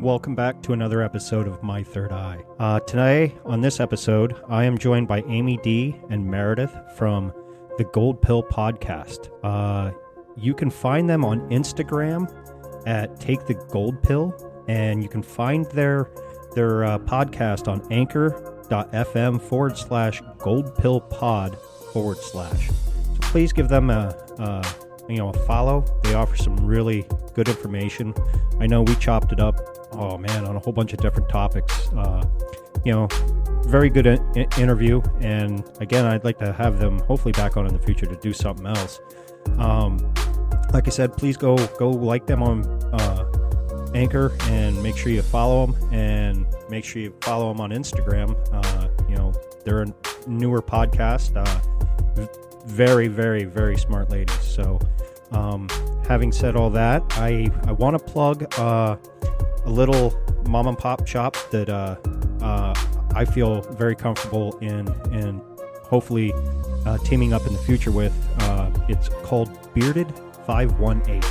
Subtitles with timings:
[0.00, 2.44] Welcome back to another episode of My Third Eye.
[2.58, 7.32] Uh, today, on this episode, I am joined by Amy Dee and Meredith from
[7.78, 9.30] the Gold Pill Podcast.
[9.42, 9.92] Uh,
[10.36, 12.30] you can find them on Instagram
[12.86, 14.34] at Take the Gold Pill,
[14.68, 16.10] and you can find their
[16.54, 21.56] their uh, podcast on Anchor.fm forward slash Gold Pill Pod
[21.92, 22.68] forward slash.
[22.68, 24.62] So please give them a, a
[25.08, 25.86] you know a follow.
[26.02, 28.12] They offer some really good information.
[28.60, 31.88] I know we chopped it up oh man, on a whole bunch of different topics.
[31.92, 32.24] Uh,
[32.84, 33.08] you know,
[33.66, 35.02] very good in- interview.
[35.20, 38.32] And again, I'd like to have them hopefully back on in the future to do
[38.32, 39.00] something else.
[39.58, 39.98] Um,
[40.72, 43.24] like I said, please go go like them on uh,
[43.94, 48.36] Anchor and make sure you follow them and make sure you follow them on Instagram.
[48.52, 49.32] Uh, you know,
[49.64, 49.94] they're a
[50.26, 51.36] newer podcast.
[51.36, 52.26] Uh,
[52.66, 54.40] very, very, very smart ladies.
[54.42, 54.80] So,
[55.30, 55.68] um,
[56.06, 58.46] having said all that, I I want to plug.
[58.58, 58.96] Uh,
[59.66, 61.96] a little mom and pop shop that uh,
[62.40, 62.74] uh,
[63.14, 65.40] I feel very comfortable in and
[65.82, 66.32] hopefully
[66.84, 68.14] uh, teaming up in the future with.
[68.40, 70.12] Uh, it's called Bearded
[70.46, 71.22] 518,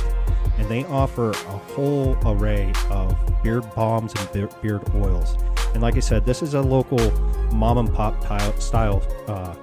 [0.58, 1.34] and they offer a
[1.74, 5.36] whole array of beard balms and beard oils.
[5.72, 7.10] And like I said, this is a local
[7.52, 8.22] mom and pop
[8.60, 9.54] style, uh,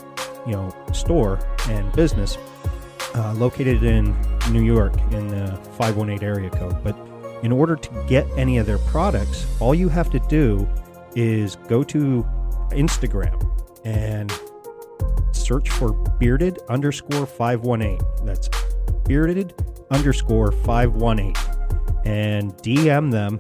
[0.46, 2.38] you know, store and business
[3.16, 4.16] uh, located in
[4.52, 6.96] New York in the 518 area code, but
[7.44, 10.68] in order to get any of their products, all you have to do
[11.16, 12.26] is go to
[12.72, 13.50] Instagram
[13.86, 14.32] and
[15.34, 18.00] search for bearded underscore 518.
[18.26, 18.50] That's
[19.06, 19.54] bearded
[19.92, 21.36] underscore 518
[22.06, 23.40] and DM them.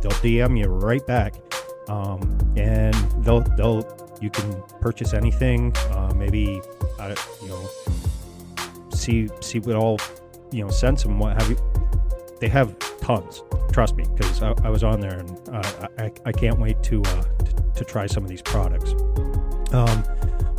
[0.00, 1.34] They'll DM you right back.
[1.88, 5.76] Um, and they'll, they'll, you can purchase anything.
[5.90, 6.60] Uh, maybe,
[7.42, 7.70] you know,
[8.90, 9.98] see, see what all,
[10.50, 11.56] you know, sense and what have you.
[12.40, 13.42] They have tons.
[13.72, 17.02] Trust me, because I, I, was on there and uh, I, I can't wait to,
[17.02, 18.92] uh, to, to try some of these products.
[19.72, 20.04] Um,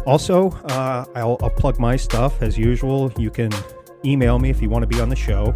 [0.06, 3.12] also, uh, I'll, I'll, plug my stuff as usual.
[3.18, 3.52] You can
[4.06, 5.54] email me if you want to be on the show.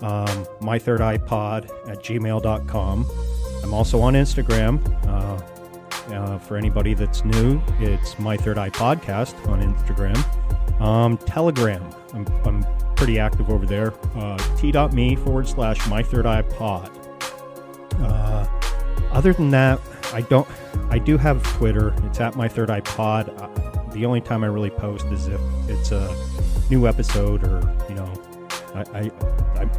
[0.00, 3.06] Um, my third eye pod at gmail.com.
[3.62, 4.80] I'm also on Instagram.
[5.06, 5.42] Uh,
[6.14, 10.18] uh, for anybody that's new, it's my third eye podcast on Instagram.
[10.80, 11.84] Um, Telegram.
[12.14, 12.66] I'm, I'm
[13.00, 13.94] pretty active over there.
[14.14, 16.90] Uh, t.me forward slash my third eye pod.
[17.98, 18.46] Uh,
[19.10, 19.80] other than that,
[20.12, 20.46] I don't.
[20.90, 21.94] I do have Twitter.
[22.04, 23.30] It's at my third eye pod.
[23.40, 26.14] Uh, the only time I really post is if it's a
[26.68, 28.12] new episode or you know,
[28.74, 29.10] I, I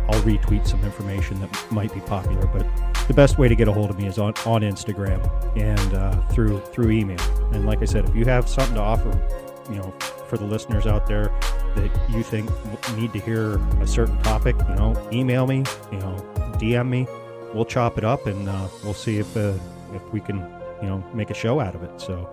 [0.09, 2.48] I'll retweet some information that might be popular.
[2.48, 2.66] But
[3.08, 5.22] the best way to get a hold of me is on on Instagram
[5.56, 7.22] and uh, through through email.
[7.53, 9.12] And like I said, if you have something to offer,
[9.70, 9.92] you know,
[10.28, 11.32] for the listeners out there
[11.76, 12.50] that you think
[12.96, 16.16] need to hear a certain topic, you know, email me, you know,
[16.58, 17.08] DM me.
[17.54, 19.54] We'll chop it up and uh, we'll see if uh,
[19.94, 20.38] if we can,
[20.82, 22.00] you know, make a show out of it.
[22.00, 22.30] So,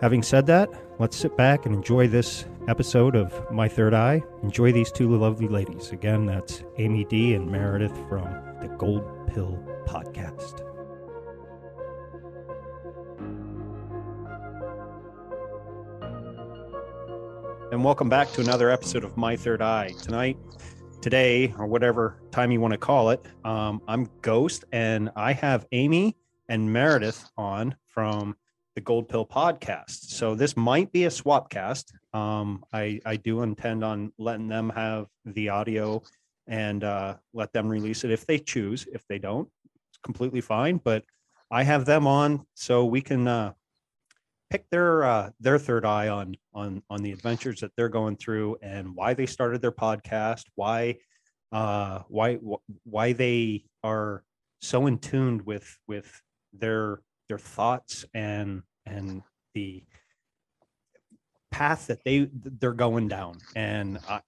[0.00, 4.22] having said that, let's sit back and enjoy this episode of My Third Eye.
[4.42, 5.90] Enjoy these two lovely ladies.
[5.92, 8.24] Again, that's Amy Dee and Meredith from
[8.60, 10.67] the Gold Pill Podcast.
[17.70, 19.92] And welcome back to another episode of My Third Eye.
[20.00, 20.38] Tonight,
[21.02, 25.66] today, or whatever time you want to call it, um, I'm Ghost, and I have
[25.72, 26.16] Amy
[26.48, 28.36] and Meredith on from
[28.74, 29.90] the Gold Pill podcast.
[29.90, 31.92] So this might be a swap cast.
[32.14, 36.02] Um, I, I do intend on letting them have the audio
[36.46, 38.86] and uh, let them release it if they choose.
[38.90, 39.46] If they don't,
[39.90, 40.78] it's completely fine.
[40.82, 41.04] But
[41.50, 43.52] I have them on so we can uh,
[44.50, 48.56] pick their uh, their third eye on on on the adventures that they're going through
[48.62, 50.96] and why they started their podcast, why
[51.52, 54.22] uh, why wh- why they are
[54.60, 56.10] so in tuned with with
[56.52, 59.22] their their thoughts and and
[59.54, 59.84] the
[61.50, 63.38] path that they they're going down.
[63.56, 64.20] And I,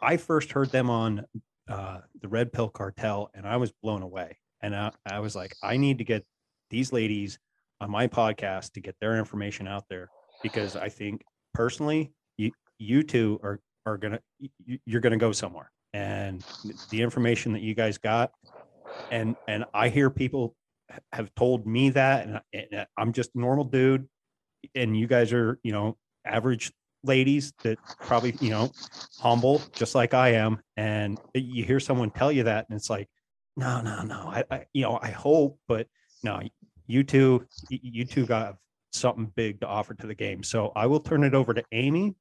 [0.00, 1.24] I first heard them on
[1.68, 4.38] uh, the Red Pill Cartel, and I was blown away.
[4.62, 6.24] And I, I was like, I need to get
[6.68, 7.38] these ladies
[7.80, 10.10] on my podcast to get their information out there
[10.42, 11.22] because I think
[11.54, 16.44] personally, you you two are are gonna you, you're gonna go somewhere, and
[16.90, 18.32] the information that you guys got,
[19.10, 20.54] and and I hear people
[21.12, 24.08] have told me that, and, and uh, I'm just a normal dude,
[24.74, 26.72] and you guys are you know average
[27.02, 28.70] ladies that probably you know
[29.18, 33.08] humble just like I am, and you hear someone tell you that, and it's like,
[33.56, 35.86] no, no, no, I, I you know I hope, but
[36.22, 36.40] no,
[36.90, 38.56] you two you two got
[38.92, 40.42] something big to offer to the game.
[40.42, 42.14] So I will turn it over to Amy,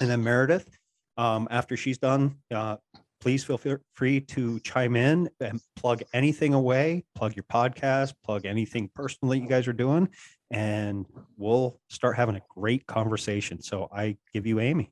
[0.00, 0.68] and then Meredith.
[1.16, 2.76] Um, after she's done, uh,
[3.20, 3.60] please feel
[3.94, 9.48] free to chime in and plug anything away, plug your podcast, plug anything personally you
[9.48, 10.08] guys are doing,
[10.50, 11.04] and
[11.36, 13.60] we'll start having a great conversation.
[13.60, 14.90] So I give you Amy.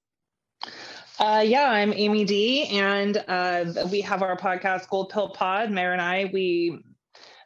[1.19, 5.71] Uh, yeah, I'm Amy Dee, and uh, we have our podcast Gold Pill Pod.
[5.71, 6.81] Mare and I, we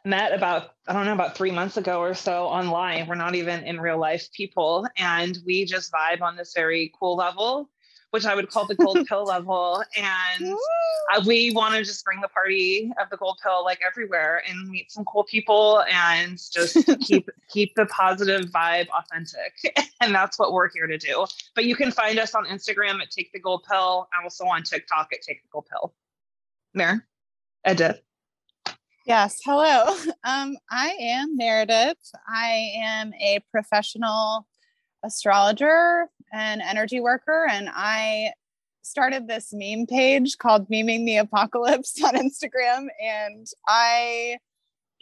[0.05, 3.07] met about I don't know about three months ago or so online.
[3.07, 7.15] We're not even in real life people, and we just vibe on this very cool
[7.15, 7.69] level
[8.13, 9.83] which I would call the gold pill level.
[9.97, 10.55] And
[11.25, 14.91] we want to just bring the party of the gold pill like everywhere and meet
[14.91, 19.53] some cool people and just keep keep the positive vibe authentic.
[20.01, 21.25] and that's what we're here to do.
[21.55, 24.61] But you can find us on Instagram at Take the Gold Pill, and also on
[24.61, 25.95] TikTok at Take the Gold Pill.
[26.75, 27.07] Mare,
[27.67, 27.99] Edith.
[29.05, 29.95] Yes, hello.
[30.25, 31.97] Um, I am Meredith.
[32.25, 34.47] I am a professional
[35.03, 38.31] astrologer and energy worker, and I
[38.83, 42.87] started this meme page called Meming the Apocalypse on Instagram.
[43.03, 44.37] And I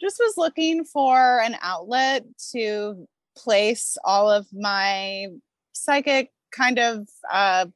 [0.00, 3.06] just was looking for an outlet to
[3.36, 5.28] place all of my
[5.72, 7.66] psychic kind of uh,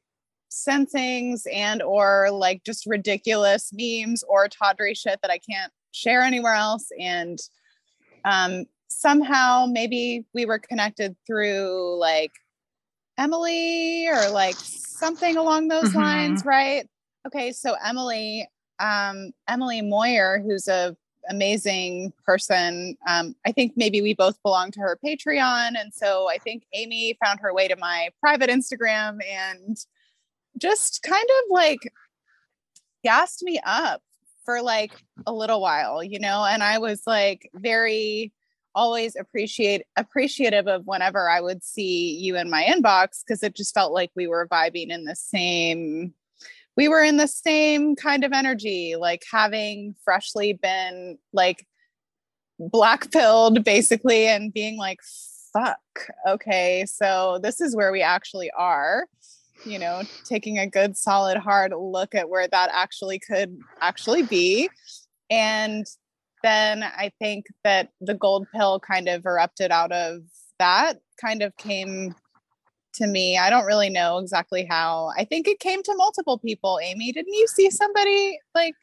[0.49, 6.53] sensings and or like just ridiculous memes or tawdry shit that I can't share anywhere
[6.53, 6.89] else.
[6.99, 7.39] And
[8.25, 12.31] um, somehow maybe we were connected through like
[13.17, 15.99] Emily or like something along those mm-hmm.
[15.99, 16.87] lines, right?
[17.25, 18.47] Okay, so Emily,
[18.79, 20.95] um, Emily Moyer, who's a
[21.29, 22.95] amazing person.
[23.07, 27.17] Um, I think maybe we both belong to her Patreon, and so I think Amy
[27.23, 29.77] found her way to my private Instagram and
[30.57, 31.91] just kind of like
[33.03, 34.01] gassed me up
[34.47, 34.93] for like
[35.25, 36.45] a little while, you know.
[36.45, 38.31] And I was like very
[38.73, 43.73] always appreciate appreciative of whenever I would see you in my inbox because it just
[43.73, 46.13] felt like we were vibing in the same
[46.77, 51.65] we were in the same kind of energy like having freshly been like
[52.59, 54.99] black pilled basically and being like
[55.51, 55.79] fuck
[56.27, 59.07] okay so this is where we actually are
[59.65, 64.69] you know taking a good solid hard look at where that actually could actually be
[65.29, 65.85] and
[66.43, 70.19] then I think that the gold pill kind of erupted out of
[70.59, 72.15] that, kind of came
[72.95, 73.37] to me.
[73.37, 75.11] I don't really know exactly how.
[75.17, 76.79] I think it came to multiple people.
[76.81, 78.75] Amy, didn't you see somebody like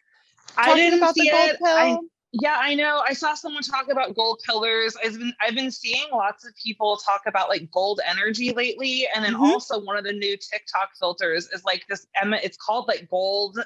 [0.56, 1.58] I didn't about the gold it.
[1.58, 1.68] pill?
[1.68, 1.98] I,
[2.42, 3.02] yeah, I know.
[3.06, 4.96] I saw someone talk about gold pillars.
[5.02, 9.24] I've been I've been seeing lots of people talk about like gold energy lately, and
[9.24, 9.42] then mm-hmm.
[9.42, 12.06] also one of the new TikTok filters is like this.
[12.20, 13.58] Emma, it's called like gold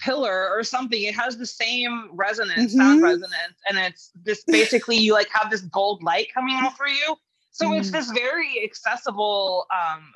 [0.00, 1.00] pillar or something.
[1.00, 2.80] It has the same resonance, mm-hmm.
[2.80, 6.88] sound resonance, and it's this basically you like have this gold light coming out for
[6.88, 7.16] you.
[7.52, 7.78] So mm.
[7.78, 10.12] it's this very accessible um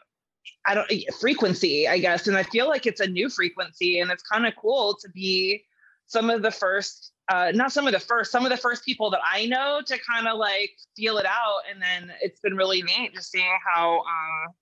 [0.66, 2.26] I don't frequency, I guess.
[2.26, 5.64] And I feel like it's a new frequency and it's kind of cool to be
[6.08, 9.10] some of the first uh, not some of the first, some of the first people
[9.10, 11.60] that I know to kind of like feel it out.
[11.70, 14.54] And then it's been really neat just seeing how um,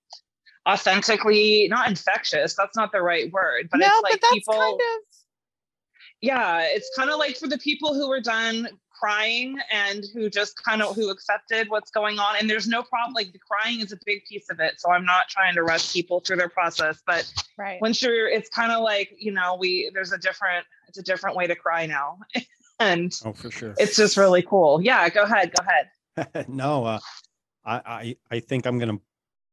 [0.67, 4.75] authentically not infectious that's not the right word but no, it's like but people kind
[4.75, 5.03] of...
[6.21, 8.69] yeah it's kind of like for the people who were done
[8.99, 13.13] crying and who just kind of who accepted what's going on and there's no problem
[13.13, 15.93] like the crying is a big piece of it so i'm not trying to rush
[15.93, 19.91] people through their process but right once you're it's kind of like you know we
[19.95, 22.19] there's a different it's a different way to cry now
[22.79, 26.99] and oh for sure it's just really cool yeah go ahead go ahead no uh
[27.65, 28.99] I, I i think i'm gonna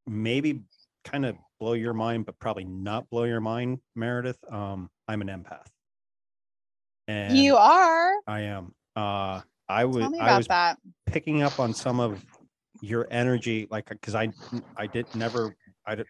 [0.06, 0.62] maybe
[1.04, 4.38] kind of blow your mind, but probably not blow your mind, Meredith.
[4.52, 5.68] Um, I'm an empath.
[7.08, 8.12] And you are.
[8.28, 8.74] I am.
[8.96, 10.06] Uh, I was.
[10.20, 10.78] I was that.
[11.06, 12.24] picking up on some of
[12.82, 14.30] your energy, like because I,
[14.78, 15.56] I did never.
[15.86, 16.08] I did.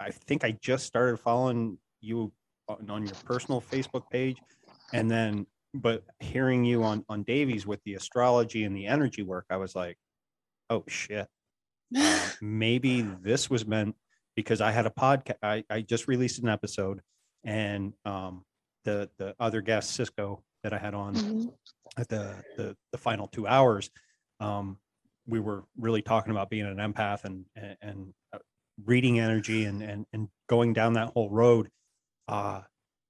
[0.00, 2.32] I think I just started following you
[2.68, 4.38] on on your personal Facebook page,
[4.92, 9.46] and then but hearing you on on Davey's with the astrology and the energy work,
[9.50, 9.98] I was like,
[10.70, 11.26] oh shit,
[11.96, 13.96] uh, maybe this was meant
[14.36, 15.36] because I had a podcast.
[15.42, 17.00] I, I just released an episode,
[17.44, 18.44] and um,
[18.84, 21.48] the the other guest Cisco that I had on mm-hmm.
[21.98, 23.90] at the, the the final two hours,
[24.40, 24.78] um,
[25.26, 28.38] we were really talking about being an empath and and, and uh,
[28.84, 31.68] reading energy and and and going down that whole road.
[32.28, 32.60] Uh,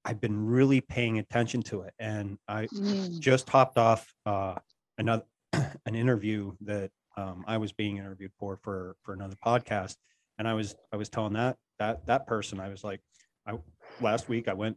[0.05, 3.19] I've been really paying attention to it, and I mm.
[3.21, 4.57] just hopped off uh,
[4.99, 9.97] another an interview that um, I was being interviewed for for for another podcast,
[10.39, 13.01] and I was I was telling that that that person I was like,
[13.47, 13.59] I
[14.01, 14.77] last week I went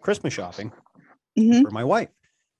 [0.00, 0.72] Christmas shopping
[1.38, 1.62] mm-hmm.
[1.62, 2.10] for my wife,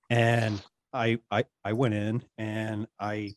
[0.09, 0.62] and
[0.93, 3.35] I I I went in and I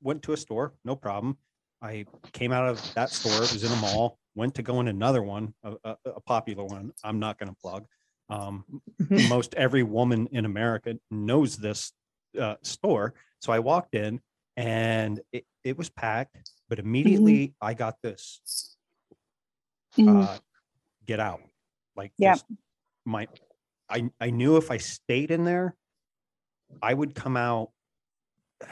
[0.00, 1.36] went to a store, no problem.
[1.82, 3.42] I came out of that store.
[3.44, 6.64] It was in a mall went to go in another one, a, a, a popular
[6.64, 6.92] one.
[7.02, 7.86] I'm not going to plug.
[8.28, 8.64] Um,
[9.28, 11.92] most every woman in America knows this
[12.40, 13.14] uh, store.
[13.40, 14.20] So I walked in
[14.56, 17.66] and it, it was packed, but immediately mm-hmm.
[17.66, 18.76] I got this
[19.96, 20.20] mm-hmm.
[20.20, 20.38] uh,
[21.06, 21.42] get out.
[21.96, 22.36] Like, yeah,
[23.04, 23.28] my,
[23.88, 25.76] I, I knew if I stayed in there,
[26.82, 27.70] I would come out,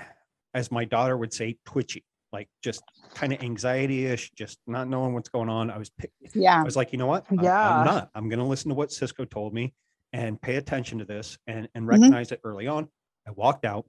[0.55, 2.83] as my daughter would say, twitchy like just
[3.15, 5.71] kind of anxiety-ish, just not knowing what's going on.
[5.71, 5.91] I was
[6.35, 6.61] yeah.
[6.61, 7.27] I was like, you know what?
[7.31, 7.59] Yeah.
[7.59, 8.11] I, am not.
[8.15, 9.75] I'm gonna listen to what Cisco told me
[10.13, 11.91] and pay attention to this and and mm-hmm.
[11.91, 12.35] recognize mm-hmm.
[12.35, 12.89] it early on.
[13.27, 13.87] I walked out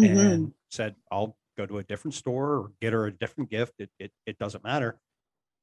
[0.00, 0.18] mm-hmm.
[0.18, 3.74] and said, I'll go to a different store or get her a different gift.
[3.78, 4.98] It it, it doesn't matter.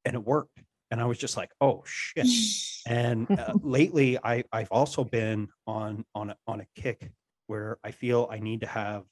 [0.06, 0.60] And it worked.
[0.90, 2.28] And I was just like, oh shit.
[2.88, 7.12] and uh, lately I I've also been on on a, on a kick
[7.48, 9.04] where I feel I need to have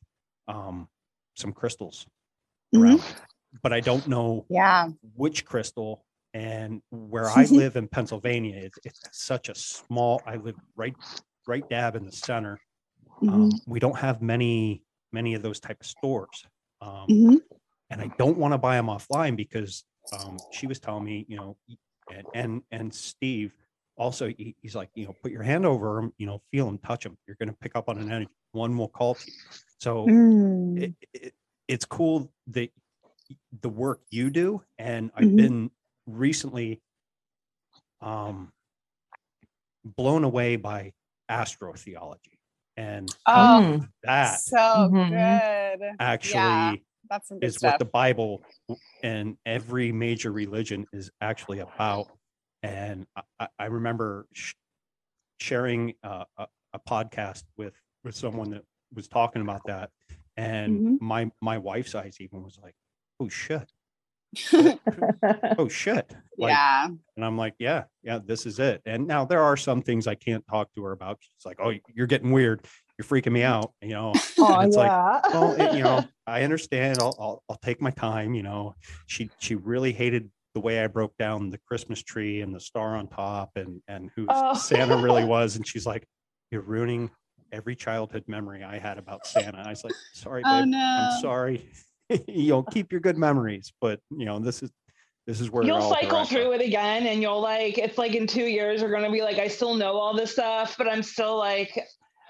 [0.48, 0.88] um
[1.36, 2.05] some crystals
[2.76, 3.58] around, mm-hmm.
[3.62, 4.90] but I don't know yeah.
[5.16, 6.06] which crystal.
[6.34, 10.22] And where I live in Pennsylvania, it's, it's such a small.
[10.28, 10.96] I live right
[11.48, 12.60] right dab in the center.
[13.22, 13.42] Um, mm-hmm.
[13.42, 16.46] Um, we don't have many many of those type of stores,
[16.82, 17.36] um, mm-hmm.
[17.90, 19.84] and I don't want to buy them offline because
[20.14, 21.58] um, she was telling me, you know,
[22.14, 23.52] and and, and Steve
[24.00, 26.80] also he, he's like, you know, put your hand over them, you know, feel them,
[26.80, 27.18] touch them.
[27.28, 28.30] You're going to pick up on an energy.
[28.54, 29.34] One will call to you.
[29.80, 30.82] So mm.
[30.82, 31.34] it, it,
[31.70, 32.70] it's cool that
[33.62, 35.36] the work you do and i've mm-hmm.
[35.38, 35.72] been
[36.08, 36.82] recently
[38.02, 38.52] um
[39.86, 40.92] blown away by
[41.32, 42.38] astrotheology
[42.76, 45.80] and oh that so mm-hmm.
[45.80, 46.76] good actually yeah,
[47.10, 47.74] that's is stuff.
[47.74, 48.44] what the bible
[49.04, 52.08] and every major religion is actually about
[52.64, 53.06] and
[53.40, 54.54] i, I remember sh-
[55.40, 57.74] sharing uh, a, a podcast with
[58.04, 58.64] with someone that
[58.96, 59.92] was talking about that
[60.39, 61.05] and mm-hmm.
[61.05, 62.75] my my wife's eyes even was like
[63.19, 63.72] oh shit.
[65.58, 66.15] Oh shit.
[66.38, 66.86] Like, yeah.
[66.86, 68.81] and i'm like yeah yeah this is it.
[68.86, 71.17] And now there are some things i can't talk to her about.
[71.19, 72.65] She's like oh you're getting weird.
[72.98, 74.13] You're freaking me out you know?
[74.38, 75.19] Oh, it's yeah.
[75.22, 77.00] like well it, you know i understand.
[77.01, 78.75] I'll, I'll i'll take my time you know?
[79.08, 82.96] She she really hated the way i broke down the christmas tree and the star
[82.96, 84.53] on top and and who oh.
[84.53, 85.58] santa really was.
[85.58, 86.08] And she's like
[86.51, 87.12] you're ruining
[87.51, 89.62] every childhood memory I had about Santa.
[89.65, 90.77] I was like, sorry, oh, babe, oh, no.
[90.77, 91.70] I'm sorry.
[92.27, 94.72] You'll keep your good memories, but you know, this is
[95.27, 98.46] this is where you'll cycle through it again and you'll like it's like in two
[98.46, 101.79] years you're gonna be like, I still know all this stuff, but I'm still like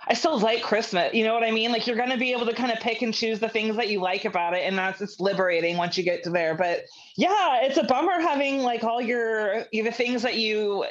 [0.07, 1.13] I still like Christmas.
[1.13, 1.71] You know what I mean?
[1.71, 4.01] Like you're gonna be able to kind of pick and choose the things that you
[4.01, 6.55] like about it, and that's it's liberating once you get to there.
[6.55, 6.81] But
[7.15, 10.85] yeah, it's a bummer having like all your the things that you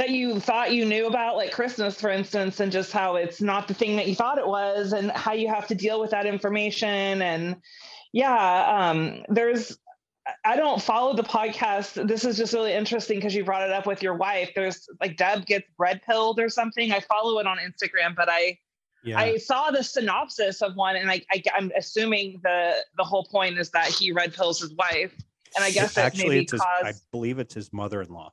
[0.00, 3.68] that you thought you knew about, like Christmas, for instance, and just how it's not
[3.68, 6.24] the thing that you thought it was, and how you have to deal with that
[6.24, 7.20] information.
[7.20, 7.56] And
[8.10, 9.76] yeah, um, there's,
[10.42, 12.08] I don't follow the podcast.
[12.08, 14.52] This is just really interesting because you brought it up with your wife.
[14.56, 16.92] There's like Deb gets red pilled or something.
[16.92, 18.56] I follow it on Instagram, but I,
[19.04, 19.18] yeah.
[19.18, 23.58] I saw the synopsis of one, and I, I, am assuming the the whole point
[23.58, 25.12] is that he red pills his wife,
[25.56, 28.32] and I guess actually, it's his, I believe it's his mother-in-law.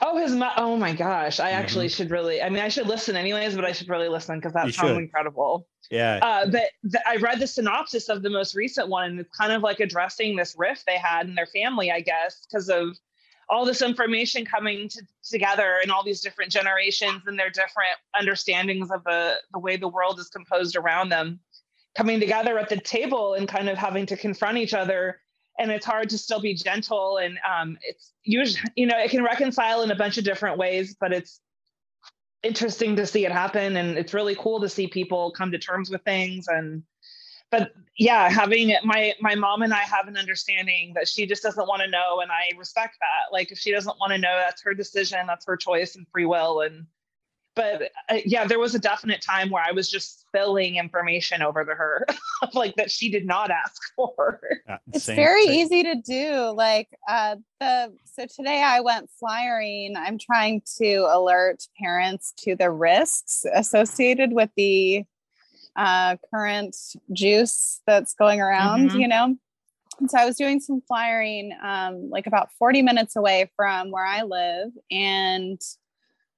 [0.00, 1.38] Oh, his mo- oh my gosh!
[1.38, 1.96] I actually mm-hmm.
[1.96, 2.42] should really.
[2.42, 5.68] I mean, I should listen anyways, but I should really listen because that sounds incredible.
[5.90, 6.18] Yeah.
[6.20, 9.52] Uh, but th- I read the synopsis of the most recent one, and it's kind
[9.52, 12.96] of like addressing this rift they had in their family, I guess, because of
[13.48, 18.90] all this information coming to, together and all these different generations and their different understandings
[18.90, 21.40] of the the way the world is composed around them
[21.96, 25.20] coming together at the table and kind of having to confront each other
[25.58, 29.24] and it's hard to still be gentle and um, it's usually you know it can
[29.24, 31.40] reconcile in a bunch of different ways but it's
[32.42, 33.76] interesting to see it happen.
[33.76, 36.48] And it's really cool to see people come to terms with things.
[36.48, 36.82] And
[37.50, 41.66] but yeah, having my my mom and I have an understanding that she just doesn't
[41.66, 43.32] want to know, and I respect that.
[43.32, 46.26] Like if she doesn't want to know, that's her decision, that's her choice and free
[46.26, 46.86] will, and
[47.58, 51.64] but uh, yeah, there was a definite time where I was just spilling information over
[51.64, 52.06] to her,
[52.54, 54.40] like that she did not ask for.
[54.92, 55.54] it's same, very same.
[55.54, 56.52] easy to do.
[56.54, 59.96] Like uh, the so today I went flyering.
[59.96, 65.02] I'm trying to alert parents to the risks associated with the
[65.74, 66.76] uh, current
[67.12, 68.90] juice that's going around.
[68.90, 69.00] Mm-hmm.
[69.00, 69.36] You know.
[69.98, 74.06] And so I was doing some flyering, um, like about 40 minutes away from where
[74.06, 75.60] I live, and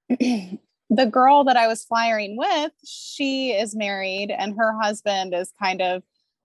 [0.91, 5.81] the girl that I was flying with, she is married and her husband is kind
[5.81, 6.03] of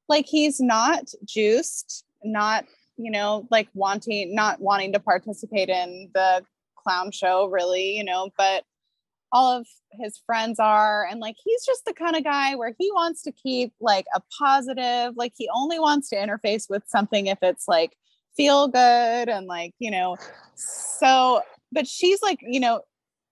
[0.08, 6.44] like he's not juiced, not, you know, like wanting not wanting to participate in the
[6.76, 8.64] clown show really, you know, but
[9.32, 11.08] all of his friends are.
[11.10, 14.22] And like he's just the kind of guy where he wants to keep like a
[14.38, 17.94] positive, like he only wants to interface with something if it's like
[18.38, 20.18] feel good and like, you know,
[20.54, 22.82] so but she's like, you know,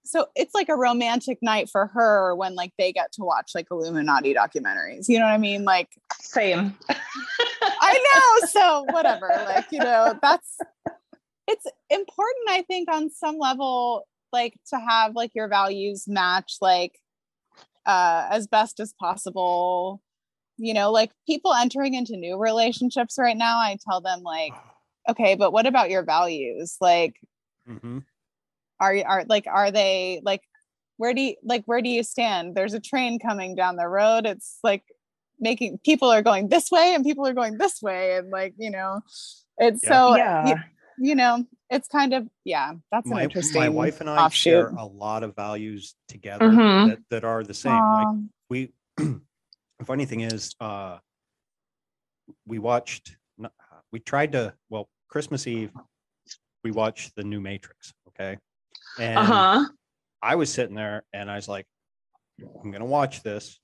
[0.05, 3.67] so it's like a romantic night for her when like they get to watch like
[3.71, 5.07] Illuminati documentaries.
[5.07, 5.63] You know what I mean?
[5.63, 6.75] Like same.
[7.61, 8.47] I know.
[8.53, 9.27] So whatever.
[9.27, 10.57] Like, you know, that's
[11.47, 16.99] it's important, I think, on some level, like to have like your values match like
[17.85, 20.01] uh as best as possible.
[20.57, 24.53] You know, like people entering into new relationships right now, I tell them like,
[25.09, 26.77] okay, but what about your values?
[26.81, 27.15] Like
[27.67, 27.99] mm-hmm
[28.83, 30.41] are are like are they like
[30.97, 34.25] where do you like where do you stand there's a train coming down the road
[34.25, 34.83] it's like
[35.39, 38.69] making people are going this way and people are going this way and like you
[38.69, 39.01] know
[39.57, 39.89] it's yeah.
[39.89, 40.55] so yeah you,
[41.09, 44.41] you, know it's kind of yeah that's my, an interesting my wife and i offshoot.
[44.41, 46.89] share a lot of values together mm-hmm.
[46.89, 50.97] that, that are the same um, like we the funny thing is uh
[52.45, 53.17] we watched
[53.91, 55.71] we tried to well christmas eve
[56.63, 58.37] we watched the new matrix okay
[58.99, 59.65] and uh-huh.
[60.21, 61.65] I was sitting there and I was like,
[62.41, 63.59] I'm going to watch this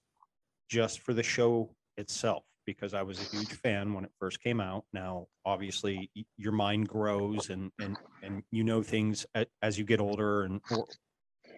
[0.69, 4.61] just for the show itself because I was a huge fan when it first came
[4.61, 4.85] out.
[4.93, 9.25] Now, obviously, your mind grows and and and you know things
[9.61, 10.61] as you get older and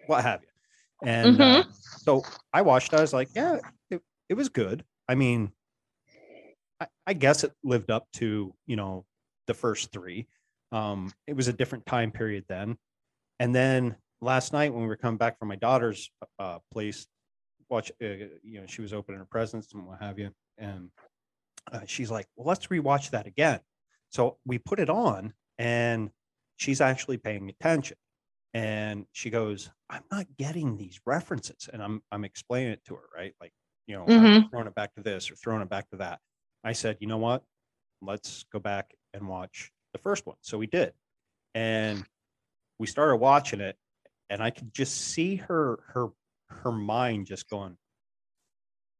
[0.06, 1.08] what have you.
[1.08, 1.68] And mm-hmm.
[1.68, 2.94] uh, so I watched.
[2.94, 3.58] I was like, yeah,
[3.90, 4.84] it, it was good.
[5.08, 5.52] I mean,
[6.80, 9.04] I, I guess it lived up to you know
[9.46, 10.28] the first three.
[10.70, 12.78] Um, it was a different time period then.
[13.38, 17.06] And then last night when we were coming back from my daughter's uh, place,
[17.68, 18.06] watch, uh,
[18.42, 20.30] you know, she was opening her presents and what have you.
[20.58, 20.90] And
[21.72, 23.60] uh, she's like, well, let's rewatch that again.
[24.10, 26.10] So we put it on and
[26.56, 27.96] she's actually paying attention.
[28.54, 31.68] And she goes, I'm not getting these references.
[31.72, 33.34] And I'm, I'm explaining it to her, right?
[33.40, 33.52] Like,
[33.86, 34.48] you know, mm-hmm.
[34.50, 36.20] throwing it back to this or throwing it back to that.
[36.62, 37.42] I said, you know what?
[38.02, 40.36] Let's go back and watch the first one.
[40.42, 40.92] So we did.
[41.54, 42.04] And
[42.78, 43.76] we started watching it
[44.32, 46.08] and I could just see her her
[46.48, 47.76] her mind just going,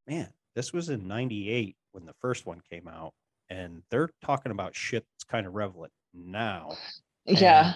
[0.06, 3.12] man, this was in 98 when the first one came out.
[3.48, 6.76] And they're talking about shit that's kind of relevant now.
[7.24, 7.74] Yeah.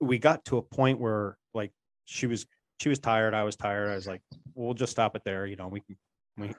[0.00, 1.72] And we got to a point where like
[2.04, 2.46] she was
[2.80, 3.90] she was tired, I was tired.
[3.90, 4.22] I was like,
[4.54, 5.46] we'll just stop it there.
[5.46, 5.96] You know, we can
[6.36, 6.52] we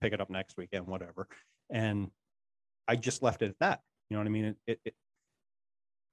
[0.00, 1.28] pick it up next weekend, whatever.
[1.70, 2.10] And
[2.88, 3.80] I just left it at that.
[4.10, 4.44] You know what I mean?
[4.44, 4.94] It, it, it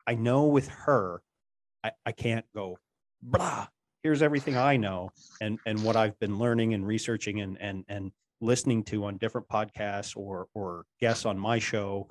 [0.06, 1.22] I know with her,
[1.84, 2.78] I, I can't go
[3.22, 3.68] blah
[4.04, 5.10] here's everything i know
[5.42, 9.48] and and what i've been learning and researching and and and listening to on different
[9.48, 12.08] podcasts or or guests on my show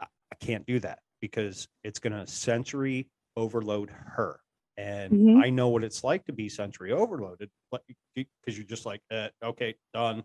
[0.00, 4.40] i can't do that because it's going to sensory overload her
[4.76, 5.42] and mm-hmm.
[5.42, 7.50] i know what it's like to be sensory overloaded
[8.14, 10.22] because you're just like eh, okay done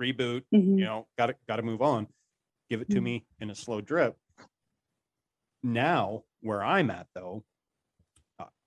[0.00, 0.78] reboot mm-hmm.
[0.78, 2.06] you know got to got to move on
[2.68, 3.04] give it to mm-hmm.
[3.04, 4.16] me in a slow drip
[5.62, 7.42] now where i'm at though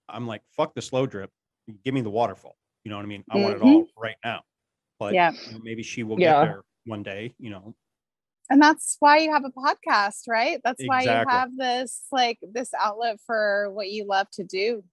[0.09, 1.31] I'm like, fuck the slow drip.
[1.83, 2.55] Give me the waterfall.
[2.83, 3.23] You know what I mean?
[3.29, 3.43] I mm-hmm.
[3.43, 4.11] want it all mm-hmm.
[4.23, 4.41] now.
[4.99, 5.31] But yeah.
[5.31, 6.45] You know, maybe she will yeah.
[6.45, 7.75] get there one day, you know.
[8.49, 10.59] And that's why you have a podcast, right?
[10.63, 10.87] That's exactly.
[10.87, 14.83] why you have this like this outlet for what you love to do.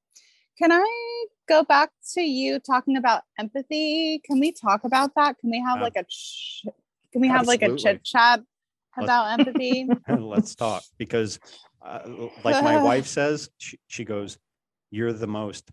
[0.56, 4.20] Can I go back to you talking about empathy?
[4.24, 5.38] Can we talk about that?
[5.38, 6.64] Can we have like a ch-
[7.12, 7.66] can we have Absolutely.
[7.66, 8.40] like a chit chat
[8.96, 9.88] about empathy?
[10.08, 11.40] Let's talk because
[11.82, 12.00] uh,
[12.44, 14.38] like my wife says, she, she goes,
[14.90, 15.70] you're the most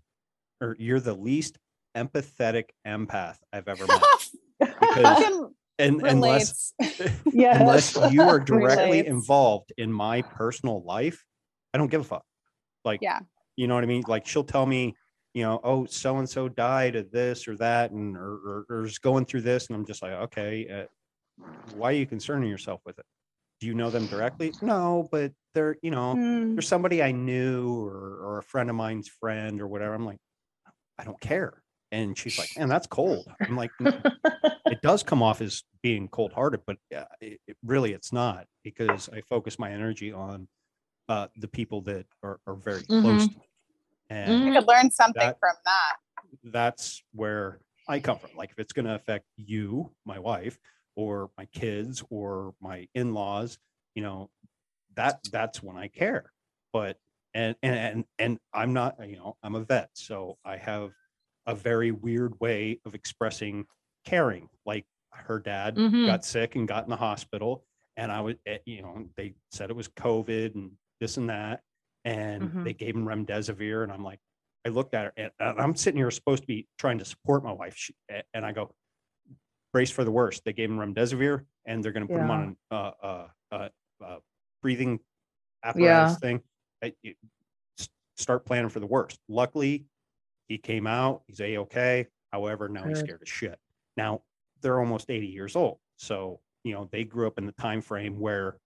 [0.61, 1.57] or you're the least
[1.95, 4.01] empathetic empath I've ever met.
[4.59, 7.59] Because and unless yes.
[7.59, 9.09] unless you are directly relates.
[9.09, 11.23] involved in my personal life,
[11.73, 12.25] I don't give a fuck.
[12.83, 13.19] Like yeah,
[13.55, 14.03] you know what I mean?
[14.07, 14.95] Like she'll tell me,
[15.35, 18.85] you know, oh, so and so died of this or that, and or, or, or
[18.85, 21.43] is going through this, and I'm just like, okay, uh,
[21.75, 23.05] why are you concerning yourself with it?
[23.59, 24.53] Do you know them directly?
[24.61, 26.53] No, but they're, you know, Mm.
[26.55, 29.93] there's somebody I knew or, or a friend of mine's friend or whatever.
[29.95, 30.19] I'm like,
[30.99, 31.63] I don't care.
[31.91, 33.25] And she's like, man, that's cold.
[33.39, 34.01] I'm like, "N-
[34.69, 38.45] it does come off as being cold hearted, but uh, it, it really it's not
[38.63, 40.47] because I focus my energy on
[41.07, 43.49] uh, the people that are, are very close to me.
[44.09, 45.95] And You could learn something That- from that.
[46.43, 48.31] that's where I come from.
[48.35, 50.59] Like if it's going to affect you, my wife,
[50.97, 53.59] or my kids, or my in-laws,
[53.95, 54.31] you know,
[54.95, 56.33] that that's when I care.
[56.73, 56.99] But
[57.33, 60.93] and and and and I'm not, you know, I'm a vet, so I have
[61.45, 63.65] a very weird way of expressing
[64.05, 64.49] caring.
[64.65, 66.05] Like her dad Mhm.
[66.05, 69.69] got sick and got in the hospital, and I was, eh, you know, they said
[69.69, 71.63] it was COVID and this and that,
[72.05, 72.63] and Mhm.
[72.63, 74.19] they gave him remdesivir, and I'm like.
[74.65, 77.41] I looked at her and, and I'm sitting here supposed to be trying to support
[77.41, 77.75] my wife.
[77.77, 77.95] She,
[78.33, 78.75] and I go,
[79.73, 80.43] brace for the worst.
[80.45, 83.69] They gave him remdesivir and they're going to put him on a uh, uh, uh,
[84.03, 84.17] uh,
[84.61, 84.99] breathing
[85.63, 86.41] apparatus thing.
[86.83, 87.15] I- you
[87.79, 89.19] s- start planning for the worst.
[89.27, 89.85] Luckily,
[90.47, 91.23] he came out.
[91.27, 92.07] He's a okay.
[92.31, 93.59] However, now he's scared of shit.
[93.97, 94.21] Now
[94.61, 98.19] they're almost 80 years old, so you know they grew up in the time frame
[98.19, 98.57] where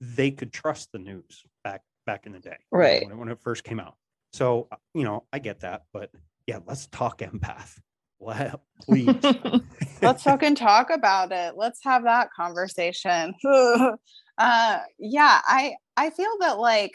[0.00, 3.02] they could trust the news back back in the day, you know, Right.
[3.04, 3.96] when, it- when it first came out.
[4.32, 6.10] So uh, you know, I get that, but
[6.46, 7.78] yeah, let's talk empath.
[8.18, 9.22] Well, please.
[10.02, 11.54] Let's fucking talk about it.
[11.56, 13.34] Let's have that conversation.
[14.38, 16.92] uh yeah, I I feel that like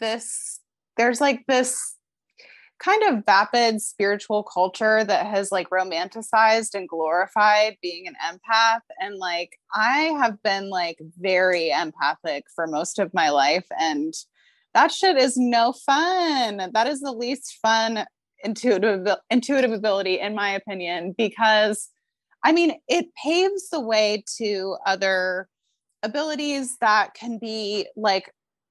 [0.00, 0.60] this
[0.96, 1.96] there's like this
[2.78, 9.16] kind of vapid spiritual culture that has like romanticized and glorified being an empath and
[9.16, 14.14] like I have been like very empathic for most of my life and
[14.74, 16.70] that shit is no fun.
[16.72, 18.04] That is the least fun
[18.44, 21.90] intuitive intuitive ability in my opinion because
[22.44, 25.48] I mean it paves the way to other
[26.02, 28.30] abilities that can be like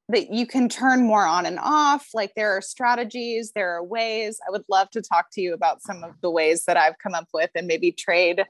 [0.09, 4.39] that you can turn more on and off like there are strategies there are ways
[4.47, 7.13] i would love to talk to you about some of the ways that i've come
[7.13, 8.45] up with and maybe trade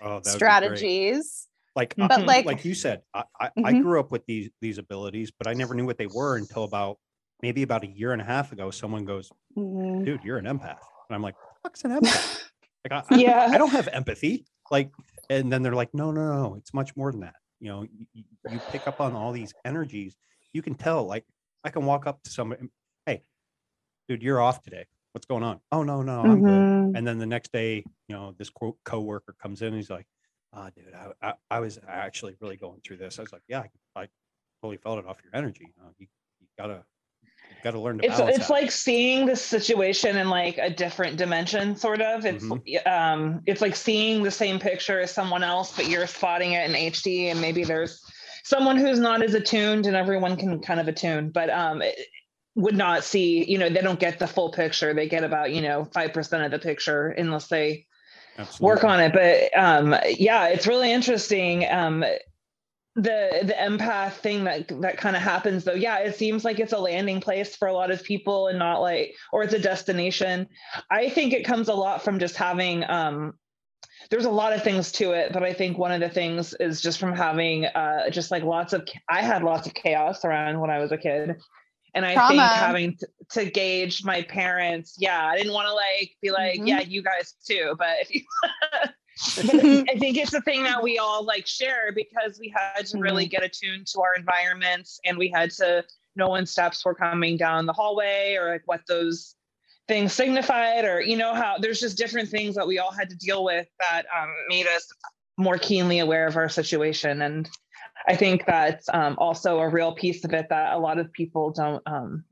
[0.00, 0.36] Oh, that would be great.
[0.36, 2.04] strategies Like, Mhm.
[2.04, 3.82] uh, but like like you said, I, I, I Mhm.
[3.82, 6.98] grew up with these these abilities, but I never knew what they were until about
[7.42, 8.70] maybe about a year and a half ago.
[8.70, 10.04] Someone goes, Mhm.
[10.04, 12.50] "Dude, you're an empath," and I'm like, "What's an empath?"
[12.84, 13.48] Like, I, I- Yeah.
[13.52, 14.46] I don't have empathy.
[14.70, 14.92] Like,
[15.30, 17.82] and then they're like, "No, no, no, it's much more than that." You know,
[18.14, 20.16] you, you pick up on all these energies.
[20.52, 21.04] You can tell.
[21.04, 21.26] Like,
[21.64, 22.68] I can walk up to somebody,
[23.06, 23.24] "Hey,
[24.08, 24.86] dude, you're off today.
[25.12, 26.96] What's going on?" "Oh, no, no, I'm good." Mhm.
[26.96, 27.76] And then the next day,
[28.08, 30.06] you know, this co- coworker comes in and he's like,
[30.52, 33.18] ah, dude, I, I, I was actually really going through this.
[33.18, 33.60] I was like, yeah,
[33.96, 34.08] I, I
[34.62, 35.72] totally felt it off your energy.
[35.76, 36.06] You, know, you,
[36.40, 36.84] you gotta,
[37.64, 41.16] you gotta learn to it's it's that." like seeing the situation in like a different
[41.16, 42.88] dimension sort of it's Mm-hmm.
[42.88, 46.76] um it's like seeing the same picture as someone else but you're spotting it in
[46.92, 48.02] hd and maybe there's
[48.44, 51.96] someone who's not as attuned and everyone can kind of attune but um it,
[52.54, 55.62] would not see you know they don't get the full picture they get about you
[55.62, 57.86] know 5% of the picture unless they
[58.38, 58.66] Absolutely.
[58.66, 62.04] work on it but um yeah it's really interesting um
[62.94, 65.72] the the empath thing that that kind of happens though.
[65.72, 68.80] Yeah it seems like it's a landing place for a lot of people and not
[68.82, 70.46] like or it's a destination.
[70.90, 73.34] I think it comes a lot from just having um
[74.10, 76.80] there's a lot of things to it but i think one of the things is
[76.82, 80.70] just from having uh just like lots of i had lots of chaos around when
[80.70, 81.36] i was a kid.
[81.94, 86.10] And i think having to, to gauge my parents yeah i didn't want to like
[86.20, 86.68] be like Mhm.
[86.68, 88.22] yeah you guys too but if you
[88.72, 88.92] but
[89.38, 93.26] I think it's the thing that we all like share because we had to really
[93.26, 95.84] get attuned to our environments and we had to
[96.16, 99.34] know when steps were coming down the hallway or like what those
[99.88, 103.16] things signified or you know how there's just different things that we all had to
[103.16, 104.88] deal with that um, made us
[105.36, 107.22] more keenly aware of our situation.
[107.22, 107.48] And
[108.08, 111.52] i think that's um, also a real piece of it that a lot of people
[111.52, 112.24] don't um,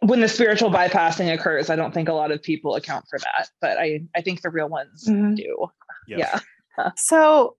[0.00, 3.48] when the spiritual bypassing occurs i don't think a lot of people account for that
[3.60, 5.36] but i i think the real ones Mhm.
[5.36, 5.68] do
[6.06, 6.42] Yes.
[6.78, 7.56] yeah So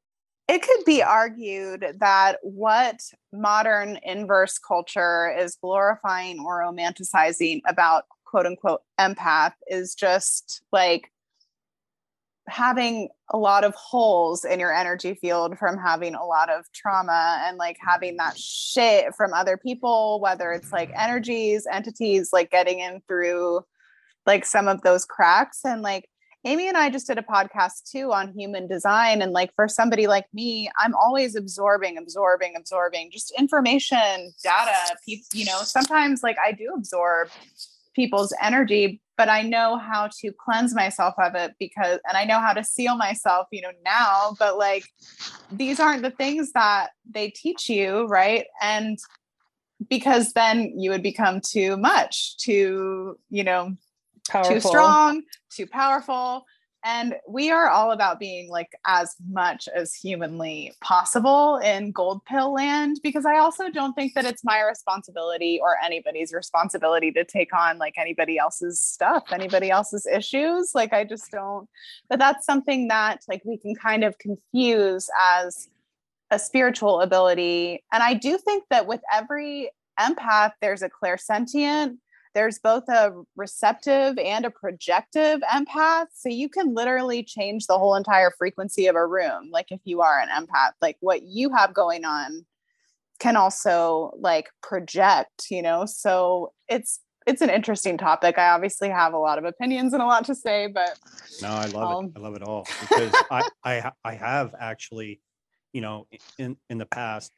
[0.47, 2.99] it could be argued that what
[3.33, 11.11] modern inverse culture is glorifying or romanticizing about quote unquote empath is just like
[12.47, 17.43] having a lot of holes in your energy field from having a lot of trauma
[17.45, 22.79] and like having that shit from other people, whether it's like energies, entities, like getting
[22.79, 23.61] in through
[24.27, 25.61] like some of those cracks.
[25.65, 26.07] And like
[26.45, 29.21] Amy and I just did a podcast too on human design.
[29.21, 34.95] And like for somebody like me, I'm always absorbing, absorbing, absorbing just information, data.
[35.03, 37.29] People, you know, sometimes like I do absorb
[37.95, 42.39] people's energy but I know how to cleanse myself of it because, and I know
[42.39, 44.85] how to seal myself, you know, now, but like
[45.51, 48.45] these aren't the things that they teach you, right?
[48.61, 48.97] And
[49.89, 53.77] because then you would become too much, too, you know,
[54.29, 54.53] powerful.
[54.53, 56.45] too strong, too powerful.
[56.87, 62.53] And we are all about being like as much as humanly possible in gold pill
[62.53, 67.55] land because i also don't think that it's my responsibility or anybody's responsibility to take
[67.55, 70.73] on like anybody else's stuff anybody else's issues.
[70.75, 71.67] Like i just don't.
[72.07, 75.67] But that's something that like we can kind of confuse as
[76.29, 77.83] a spiritual ability.
[77.91, 81.97] And i do think that with every empath there's a clairsentient
[82.35, 86.07] there's both a receptive and a projective empath.
[86.13, 89.49] So you can literally change the whole entire frequency of a room.
[89.51, 92.45] Like if you are an empath, like what you have going on
[93.19, 95.85] can also like project, you know?
[95.85, 98.37] So it's it's an interesting topic.
[98.37, 100.99] I obviously have a lot of opinions and a lot to say, but
[101.41, 102.11] no, I love um, it.
[102.17, 105.21] I love it all because I, I, I have actually,
[105.73, 106.05] you know,
[106.37, 107.31] in, in the past,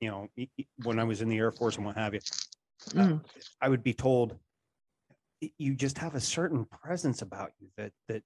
[0.00, 0.28] you know,
[0.82, 2.20] when I was in the Air Force and what have you,
[2.90, 3.20] mm.
[3.60, 4.36] I would be told
[5.58, 8.22] you just have a certain presence about you that that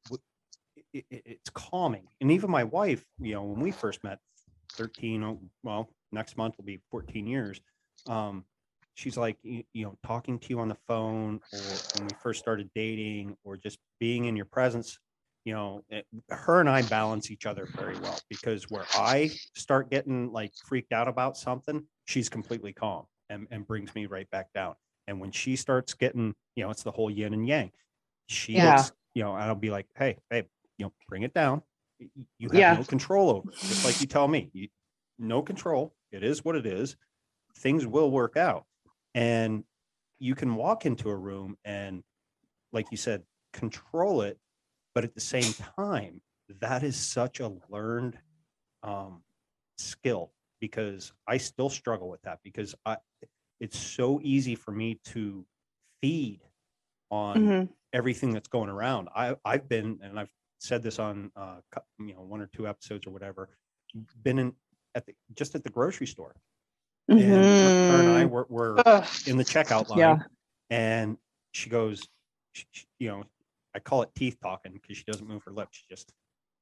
[0.92, 2.06] it, it, it's calming.
[2.20, 4.18] And even my wife, you know, when we first met,
[4.72, 7.60] thirteen, well, next month will be fourteen years.
[8.06, 8.44] Um,
[8.94, 11.60] she's like, you, you know, talking to you on the phone, or
[11.96, 14.98] when we first started dating, or just being in your presence.
[15.44, 19.90] You know, it, her and I balance each other very well because where I start
[19.90, 24.52] getting like freaked out about something, she's completely calm and, and brings me right back
[24.54, 24.74] down.
[25.06, 27.70] And when she starts getting, you know, it's the whole yin and yang.
[28.26, 28.76] She yeah.
[28.76, 30.46] gets, you know, I'll be like, hey, babe,
[30.78, 31.62] you know, bring it down.
[32.38, 32.74] You have yeah.
[32.74, 33.56] no control over it.
[33.58, 34.68] Just like you tell me, you,
[35.18, 35.94] no control.
[36.12, 36.96] It is what it is.
[37.58, 38.64] Things will work out.
[39.14, 39.64] And
[40.18, 42.02] you can walk into a room and,
[42.72, 44.38] like you said, control it.
[44.94, 46.20] But at the same time,
[46.60, 48.18] that is such a learned
[48.82, 49.22] um,
[49.78, 52.96] skill because I still struggle with that because I
[53.60, 55.44] it's so easy for me to
[56.02, 56.40] feed
[57.10, 57.72] on mm-hmm.
[57.92, 59.08] everything that's going around.
[59.14, 61.56] I I've been and I've said this on uh
[61.98, 63.48] you know one or two episodes or whatever
[64.22, 64.52] been in
[64.94, 66.34] at the just at the grocery store
[67.10, 67.20] mm-hmm.
[67.20, 68.30] and her and I mm-hmm.
[68.30, 68.76] were, were
[69.26, 70.18] in the checkout line yeah.
[70.70, 71.16] and
[71.52, 72.02] she goes
[72.52, 72.66] she,
[72.98, 73.24] you know
[73.74, 76.12] I call it teeth talking because she doesn't move her lips she just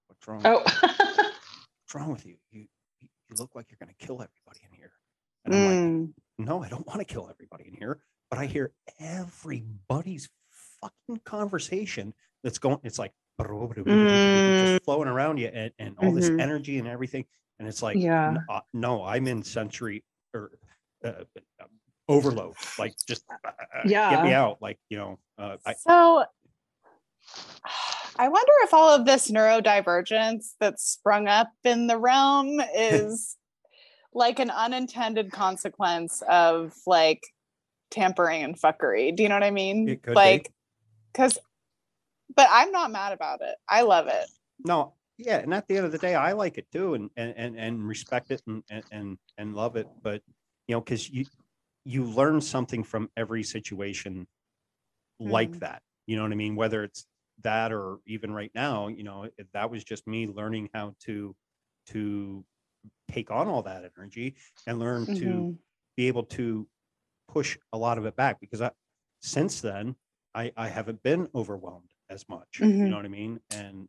[0.09, 2.67] what's wrong oh what's wrong with you you
[3.29, 4.93] you look like you're going to kill everybody in here.
[5.45, 6.07] And I'm mm.
[6.07, 8.01] like, no, I don't want to kill everybody in here.
[8.31, 10.29] But I hear everybody's
[10.81, 14.73] fucking conversation that's going, it's like mm.
[14.73, 16.17] just flowing around you and, and all mm-hmm.
[16.17, 17.25] this energy and everything.
[17.59, 20.03] And it's like, yeah, uh, no, I'm in sensory
[20.35, 20.51] or
[21.05, 21.65] uh, uh
[22.09, 22.55] overload.
[22.79, 24.59] Like, just uh, uh, yeah, get me out.
[24.61, 26.25] Like, you know, I, so
[28.17, 33.37] I wonder if all of this neurodivergence that's sprung up in the realm is
[34.15, 37.23] like an unintended consequence of like
[37.91, 39.15] tampering and fuckery.
[39.15, 40.01] Do you know what I mean?
[40.07, 40.53] like,
[41.13, 41.39] because,
[42.35, 43.57] but I'm not mad about it.
[43.69, 44.27] I love it.
[44.65, 47.35] No, yeah, and at the end of the day, I like it too, and and
[47.37, 49.89] and, and respect it and and and love it.
[50.03, 50.23] But
[50.67, 51.27] you know, because you
[51.85, 54.27] you learn something from every situation
[55.21, 55.61] like mm.
[55.61, 55.83] that.
[56.07, 56.57] You know what I mean?
[56.57, 57.07] Whether it's
[57.45, 61.35] that or even right now you know that was just me learning how to
[61.87, 62.45] to
[63.11, 64.35] take on all that energy
[64.67, 65.17] and learn mm-hmm.
[65.17, 65.59] to
[65.97, 66.67] be able to
[67.29, 68.71] push a lot of it back because I,
[69.21, 69.95] since then
[70.35, 72.61] I, I haven't been overwhelmed as much.
[72.61, 72.79] Mm-hmm.
[72.79, 73.41] You know what I mean?
[73.55, 73.89] And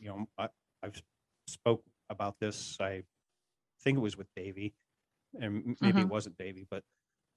[0.00, 0.48] you know, I,
[0.82, 1.00] I've
[1.46, 2.76] spoke about this.
[2.80, 3.02] I
[3.82, 4.74] think it was with Davey,
[5.40, 5.98] and maybe mm-hmm.
[6.00, 6.82] it wasn't Davey, but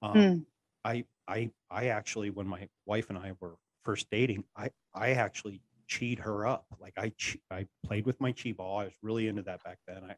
[0.02, 0.44] um, mm.
[0.84, 3.56] I I I actually when my wife and I were
[3.86, 6.66] first dating, I I actually cheat her up.
[6.80, 7.12] Like I
[7.50, 8.80] I played with my chi ball.
[8.80, 10.02] I was really into that back then.
[10.04, 10.16] I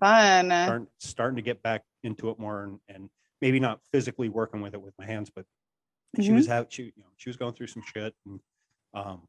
[0.00, 3.10] fun starting, starting to get back into it more and, and
[3.42, 6.22] maybe not physically working with it with my hands, but mm-hmm.
[6.22, 6.72] she was out.
[6.72, 8.40] She you know she was going through some shit and
[8.94, 9.28] um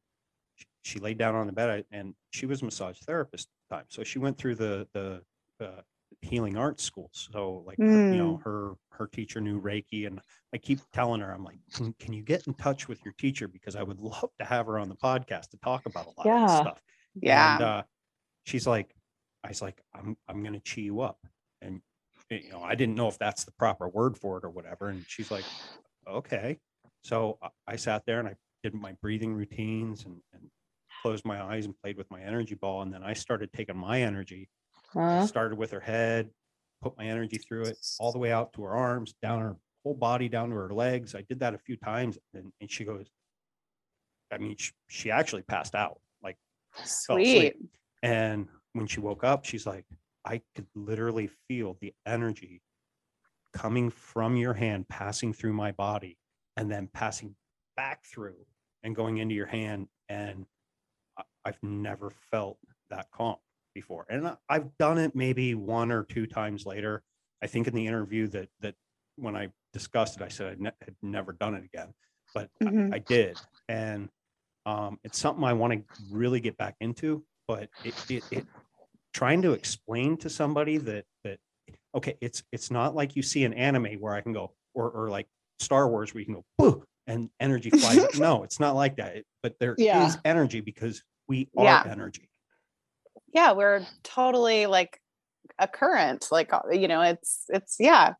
[0.56, 3.86] she, she laid down on the bed and she was a massage therapist time.
[3.90, 5.22] So she went through the the
[5.62, 5.82] uh,
[6.26, 7.30] healing arts schools.
[7.32, 8.14] So like mm.
[8.14, 8.44] you know, mm.
[8.44, 10.20] her her teacher knew Reiki, and
[10.54, 13.48] I keep telling her, I'm like, can, can, you get in touch with your teacher
[13.48, 16.26] because I would love to have her on the podcast to talk about a lot
[16.26, 16.44] yeah.
[16.44, 16.82] of stuff.
[17.16, 17.56] Yeah.
[17.56, 17.84] And uh,
[18.46, 18.94] she's like,
[19.44, 21.20] I was like, I'm I'm gonna chi you up,
[21.62, 21.82] and
[22.30, 24.90] you know, I didn't know if that's the proper word for it or whatever.
[24.90, 25.46] And she's like,
[26.08, 26.58] okay.
[27.04, 30.50] So I sat there and I did my breathing routines and, and
[31.04, 34.02] closed my eyes and played with my energy ball, and then I started taking my
[34.02, 34.50] energy
[34.95, 35.27] uh-huh.
[35.27, 36.29] Started with her head,
[36.81, 39.93] put my energy through it all the way out to her arms, down her whole
[39.93, 41.15] body, down to her legs.
[41.15, 43.08] I did that a few times, and, and she goes,
[44.31, 46.38] I mean, she, she actually passed out, like
[46.84, 47.55] sweet.
[48.03, 49.86] And when she woke up, she's like,
[50.25, 52.62] I could literally feel the energy
[53.53, 56.17] coming from your hand, passing through my body,
[56.58, 57.36] and then passing
[57.77, 58.38] back through
[58.84, 59.88] and going into your hand.
[60.10, 60.45] And
[61.45, 62.58] I've never felt
[62.89, 63.36] that calm
[63.76, 64.08] before.
[64.10, 67.04] And I've done it maybe one or two times later.
[67.44, 68.74] I think in the interview that that
[69.18, 71.94] when I discussed it, I said I ne- had never done it again,
[72.34, 72.94] but mm-hmm.
[72.94, 73.38] I, I, did,
[73.70, 74.10] and
[74.66, 77.24] um, it's something I want to really get back into.
[77.48, 78.46] But it, it, it
[79.14, 81.40] trying to explain to somebody that that
[81.94, 85.10] okay, it's it's not like you see an anime where I can go or or
[85.10, 85.28] like
[85.60, 88.20] Star Wars where you can go and energy flies.
[88.20, 89.18] no, it's not like that.
[89.18, 90.08] It, but there yeah.
[90.08, 91.84] is energy because we are yeah.
[91.90, 92.30] energy.
[93.36, 95.02] Yeah, we're totally like
[95.60, 96.28] a current.
[96.32, 98.13] Like uh, you know, it's it's yeah.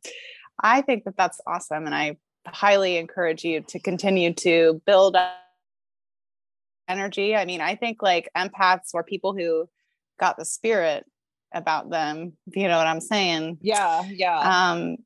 [0.62, 5.32] I think that that's awesome, and I highly encourage you to continue to build up
[6.86, 7.34] energy.
[7.34, 9.68] I mean, I think like empaths or people who
[10.20, 11.04] got the spirit
[11.52, 13.58] about them, you know what I'm saying?
[13.62, 14.38] Yeah, yeah.
[14.38, 14.98] Um,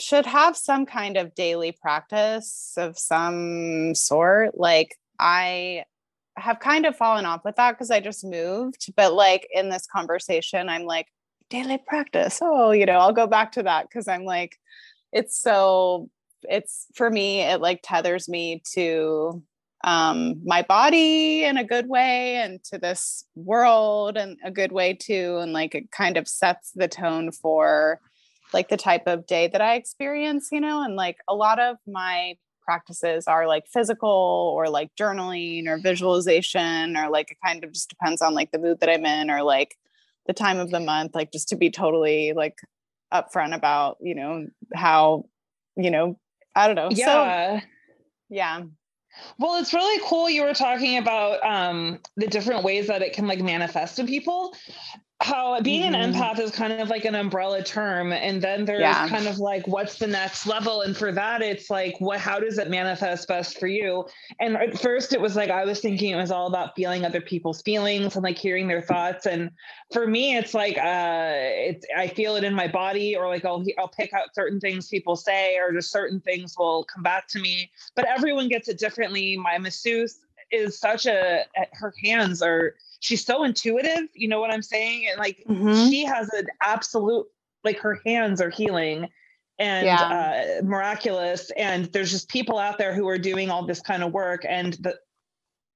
[0.00, 4.58] should have some kind of daily practice of some sort.
[4.58, 5.84] Like I
[6.36, 8.92] have kind of fallen off with that because I just moved.
[8.96, 11.08] But like in this conversation, I'm like,
[11.50, 12.40] daily practice.
[12.42, 14.56] Oh, you know, I'll go back to that because I'm like,
[15.12, 16.08] it's so,
[16.42, 19.42] it's for me, it like tethers me to
[19.84, 24.94] um, my body in a good way and to this world in a good way
[24.94, 25.38] too.
[25.40, 28.00] And like it kind of sets the tone for
[28.52, 31.76] like the type of day that I experience, you know, and like a lot of
[31.86, 37.72] my practices are like physical or like journaling or visualization or like it kind of
[37.72, 39.76] just depends on like the mood that I'm in or like
[40.26, 42.56] the time of the month, like just to be totally like
[43.12, 45.24] upfront about, you know, how,
[45.76, 46.18] you know,
[46.54, 46.88] I don't know.
[46.90, 47.60] Yeah.
[47.60, 47.66] So,
[48.30, 48.62] yeah.
[49.38, 53.26] Well, it's really cool you were talking about um the different ways that it can
[53.26, 54.54] like manifest in people
[55.20, 55.94] how being mm-hmm.
[55.94, 59.08] an empath is kind of like an umbrella term and then there's yeah.
[59.08, 60.82] kind of like what's the next level?
[60.82, 64.06] And for that it's like what how does it manifest best for you?
[64.40, 67.20] And at first it was like i was thinking it was all about feeling other
[67.20, 69.26] people's feelings and like hearing their thoughts.
[69.26, 69.50] And
[69.92, 73.64] for me it's like uh it's i feel it in my body or like i'll
[73.78, 77.38] i'll pick out certain things people say or just certain things will come back to
[77.38, 77.70] me.
[77.94, 79.36] But everyone gets it differently.
[79.36, 80.23] My masseuse
[80.54, 85.18] is such a her hands are she's so intuitive you know what i'm saying and
[85.18, 85.88] like mm-hmm.
[85.88, 87.26] she has an absolute
[87.64, 89.08] like her hands are healing
[89.58, 90.58] and yeah.
[90.60, 94.12] uh, miraculous and there's just people out there who are doing all this kind of
[94.12, 94.96] work and the,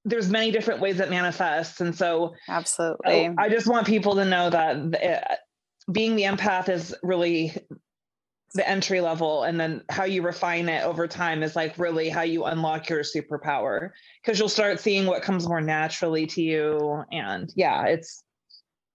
[0.05, 4.51] there's many different ways it manifests and so absolutely i just want people to know
[4.51, 5.35] that the, uh,
[5.93, 7.55] being the empath is really
[8.55, 12.23] the entry level and then how you refine it over time is like really how
[12.23, 13.91] you unlock your superpower
[14.23, 18.25] because you'll start seeing what comes more naturally to you and yeah it's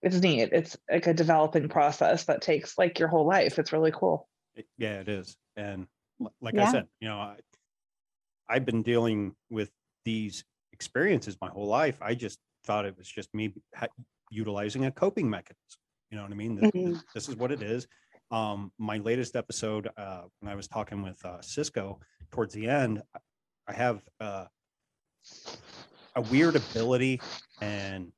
[0.03, 0.49] it's neat.
[0.51, 3.57] It's like a developing process that takes like your whole life.
[3.57, 4.27] It's really cool.
[4.77, 5.87] Yeah it is and
[6.41, 6.67] like yeah.
[6.67, 7.35] i said you know I,
[8.49, 9.69] i've been dealing with
[10.05, 11.97] these experiences my whole life.
[12.01, 13.53] I just thought it was just me
[14.31, 16.57] utilizing a coping mechanism you know what i mean?
[16.59, 16.95] Mm-hmm.
[17.13, 17.87] this is what it is
[18.33, 21.99] um, my latest episode, uh, when I was talking with uh, Cisco
[22.31, 23.03] towards the end,
[23.67, 24.45] I have uh,
[26.15, 27.21] a weird ability
[27.61, 28.11] and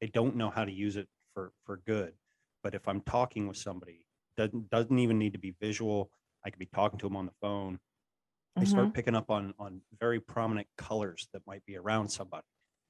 [0.00, 2.12] I don't know how to use it for, for good.
[2.62, 6.10] But if I'm talking with somebody, doesn't doesn't even need to be visual.
[6.44, 7.74] I could be talking to them on the phone.
[7.74, 8.60] Mm-hmm.
[8.60, 8.92] I start mm-hmm.
[8.92, 12.44] picking up on on very prominent colors that might be around somebody.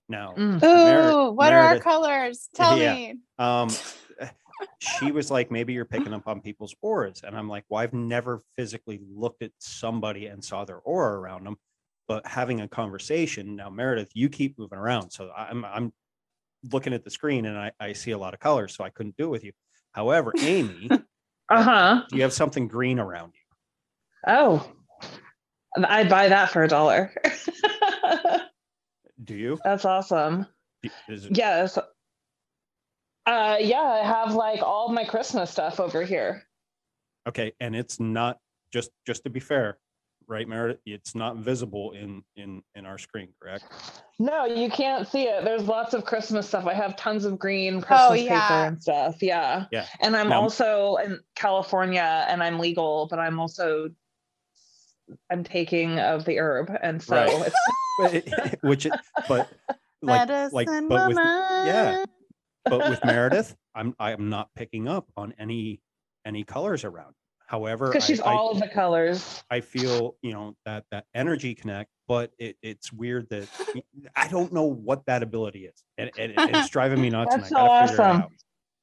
[0.09, 0.62] Now, mm.
[0.62, 2.49] Ooh, what Meredith, are our colors?
[2.55, 3.15] Tell yeah, me.
[3.39, 3.69] Um,
[4.79, 7.23] she was like, maybe you're picking up on people's auras.
[7.27, 11.45] And I'm like, well, I've never physically looked at somebody and saw their aura around
[11.45, 11.57] them,
[12.09, 15.11] but having a conversation now, Meredith, you keep moving around.
[15.11, 15.92] So I'm, I'm
[16.73, 18.77] looking at the screen and I, I see a lot of colors.
[18.77, 19.53] So I couldn't do it with you.
[19.92, 20.88] However, Amy,
[21.51, 22.03] uh huh.
[22.09, 23.40] Do you have something green around you?
[24.27, 24.71] Oh,
[25.77, 27.12] I'd buy that for a dollar.
[29.25, 29.59] do you?
[29.64, 30.47] That's awesome.
[30.83, 30.92] It-
[31.31, 31.79] yes.
[33.27, 36.45] Uh, yeah, I have like all my Christmas stuff over here.
[37.29, 38.39] Okay, and it's not
[38.72, 39.79] just just to be fair,
[40.29, 40.79] right, Meredith?
[40.87, 43.64] It's not visible in in in our screen, correct?
[44.20, 45.45] No, you can't see it.
[45.45, 46.66] There's lots of Christmas stuff.
[46.66, 48.41] I have tons of green oh, Christmas oh, yeah.
[48.41, 49.22] paper and stuff.
[49.22, 49.66] Yeah.
[49.72, 49.87] Yeah.
[50.01, 53.91] And I'm now, also in California and I'm legal, but I'm also
[55.31, 57.53] I'm taking of the herb, and so right.
[58.22, 58.87] it's which
[59.29, 59.49] but
[60.03, 62.05] like like but with yeah
[62.69, 65.81] but with Meredith, I'm I'm not picking up on any
[66.25, 67.14] any colors around.
[67.47, 69.45] However, because she's I, all I, of the colors.
[69.51, 73.49] I feel you know that that energy connect, but it, it's weird that
[74.17, 77.35] I don't know what that ability is, and, and it's driving me nuts.
[77.35, 78.23] That's and I so awesome.
[78.23, 78.29] It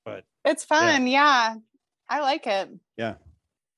[0.05, 1.53] but it's fun, yeah.
[1.53, 1.55] yeah.
[2.09, 2.69] I like it.
[2.97, 3.15] Yeah,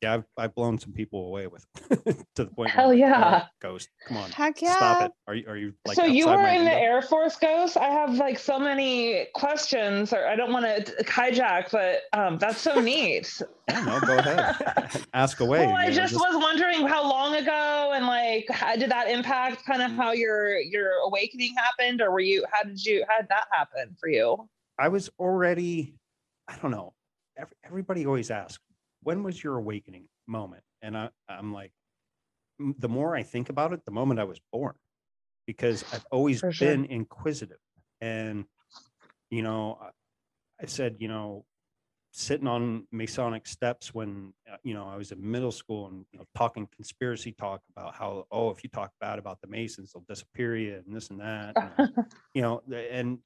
[0.05, 1.65] yeah, I've, I've blown some people away with
[2.35, 2.69] to the point.
[2.69, 3.89] Hell yeah, oh, ghost!
[4.07, 4.75] Come on, heck yeah!
[4.75, 5.11] Stop it!
[5.27, 5.95] Are you are you like?
[5.95, 7.75] So you were in the Air Force, Ghost.
[7.75, 12.61] I have like so many questions, or I don't want to hijack, but um, that's
[12.61, 13.41] so neat.
[13.71, 15.65] no, go ahead, ask away.
[15.65, 19.65] Well, I just, just, was wondering how long ago, and like, how did that impact
[19.65, 22.45] kind of how your your awakening happened, or were you?
[22.51, 23.03] How did you?
[23.09, 24.47] How did that happen for you?
[24.77, 25.95] I was already,
[26.47, 26.93] I don't know.
[27.37, 28.59] Every, everybody always asks,
[29.05, 30.63] when was your awakening moment?
[30.81, 31.71] And I, I'm like,
[32.59, 34.73] the more I think about it, the moment I was born,
[35.45, 37.59] because I've always For been inquisitive.
[38.01, 38.45] And,
[39.29, 39.77] you know,
[40.59, 41.45] I said, you know,
[42.13, 46.17] sitting on Masonic steps when, uh, you know, I was in middle school and you
[46.17, 50.05] know, talking conspiracy talk about how, oh, if you talk bad about the Masons, they'll
[50.09, 51.55] disappear you and this and that.
[51.77, 51.93] And,
[52.33, 53.19] you know, and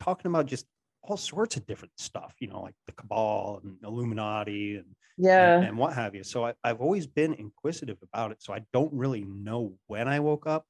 [0.00, 0.66] talking about just
[1.06, 4.86] all sorts of different stuff, you know, like the cabal and Illuminati and
[5.16, 6.24] yeah and, and what have you.
[6.24, 8.42] So I, I've always been inquisitive about it.
[8.42, 10.66] So I don't really know when I woke up.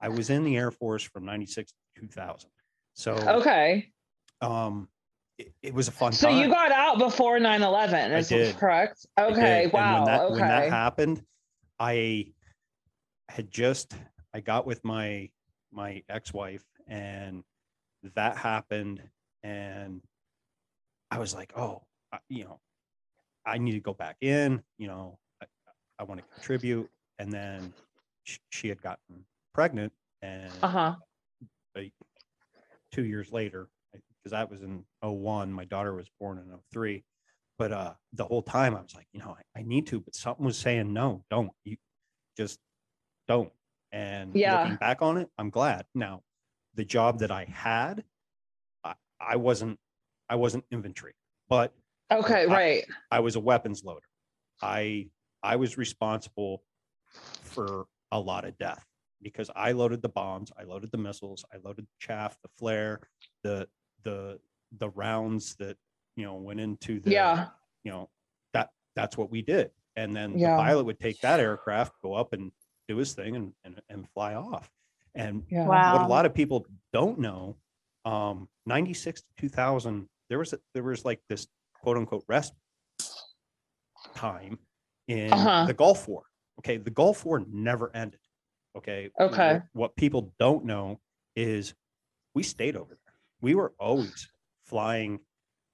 [0.00, 2.50] I was in the Air Force from 96 to 2000.
[2.94, 3.90] So okay.
[4.40, 4.88] Um
[5.38, 6.38] it, it was a fun so time.
[6.38, 8.56] you got out before 9-11 is I did.
[8.56, 10.30] correct okay wow when that, okay.
[10.32, 11.22] when that happened
[11.78, 12.32] i
[13.28, 13.94] had just
[14.34, 15.30] i got with my
[15.70, 17.44] my ex-wife and
[18.16, 19.00] that happened
[19.42, 20.00] and
[21.10, 21.82] I was like, oh,
[22.28, 22.60] you know,
[23.46, 24.62] I need to go back in.
[24.78, 25.46] You know, I,
[25.98, 26.88] I want to contribute.
[27.18, 27.72] And then
[28.24, 29.24] she, she had gotten
[29.54, 30.94] pregnant, and uh-huh.
[32.92, 37.04] two years later, because that was in 01, my daughter was born in 03.
[37.58, 40.14] But uh, the whole time I was like, you know, I, I need to, but
[40.14, 41.50] something was saying, no, don't.
[41.64, 41.76] You
[42.36, 42.60] just
[43.26, 43.50] don't.
[43.90, 44.62] And yeah.
[44.62, 45.84] looking back on it, I'm glad.
[45.94, 46.22] Now,
[46.74, 48.04] the job that I had
[49.20, 49.78] I wasn't
[50.28, 51.14] I wasn't infantry,
[51.48, 51.72] but
[52.10, 52.84] okay, I, right.
[53.10, 54.06] I was a weapons loader.
[54.62, 55.08] I
[55.42, 56.62] I was responsible
[57.42, 58.84] for a lot of death
[59.22, 63.00] because I loaded the bombs, I loaded the missiles, I loaded the chaff, the flare,
[63.42, 63.68] the
[64.04, 64.38] the
[64.78, 65.76] the rounds that
[66.16, 67.46] you know went into the yeah
[67.84, 68.08] you know
[68.52, 70.56] that that's what we did and then yeah.
[70.56, 72.50] the pilot would take that aircraft go up and
[72.88, 74.70] do his thing and and, and fly off
[75.14, 75.66] and yeah.
[75.66, 75.94] wow.
[75.94, 77.56] what a lot of people don't know
[78.08, 82.54] um 96 to 2000 there was a, there was like this quote unquote rest
[84.14, 84.58] time
[85.08, 85.66] in uh-huh.
[85.66, 86.22] the gulf war
[86.58, 86.76] okay?
[86.76, 88.20] The gulf war never ended
[88.76, 89.10] okay?
[89.20, 89.54] Okay.
[89.54, 91.00] What, what people don't know
[91.36, 91.74] is
[92.34, 93.14] we stayed over there.
[93.40, 94.28] We were always
[94.64, 95.20] flying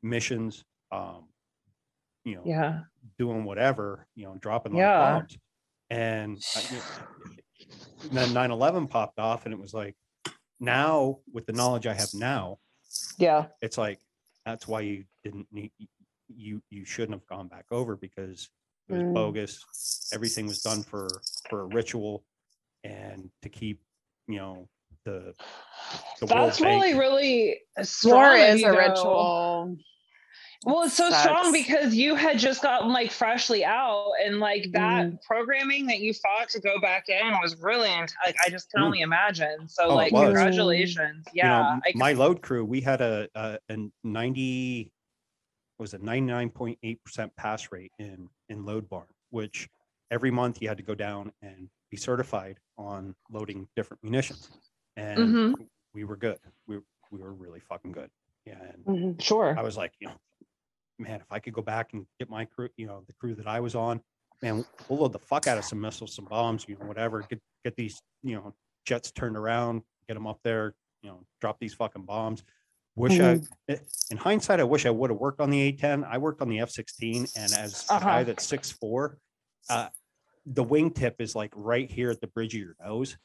[0.03, 1.25] missions um
[2.25, 2.81] you know yeah.
[3.19, 5.19] doing whatever you know dropping yeah.
[5.19, 5.39] bombs.
[5.91, 7.67] And, I, you
[8.11, 9.95] know, then 9-11 popped off and it was like
[10.65, 12.59] now with the knowledge I have now,
[13.19, 13.99] yeah, it's like
[14.45, 15.73] that's why you didn't need
[16.29, 18.49] you you shouldn't have gone back over because
[18.89, 19.15] it was mm.
[19.15, 20.11] bogus.
[20.13, 21.09] Everything was done for
[21.49, 22.25] for a ritual
[22.83, 23.81] and to keep
[24.29, 24.69] you know
[25.05, 25.35] the,
[26.21, 28.15] the that's really really strong.
[28.15, 29.77] War is a ritual.
[30.65, 31.23] Well, it's so That's...
[31.23, 35.23] strong because you had just gotten like freshly out, and like that mm.
[35.23, 38.87] programming that you thought to go back in was really like I just can mm.
[38.87, 39.69] only imagine.
[39.69, 41.79] So oh, like congratulations, yeah.
[41.85, 44.91] You know, my load crew, we had a a, a ninety
[45.79, 49.69] was a ninety nine point eight percent pass rate in in load barn, which
[50.11, 54.51] every month you had to go down and be certified on loading different munitions,
[54.97, 55.63] and mm-hmm.
[55.93, 56.39] we were good.
[56.67, 56.79] We
[57.11, 58.11] we were really fucking good.
[58.47, 59.21] Yeah, and mm-hmm.
[59.21, 59.55] sure.
[59.59, 60.15] I was like, you know,
[60.99, 63.47] man, if I could go back and get my crew, you know, the crew that
[63.47, 64.01] I was on,
[64.43, 67.25] man, we'll load the fuck out of some missiles, some bombs, you know, whatever.
[67.29, 71.59] Get get these, you know, jets turned around, get them up there, you know, drop
[71.59, 72.45] these fucking bombs.
[72.97, 73.45] Wish mm-hmm.
[73.69, 73.79] I, eh,
[74.11, 76.07] in hindsight, I wish I would have worked on the A10.
[76.09, 77.97] I worked on the F16, and as uh-huh.
[77.97, 79.19] a guy that's six four,
[79.69, 79.89] uh,
[80.47, 83.17] the wingtip is like right here at the bridge of your nose.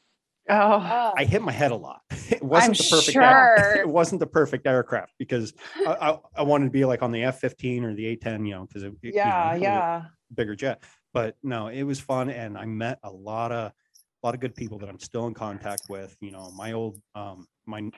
[0.49, 2.01] Oh, I hit my head a lot.
[2.31, 3.13] It wasn't I'm the perfect.
[3.13, 3.23] Sure.
[3.23, 7.11] Air, it wasn't the perfect aircraft because I, I, I, wanted to be like on
[7.11, 10.03] the F fifteen or the A ten, you know, because it, yeah, you know, yeah,
[10.35, 10.83] bigger jet.
[11.11, 14.53] But no, it was fun, and I met a lot of a lot of good
[14.53, 16.15] people that I'm still in contact with.
[16.21, 17.89] You know, my old um my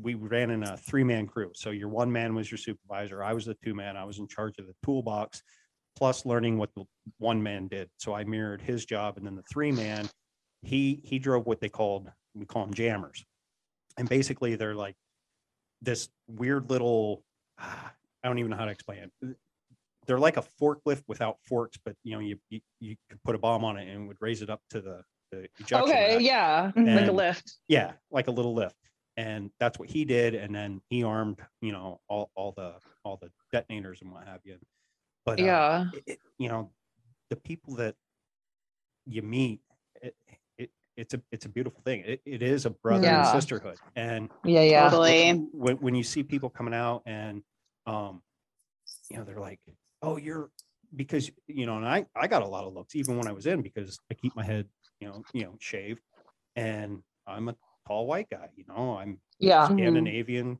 [0.00, 1.50] we ran in a three man crew.
[1.54, 3.22] So your one man was your supervisor.
[3.22, 3.98] I was the two man.
[3.98, 5.42] I was in charge of the toolbox,
[5.94, 6.84] plus learning what the
[7.18, 7.90] one man did.
[7.98, 10.08] So I mirrored his job, and then the three man
[10.64, 13.24] he he drove what they called we call them jammers,
[13.96, 14.96] and basically they're like
[15.82, 17.22] this weird little
[17.58, 17.90] I
[18.28, 19.36] don't even know how to explain it.
[20.06, 23.38] they're like a forklift without forks, but you know, you you, you could put a
[23.38, 25.80] bomb on it and it would raise it up to the the ejection.
[25.90, 26.22] Okay, rack.
[26.22, 27.54] yeah, like a lift.
[27.68, 28.76] yeah, like a little lift.
[29.16, 30.34] And that's what he did.
[30.34, 34.40] And then he armed, you know, all, all the all the detonators and what have
[34.44, 34.56] you.
[35.24, 36.72] But uh, Yeah, it, it- you know,
[37.30, 37.94] the people that
[39.06, 39.60] you meet,
[40.02, 40.14] it
[40.96, 42.02] it's a it's a beautiful thing.
[42.06, 43.32] It, it is a brother and Yeah.
[43.32, 43.78] sisterhood.
[43.96, 44.90] And yeah, yeah.
[44.90, 45.32] Totally.
[45.52, 47.42] when when you see people coming out and
[47.86, 48.22] um,
[49.10, 49.60] you know, they're like,
[50.02, 50.50] oh, you're
[50.94, 53.46] because you know, and I I got a lot of looks even when I was
[53.46, 54.68] in because I keep my head,
[55.00, 56.00] you know, you know, shaved,
[56.56, 58.50] and I'm a tall white guy.
[58.56, 59.66] You know, I'm Yeah.
[59.68, 60.58] Scandinavian,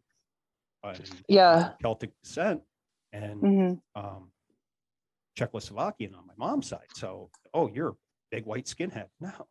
[0.83, 2.63] and yeah, Celtic descent,
[3.13, 3.81] and Mhm.
[3.95, 4.33] um,
[5.39, 6.89] Czechoslovakian on my mom's side.
[6.93, 7.97] So, oh, you're a
[8.31, 9.09] big white skinhead.
[9.21, 9.49] No,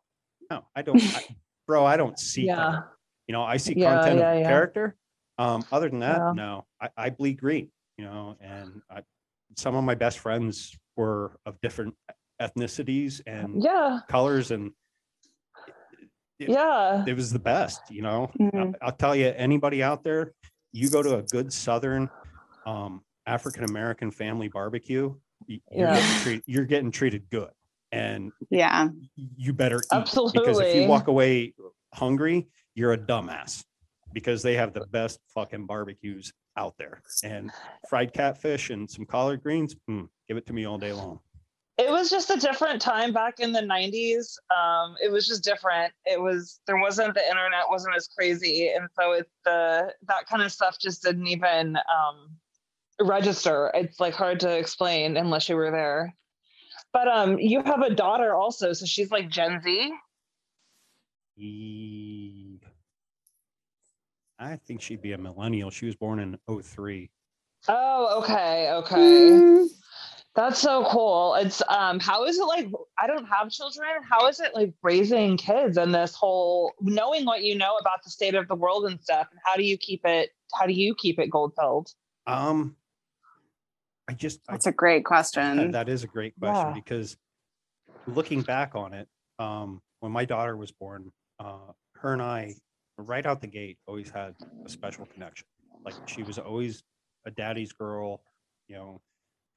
[0.50, 1.24] no, I don't, I,
[1.66, 1.84] bro.
[1.84, 2.56] I don't see yeah.
[2.56, 2.88] color.
[3.26, 4.46] You know, I see Yeah, content yeah, of yeah.
[4.46, 4.96] character.
[5.38, 6.32] Um, other than that, Yeah.
[6.34, 7.70] no, I, I bleed green.
[7.98, 9.02] You know, and I,
[9.56, 11.94] some of my best friends were of different
[12.42, 14.72] ethnicities and Yeah, colors, and
[16.38, 17.04] it- yeah.
[17.06, 17.80] it was the best.
[17.90, 18.74] You know, Mhm.
[18.82, 20.32] I'll tell you, anybody out there,
[20.72, 22.10] you go to a good Southern
[22.66, 25.14] um, African American family barbecue,
[25.48, 25.94] y- you're, Yeah.
[25.94, 27.50] getting treated, you're getting treated good,
[27.94, 28.88] and Yeah.
[29.16, 31.54] you better eat because if you walk away
[31.92, 33.64] hungry, you're a dumbass
[34.12, 37.50] because they have the best fucking barbecues out there, and
[37.88, 41.18] fried catfish and some collard greens, mm, give it to me all day long.
[41.76, 45.92] it was just a different time back in the 90s um it was just different.
[46.06, 48.70] It was there wasn't the internet wasn't as crazy.
[48.72, 52.36] And so it's the that kind of stuff just didn't even um
[53.00, 53.72] register.
[53.74, 56.14] It's like hard to explain unless you were there
[56.94, 59.92] but um you have a daughter also so she's like gen z
[61.36, 62.60] E-
[64.38, 65.70] I think she'd be a millennial.
[65.70, 67.10] She was born in 03.
[67.68, 69.68] oh okay okay Mm.
[70.34, 72.68] that's so cool it's um how is it like
[73.00, 77.42] i don't have children how is it like raising kids and this whole knowing what
[77.42, 80.04] you know about the state of the world and stuff and how do you keep
[80.04, 81.88] it how do you keep it gold pilled
[82.26, 82.76] Um,
[84.08, 85.70] I just I, That's a great question.
[85.72, 86.74] that is a great question Yeah.
[86.74, 87.16] because
[88.06, 92.54] looking back on it, um, when my daughter was born, uh, her and I,
[92.98, 94.36] right out the gate, always had
[94.66, 95.46] a special connection.
[95.84, 96.82] Like she was always
[97.26, 98.22] a daddy's girl.
[98.68, 99.02] You know,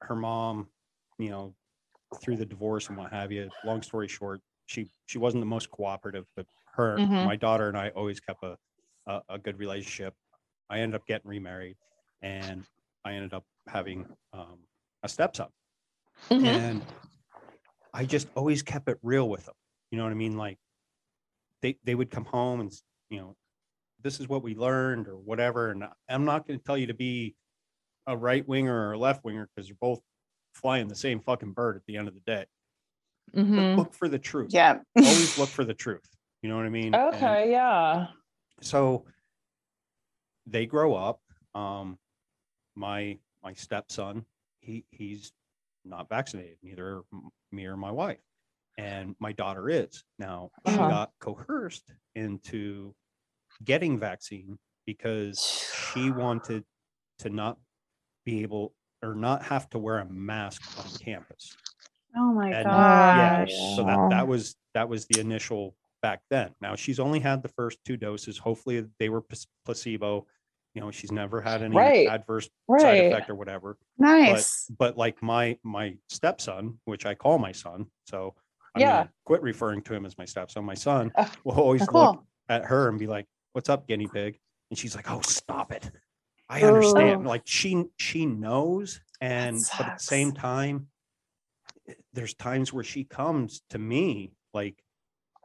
[0.02, 0.70] her mom,
[1.18, 1.54] you know,
[2.22, 3.50] through the divorce and what have you.
[3.64, 7.26] Long story short, she she wasn't the most cooperative, but her, Mhm.
[7.26, 8.58] my daughter, and I always kept a,
[9.06, 10.14] a a good relationship.
[10.70, 11.76] I ended up getting remarried,
[12.22, 12.66] and
[13.04, 14.58] I ended up having um,
[15.02, 15.48] a stepson
[16.30, 16.44] Mhm.
[16.44, 16.82] and
[17.94, 19.54] I just always kept it real with them.
[19.90, 20.36] You know what I mean?
[20.36, 20.58] Like
[21.62, 22.72] they they would come home and
[23.10, 23.36] you know,
[24.02, 25.70] this is what we learned or whatever.
[25.70, 27.34] And I'm not going to tell you to be
[28.06, 30.00] a right winger or a left winger because you're both
[30.54, 32.46] flying the same fucking bird at the end of the day.
[33.32, 33.76] But Mhm.
[33.76, 34.52] look for the truth.
[34.52, 34.80] yeah.
[34.96, 36.08] Always look for the truth.
[36.42, 36.94] You know what I mean?
[36.94, 38.08] And okay yeah
[38.60, 39.04] so
[40.46, 41.20] they grow up.
[41.54, 41.98] Um,
[42.78, 44.24] my my stepson,
[44.60, 45.32] he he's
[45.84, 47.02] not vaccinated, neither
[47.52, 48.20] me or my wife,
[48.78, 50.04] and my daughter is.
[50.18, 50.88] Now she Uh-huh.
[50.88, 52.94] got coerced into
[53.64, 55.40] getting vaccine because
[55.92, 56.64] she wanted
[57.18, 57.58] to not
[58.24, 61.56] be able or not have to wear a mask on campus.
[62.16, 63.50] Oh my And- gosh.
[63.50, 66.54] Yeah, so that that was that was the initial back then.
[66.60, 68.38] Now she's only had the first two doses.
[68.38, 69.22] Hopefully they were
[69.64, 70.26] placebo.
[70.74, 72.06] You know, she's never had any Right.
[72.06, 72.48] adverse
[72.78, 73.78] side right effect or whatever.
[73.98, 74.70] Nice.
[74.70, 78.34] But like my my stepson, which I call my son, so
[78.74, 78.86] I'm Yeah.
[78.86, 80.64] gonna quit referring to him as my stepson.
[80.64, 81.12] My son
[81.44, 81.90] will always cool.
[81.90, 84.38] look at her and be like, "What's up, guinea pig?"
[84.70, 85.90] And she's like, "Oh, stop it!
[86.48, 90.90] I understand." Like she she knows, and but at the same time,
[91.88, 94.84] eh, there's times where she comes to me like,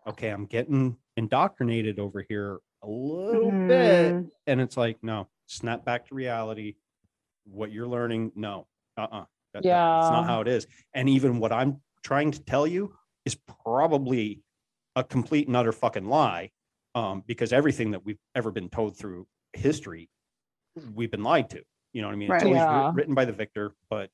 [0.08, 4.30] "Okay, I'm getting indoctrinated over here a little bit," Mm.
[4.48, 6.76] and it's like, "No, snap back to reality.
[7.46, 8.68] What you're learning, no,
[8.98, 12.68] uh-uh, that, that- that's not how it is." And even what I'm trying to tell
[12.68, 14.44] you is probably
[14.96, 16.52] a complete and utter fucking lie
[16.96, 20.10] um, because everything that we've ever been told through history,
[20.94, 21.64] we've been lied to.
[21.94, 22.32] You know what I mean?
[22.32, 22.92] It's always Yeah.
[22.94, 24.12] written by the victor, but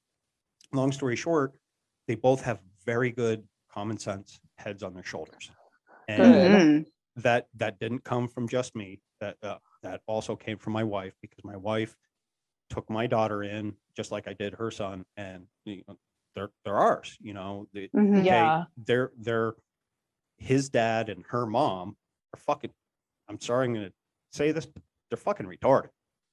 [0.72, 1.54] long story short,
[2.08, 5.52] they both have very good common sense heads on their shoulders.
[6.08, 6.24] And
[6.86, 6.92] Good.
[7.22, 9.00] That that didn't come from just me.
[9.20, 11.96] That uh, that also came from my wife because my wife
[12.70, 15.98] took my daughter in just like I did her son, and you know,
[16.36, 17.18] they're they're ours.
[17.20, 18.20] You know, they, Mhm.
[18.20, 18.66] okay, Yeah.
[18.78, 19.56] they're they're
[20.38, 21.98] his dad and her mom
[22.34, 22.72] are fucking.
[23.28, 23.92] I'm sorry, I'm gonna
[24.32, 25.90] say this, but they're fucking retarded.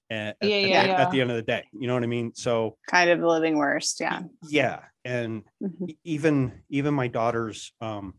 [0.08, 1.02] at, yeah, yeah, at, yeah.
[1.02, 1.64] at the end of the day.
[1.72, 2.32] You know what I mean?
[2.34, 3.98] So kind of the living worst.
[3.98, 4.22] Yeah.
[4.48, 4.82] Yeah.
[5.04, 5.86] And mm-hmm.
[6.04, 8.14] even, even my daughter's, um,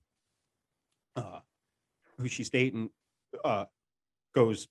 [1.15, 1.39] uh,
[2.18, 2.89] who she's dating,
[3.43, 3.65] uh,
[4.34, 4.68] goes,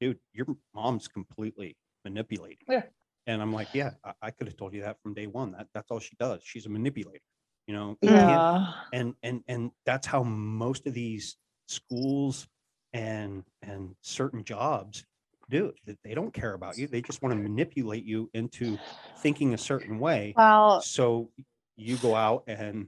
[0.00, 2.66] dude, your mom's completely manipulating.
[2.68, 2.82] Yeah.
[3.26, 5.52] And I'm like, yeah, I, I could have told you that from day one.
[5.52, 6.40] That that's all she does.
[6.44, 7.20] She's a manipulator.
[7.66, 7.98] You know.
[8.02, 8.72] Yeah.
[8.92, 11.36] And and and that's how most of these
[11.68, 12.48] schools
[12.92, 15.04] and and certain jobs
[15.48, 15.98] do it.
[16.02, 16.86] They don't care about you.
[16.86, 18.78] They just want to manipulate you into
[19.18, 20.34] thinking a certain way.
[20.36, 21.30] Well, so
[21.76, 22.86] you go out and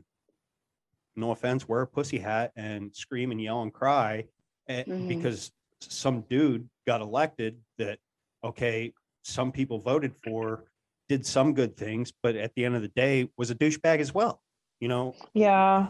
[1.17, 4.25] no offense, wear a pussy hat and scream and yell and cry
[4.67, 5.09] and, mm-hmm.
[5.09, 7.99] because some dude got elected that
[8.45, 8.93] okay,
[9.23, 10.65] some people voted for
[11.09, 14.15] did some good things, but at the end of the day was a douchebag as
[14.15, 14.41] well.
[14.81, 15.15] You know?
[15.35, 15.89] Yeah.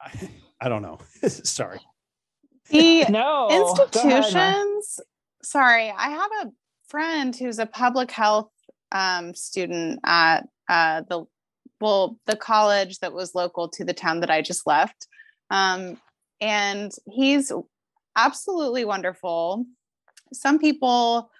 [0.00, 0.30] I,
[0.60, 0.98] I don't know.
[1.28, 1.80] Sorry.
[2.70, 5.00] The no institutions.
[5.42, 6.50] Sorry, I have a
[6.88, 8.50] friend who's a public health
[8.92, 11.24] um, student at uh, the
[11.80, 15.06] well the college that was local to the town that I just left,
[15.50, 16.00] um,
[16.40, 17.52] and he's
[18.16, 19.66] absolutely wonderful.
[20.32, 21.30] Some people,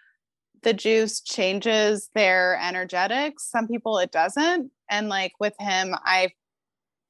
[0.63, 3.51] the juice changes their energetics.
[3.51, 6.33] Some people it doesn't, and like with him, I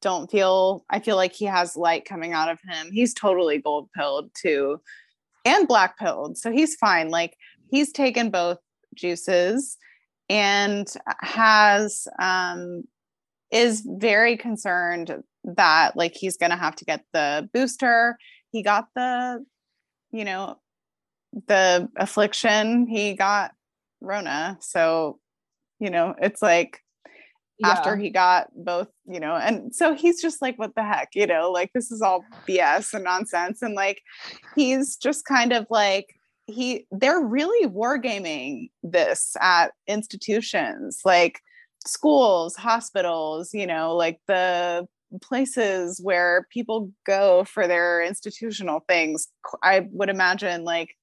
[0.02, 2.92] don't feel I feel like he has light coming out of him.
[2.92, 4.80] He's totally gold pilled too
[5.44, 6.38] and black pilled.
[6.38, 7.08] So he's fine.
[7.08, 7.36] Like
[7.70, 8.58] he's taken both
[8.94, 9.76] juices
[10.28, 12.84] and has um
[13.54, 18.18] is very concerned that like he's going to have to get the booster.
[18.50, 19.44] He got the
[20.10, 20.56] you know
[21.46, 23.52] the affliction, he got
[24.00, 24.58] rona.
[24.60, 25.20] So
[25.78, 26.80] you know, it's like
[27.58, 27.68] yeah.
[27.68, 31.26] after he got both, you know, and so he's just like, what the heck, you
[31.26, 33.62] know, like this is all BS and nonsense.
[33.62, 34.02] And like
[34.56, 36.06] he's just kind of like,
[36.46, 41.40] he they're really wargaming this at institutions like
[41.86, 44.86] schools, hospitals, you know, like the
[45.22, 49.28] places where people go for their institutional things.
[49.62, 50.96] I would imagine like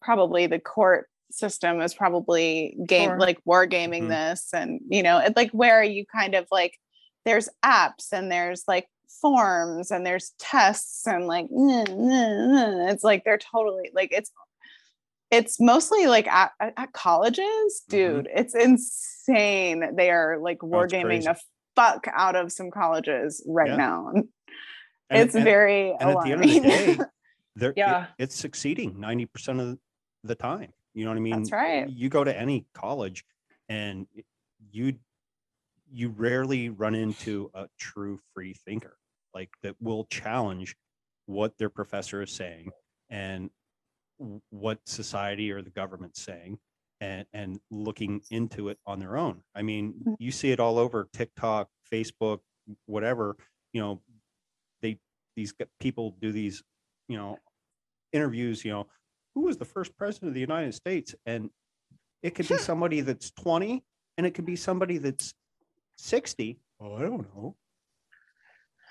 [0.00, 3.18] probably the court system is probably game sure.
[3.18, 4.12] like war gaming mm-hmm.
[4.12, 6.78] this and you know it like where you kind of like
[7.24, 8.86] there's apps and there's like
[9.20, 14.30] forms and there's tests and like it's like they're totally like it's
[15.30, 17.90] it's mostly like at, at colleges mm-hmm.
[17.90, 18.38] dude mm-hmm.
[18.38, 21.36] it's insane they are like wargaming the
[21.74, 23.76] fuck out of some colleges right yeah.
[23.76, 24.26] now and,
[25.10, 26.32] it's and, very and alarming.
[26.32, 27.06] at the end of
[27.54, 29.78] the day yeah it, it's succeeding 90% of
[30.24, 31.36] the time you know what I mean?
[31.36, 31.88] That's right.
[31.90, 33.22] You go to any college
[33.68, 34.06] and
[34.72, 34.94] you
[35.92, 38.96] you rarely run into a true free thinker
[39.34, 40.74] like that will challenge
[41.26, 42.70] what their professor is saying
[43.10, 43.50] and
[44.50, 46.58] what society or the government's saying
[47.00, 49.42] and and looking into it on their own.
[49.54, 50.16] I mean, mm.
[50.18, 52.40] you see it all over TikTok, Facebook,
[52.86, 53.36] whatever,
[53.72, 54.00] you know,
[54.82, 54.98] they
[55.36, 56.62] these people do these,
[57.08, 57.38] you know,
[58.12, 58.86] interviews, you know,
[59.34, 61.14] who was the first president of the United States?
[61.26, 61.50] And
[62.22, 63.84] it could be somebody that's 20
[64.16, 65.34] and it could be somebody that's
[65.98, 66.58] 60.
[66.80, 67.54] Oh, I don't know.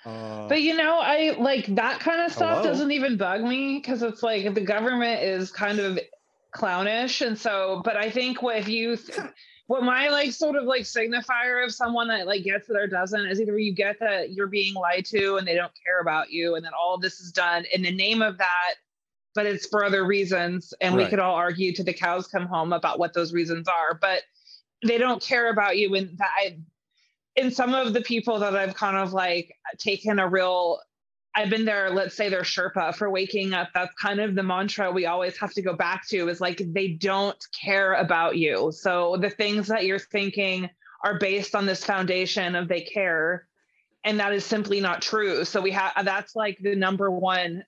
[0.06, 2.64] Uh, but you know, I like that kind of stuff hello?
[2.64, 6.00] doesn't even bug me because it's like the government is kind of
[6.52, 7.22] clownish.
[7.22, 8.98] And so, but I think what if you,
[9.68, 13.26] what my like sort of like signifier of someone that like gets it or doesn't
[13.26, 16.56] is either you get that you're being lied to and they don't care about you,
[16.56, 18.76] and then all of this is done in the name of that
[19.36, 20.74] but it's for other reasons.
[20.82, 21.04] And right.
[21.04, 24.24] we could all argue to the cows come home about what those reasons are, but
[24.84, 25.94] they don't care about you.
[25.94, 26.58] And that I,
[27.36, 30.80] in some of the people that I've kind of like taken a real,
[31.36, 33.70] I've been there, let's say their Sherpa for waking up.
[33.74, 36.90] That's kind of the mantra we always have to go back to is like, they
[36.90, 38.72] don't care about you.
[38.74, 40.70] So the things that you're thinking
[41.04, 43.48] are based on this foundation of they care
[44.04, 47.64] and that is simply not true so we have that's like the number one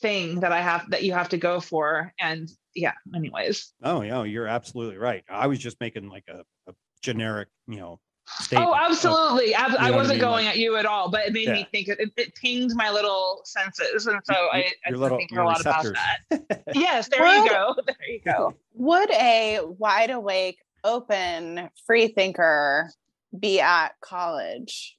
[0.00, 2.12] thing that I have that you have to go for.
[2.20, 3.72] And yeah, anyways.
[3.82, 5.24] Oh yeah, you're absolutely right.
[5.28, 6.40] I was just making like a,
[6.70, 8.70] a generic, you know, Statement.
[8.70, 9.54] Oh, absolutely.
[9.54, 10.20] Of, I, wasn't I mean?
[10.20, 11.52] going like, at you at all, but it made yeah.
[11.52, 11.88] me think.
[11.88, 15.90] It, it pinged my little senses, and so I, I little, think a lot receptors.
[16.30, 16.62] about that.
[16.74, 17.74] yes, there would, you go.
[17.86, 18.54] There you go.
[18.74, 22.90] Would a wide awake, open, free thinker
[23.38, 24.96] be at college?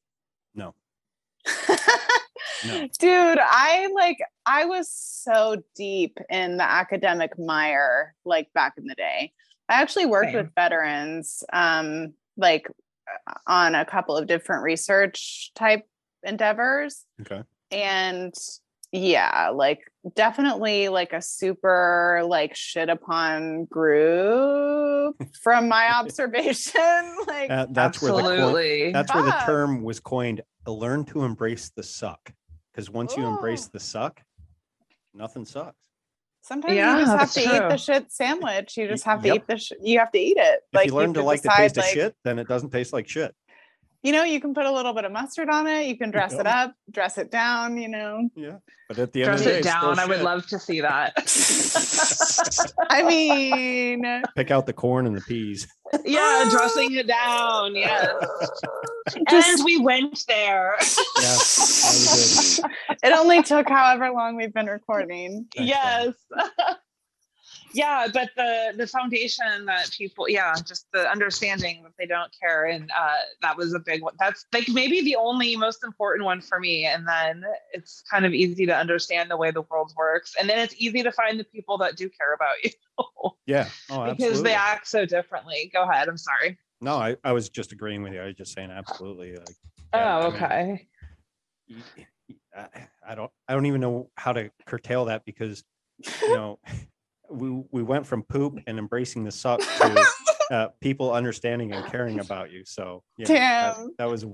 [0.53, 0.75] No.
[2.65, 2.87] no.
[2.99, 8.95] Dude, I like I was so deep in the academic mire like back in the
[8.95, 9.31] day.
[9.67, 10.43] I actually worked Same.
[10.43, 12.67] with veterans um like
[13.47, 15.83] on a couple of different research type
[16.23, 17.05] endeavors.
[17.21, 17.43] Okay.
[17.71, 18.33] And
[18.91, 27.15] yeah, like definitely like a super like shit upon group from my observation.
[27.27, 30.41] like Uh, that's where the coin, that's where the term was coined.
[30.67, 32.33] Learn to embrace the suck,
[32.71, 34.21] because once you embrace the suck,
[35.13, 35.77] nothing sucks.
[36.45, 38.77] Sometimes Yeah, you just have that's to eat the shit sandwich.
[38.77, 39.35] You just have to Yep.
[39.35, 40.59] eat the sh- you have to eat it.
[40.73, 42.93] If you learn to could like the decide, taste of shit, then it doesn't taste
[42.93, 43.33] like shit.
[44.05, 45.87] You know, you can put a little bit of mustard on it.
[45.87, 47.75] You can dress it up, dress it down.
[47.75, 49.97] You know, Yeah, but at the end Dress of the day, it down.
[49.97, 51.13] I would love to see that.
[52.91, 55.67] I mean, Pick out the corn and the peas.
[56.03, 57.75] yeah, dressing it down.
[57.75, 58.27] Yes.
[59.27, 60.75] Just- and we went there.
[61.19, 61.37] Yeah,
[63.09, 65.47] it only took however long we've been recording.
[65.55, 66.13] Thanks, yes.
[67.75, 72.65] Yeah, but the the foundation that people, yeah, just the understanding that they don't care,
[72.67, 74.13] and uh, that was a big one.
[74.17, 76.85] That's like maybe the only most important one for me.
[76.85, 80.59] And then it's kind of easy to understand the way the world works, and then
[80.59, 82.71] it's easy to find the people that do care about you
[83.45, 83.67] Yeah.
[83.89, 85.69] Oh, because they act so differently.
[85.73, 86.07] Go ahead.
[86.07, 86.57] I'm sorry.
[86.79, 88.21] No, I, I was just agreeing with you.
[88.21, 89.35] I was just saying absolutely.
[89.35, 89.49] Like,
[89.93, 90.87] Yeah, oh, I mean- okay.
[93.05, 95.65] I don't I don't even know how to curtail that because
[96.21, 96.59] you know
[97.29, 100.05] we we went from poop and embracing the suck to
[100.51, 102.63] uh, people understanding and caring about you.
[102.65, 103.89] So yeah, that, Damn.
[103.97, 104.25] that was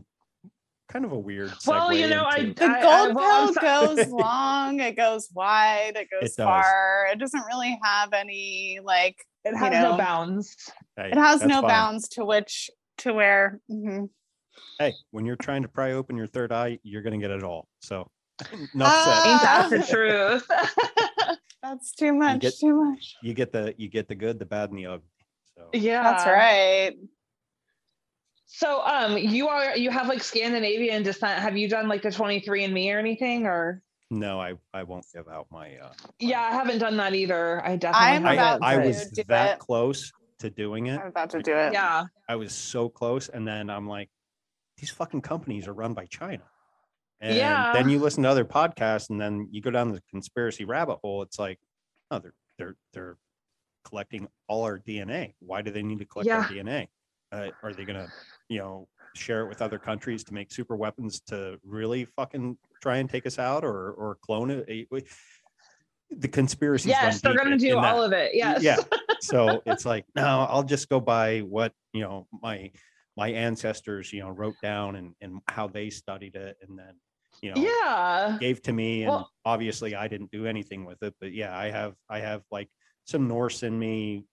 [0.89, 1.51] kind of a weird.
[1.65, 4.79] Well, you segue know, I- into- The I- I- gold well, I'm pill goes long,
[4.81, 7.07] it goes wide, it goes It far.
[7.11, 9.15] It doesn't really have any like
[9.45, 10.55] It you has know, no bounds.
[10.97, 11.69] hey, It has no fine.
[11.69, 12.69] bounds to which
[12.99, 13.59] to where.
[13.71, 14.09] mhm.
[14.79, 17.67] Hey, when you're trying to pry open your third eye, you're gonna get it all.
[17.81, 18.11] So
[18.73, 19.31] enough Ah.
[19.31, 20.47] Ain't that the truth?
[21.62, 22.41] That's too much.
[22.41, 23.16] get- too much.
[23.22, 25.05] You get the you get the good, the bad, and the ugly.
[25.55, 26.93] So yeah, That's right.
[28.53, 31.39] So, um, you are you have like Scandinavian descent.
[31.39, 33.45] Have you done like the 23 and Me or anything?
[33.45, 35.78] Or no, I I won't give out my.
[35.78, 37.66] uh yeah, I haven't done that either.
[37.66, 38.07] I definitely.
[38.07, 39.59] I'm I, about I was do that it.
[39.59, 40.99] close to doing it.
[40.99, 41.72] I'm about to do it.
[41.72, 42.03] Yeah.
[42.28, 44.09] I was so close, and then I'm like,
[44.78, 46.43] these fucking companies are run by China.
[47.22, 47.72] And Yeah.
[47.72, 51.22] then you listen to other podcasts, and then you go down the conspiracy rabbit hole.
[51.22, 51.59] It's like,
[52.09, 53.17] oh, they're they're they're
[53.86, 55.34] collecting all our DNA.
[55.39, 56.88] Why do they need to collect our DNA?
[57.32, 58.07] Uh, are they gonna,
[58.49, 62.97] you know, share it with other countries to make super weapons to really fucking try
[62.97, 64.65] and take us out, or or clone it?
[64.67, 64.99] Eh,
[66.09, 66.89] The conspiracy.
[66.89, 68.34] Yes, they're gonna do all of it.
[68.36, 68.63] Yes.
[68.63, 68.78] Yeah.
[69.24, 72.72] So it's like, no, I'll just go by what, you know, my
[73.15, 76.95] my ancestors, you know, wrote down and, and how they studied it and then,
[77.41, 78.37] you know, Yeah.
[78.39, 79.03] gave to me.
[79.03, 81.15] And Well- obviously I didn't do anything with it.
[81.19, 82.69] But yeah, I have I have like
[83.05, 84.25] some Norse in me,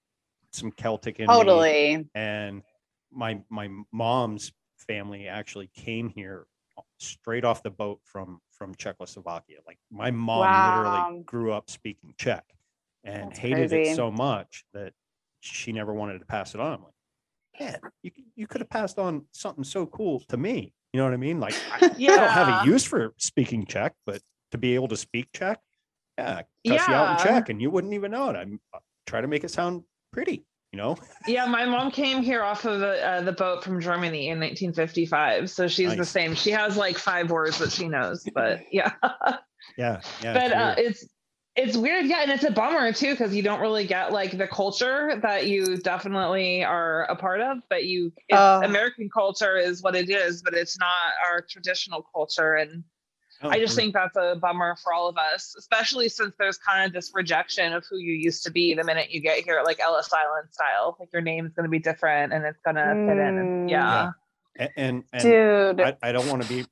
[0.52, 1.34] some Celtic in me.
[1.34, 2.08] Totally.
[2.14, 2.62] And
[3.10, 6.46] my my mom's family actually came here
[6.98, 9.58] straight off the boat from from Czechoslovakia.
[9.66, 10.78] Like my mom Wow.
[11.08, 12.44] literally grew up speaking Czech
[13.04, 13.90] and That's hated crazy.
[13.92, 14.92] it so much that
[15.40, 16.74] she never wanted to pass it on.
[16.74, 16.92] I'm like,
[17.58, 20.74] yeah, you you could have passed on something so cool to me.
[20.92, 21.40] You know what I mean?
[21.40, 24.22] Like I, I don't have a use for speaking Czech, but
[24.52, 25.58] to be able to speak Czech,
[26.16, 28.36] yeah, cuss you out in Czech and you wouldn't even know it.
[28.36, 29.82] I'm uh, try to make it sound
[30.12, 30.44] pretty.
[30.72, 34.28] You know, Yeah, my mom came here off of the uh, the boat from Germany
[34.28, 36.34] in 1955, so she's the same.
[36.34, 38.92] She has like five words that she knows, but yeah.
[39.78, 40.34] yeah, yeah.
[40.34, 41.06] but it's uh, it's
[41.58, 44.46] it's weird yeah and it's a bummer too because you don't really get like the
[44.46, 48.62] culture that you definitely are a part of but you it's, Oh.
[48.64, 50.88] american culture is what it is but it's not
[51.26, 52.84] our traditional culture and
[53.40, 56.86] Oh, i just think that's a bummer for all of us especially since there's kind
[56.86, 59.78] of this rejection of who you used to be the minute you get here like
[59.80, 63.16] ellis island style like your name's going to be different and it's going to fit
[63.18, 63.70] in and Mm.
[63.70, 64.10] yeah
[64.76, 65.80] and and Dude.
[65.80, 66.64] I, I don't want to be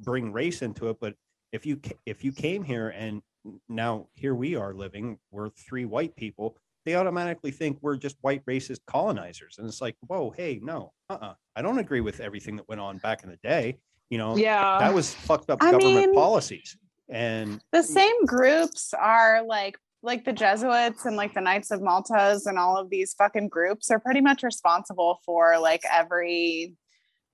[0.00, 1.14] bring race into it, but
[1.52, 3.22] if you if you came here and
[3.68, 8.44] now here we are living, we're three white people, they automatically think we're just white
[8.46, 11.34] racist colonizers, and it's like, whoa, hey, no, uh-uh.
[11.56, 13.78] I don't agree with everything that went on back in the day.
[14.10, 16.76] You know, yeah that was fucked up I government mean- policies,
[17.08, 22.46] and the same groups are like like the Jesuits and like the Knights of Maltas
[22.46, 26.74] and all of these fucking groups are pretty much responsible for like every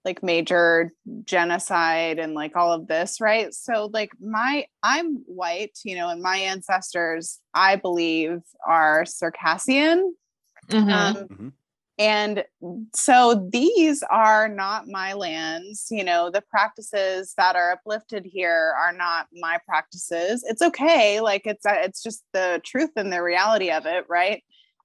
[0.04, 0.92] like major
[1.24, 3.52] genocide and like all of this, right?
[3.52, 10.14] So like my I'm white, you know, and my ancestors I believe are Circassian.
[10.68, 10.92] Mhm.
[10.92, 11.52] Um, Mhm.
[11.98, 12.44] and
[12.94, 15.88] so these are not my lands.
[15.90, 20.42] You know, the practices that are uplifted here are not my practices.
[20.48, 21.20] It's okay.
[21.20, 24.42] Like it's uh, it's just the truth and the reality of it, right?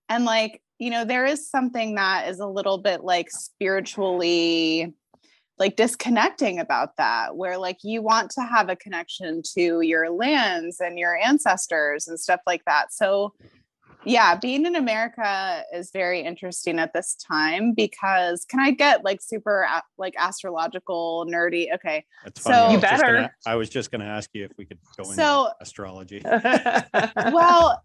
[0.10, 4.94] And like, you know, there is something that is a little bit like spiritually
[5.58, 10.80] like disconnecting about that where like you want to have a connection to your lands
[10.80, 13.34] and your ancestors and stuff like that so
[14.04, 19.22] yeah being in america is very interesting at this time because can i get like
[19.22, 22.56] super like astrological nerdy okay That's funny.
[22.56, 25.04] so you better gonna, i was just going to ask you if we could go
[25.04, 26.22] so, astrology
[27.32, 27.82] well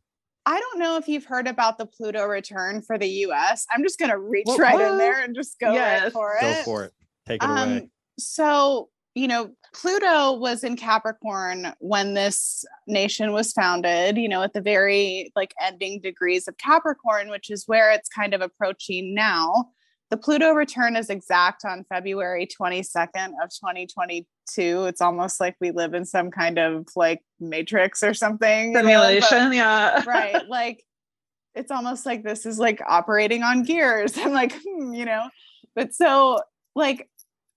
[0.46, 3.66] I don't know if you've heard about the Pluto return for the US.
[3.70, 4.90] I'm just going to reach what, right what?
[4.90, 6.02] in there and just go yes.
[6.02, 6.40] right for it.
[6.40, 6.94] Go for it.
[7.30, 7.88] Take it um, away.
[8.18, 14.52] So, you know, Pluto was in Capricorn when this nation was founded, you know, at
[14.52, 19.70] the very like ending degrees of Capricorn, which is where it's kind of approaching now.
[20.10, 24.24] The Pluto return is exact on February 22nd of 2022.
[24.86, 28.74] It's almost like we live in some kind of like matrix or something.
[28.74, 30.04] Simulation, but, yeah.
[30.04, 30.48] right.
[30.48, 30.84] Like
[31.54, 34.18] it's almost like this is like operating on gears.
[34.18, 35.28] I'm like, hmm, you know,
[35.76, 36.40] but so
[36.74, 37.08] like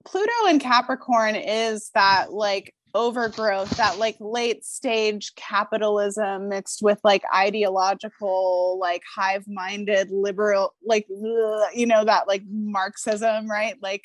[0.05, 7.23] Pluto in Capricorn is that like overgrowth, that like late stage capitalism mixed with like
[7.33, 13.75] ideological, like hive minded liberal, like, you know, that like Marxism, right?
[13.81, 14.03] Like,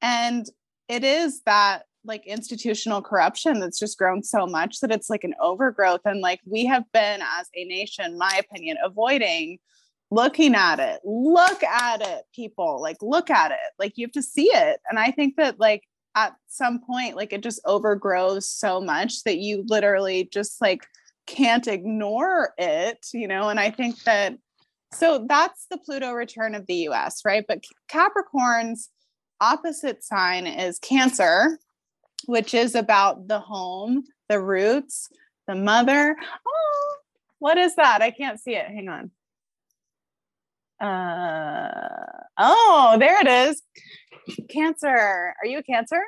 [0.00, 0.46] and
[0.88, 5.34] it is that like institutional corruption that's just grown so much that it's like an
[5.40, 6.00] overgrowth.
[6.04, 9.58] And like we have been, as a nation, my opinion, avoiding
[10.10, 11.00] looking at it.
[11.04, 12.80] Look at it people.
[12.80, 13.58] Like look at it.
[13.78, 14.80] Like you have to see it.
[14.88, 15.84] And i think that like
[16.16, 20.84] at some point like it just overgrows so much that you literally just like
[21.26, 23.48] can't ignore it you know?
[23.48, 24.36] And i think that
[24.92, 27.44] so that's the pluto return of the us right?
[27.46, 28.90] But capricorn's
[29.40, 31.58] opposite sign is cancer
[32.26, 35.08] which is about the home the roots
[35.46, 36.16] the mother.
[36.46, 36.96] Oh
[37.38, 38.02] what is that?
[38.02, 38.66] I can't see it.
[38.66, 39.10] Hang on
[40.80, 43.62] uh, oh, there it is.
[44.48, 44.88] Cancer.
[44.88, 46.00] Are you a Cancer?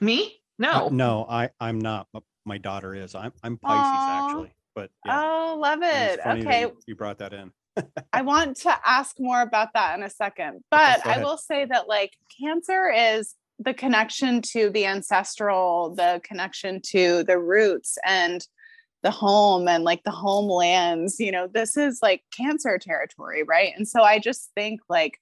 [0.00, 0.40] Me?
[0.58, 0.86] No.
[0.86, 2.08] Uh, no, I I'm not.
[2.44, 3.14] My daughter is.
[3.14, 4.26] I'm I'm Pisces Aww.
[4.26, 4.52] actually.
[4.74, 5.22] But yeah.
[5.22, 6.20] Oh, love it.
[6.24, 6.66] Okay.
[6.86, 7.52] You brought that in.
[8.12, 10.62] I want to ask more about that in a second.
[10.70, 16.20] But okay, I will say that like Cancer is the connection to the ancestral, the
[16.24, 18.46] connection to the roots and
[19.02, 23.72] the home and like the homelands you know this is like cancer territory right?
[23.76, 25.18] And so i just think like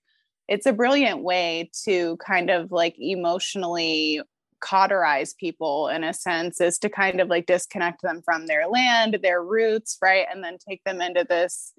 [0.48, 4.20] it's a brilliant way to kind of like emotionally
[4.60, 9.18] cauterize people in a sense is to kind of like disconnect them from their land
[9.22, 10.26] their roots right?
[10.32, 11.72] And then take them into this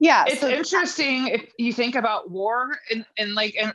[0.00, 3.74] yeah it's so interesting if you think about war and, and like and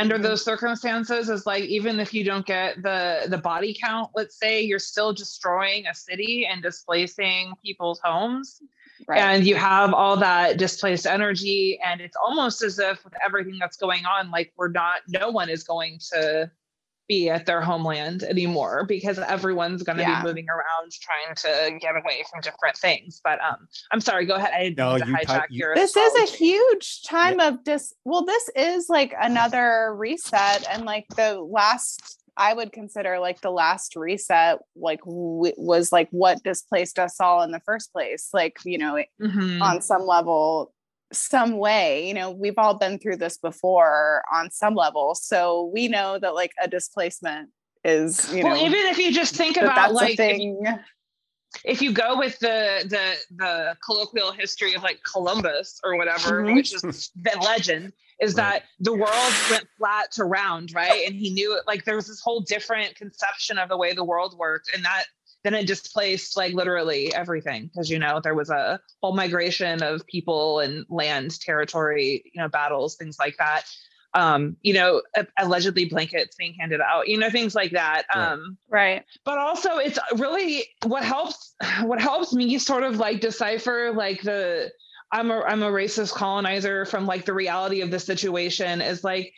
[0.00, 0.24] under mm-hmm.
[0.24, 4.60] those circumstances is like even if you don't get the the body count let's say
[4.60, 8.62] you're still destroying a city and displacing people's homes
[9.06, 9.20] right.
[9.20, 13.76] and you have all that displaced energy and it's almost as if with everything that's
[13.76, 16.50] going on like we're not no one is going to
[17.10, 20.22] be at their homeland anymore because everyone's going to yeah.
[20.22, 23.20] be moving around trying to get away from different things.
[23.24, 24.26] But um, I'm sorry.
[24.26, 24.52] Go ahead.
[24.54, 25.74] I didn't no, to you hijack t- your.
[25.74, 26.22] This astrology.
[26.22, 27.48] is a huge time yeah.
[27.48, 27.92] of dis.
[28.04, 32.18] Well, this is like another reset, and like the last.
[32.36, 37.42] I would consider like the last reset, like w- was like what displaced us all
[37.42, 38.28] in the first place.
[38.32, 39.60] Like you know, mm-hmm.
[39.60, 40.72] on some level,
[41.12, 45.88] some way you know we've all been through this before on some level so we
[45.88, 47.50] know that like a displacement
[47.84, 50.62] is you well, know even if you just think about like if you,
[51.64, 56.54] if you, go with the the the colloquial history of like columbus or whatever mm-hmm.
[56.54, 58.60] which is the legend is right.
[58.60, 62.06] that the world went flat to round right and he knew it like there was
[62.06, 65.04] this whole different conception of the way the world worked and that
[65.42, 70.06] then it displaced like literally everything because you know there was a whole migration of
[70.06, 73.62] people and land territory you know battles things like that.
[74.12, 75.02] Um you know
[75.38, 79.04] allegedly blankets being handed out you know things like that um right.
[79.24, 84.68] but also it's really what helps what helps me sort of like decipher like the
[85.12, 89.32] i'm a i'm a racist colonizer from like the reality of the situation is like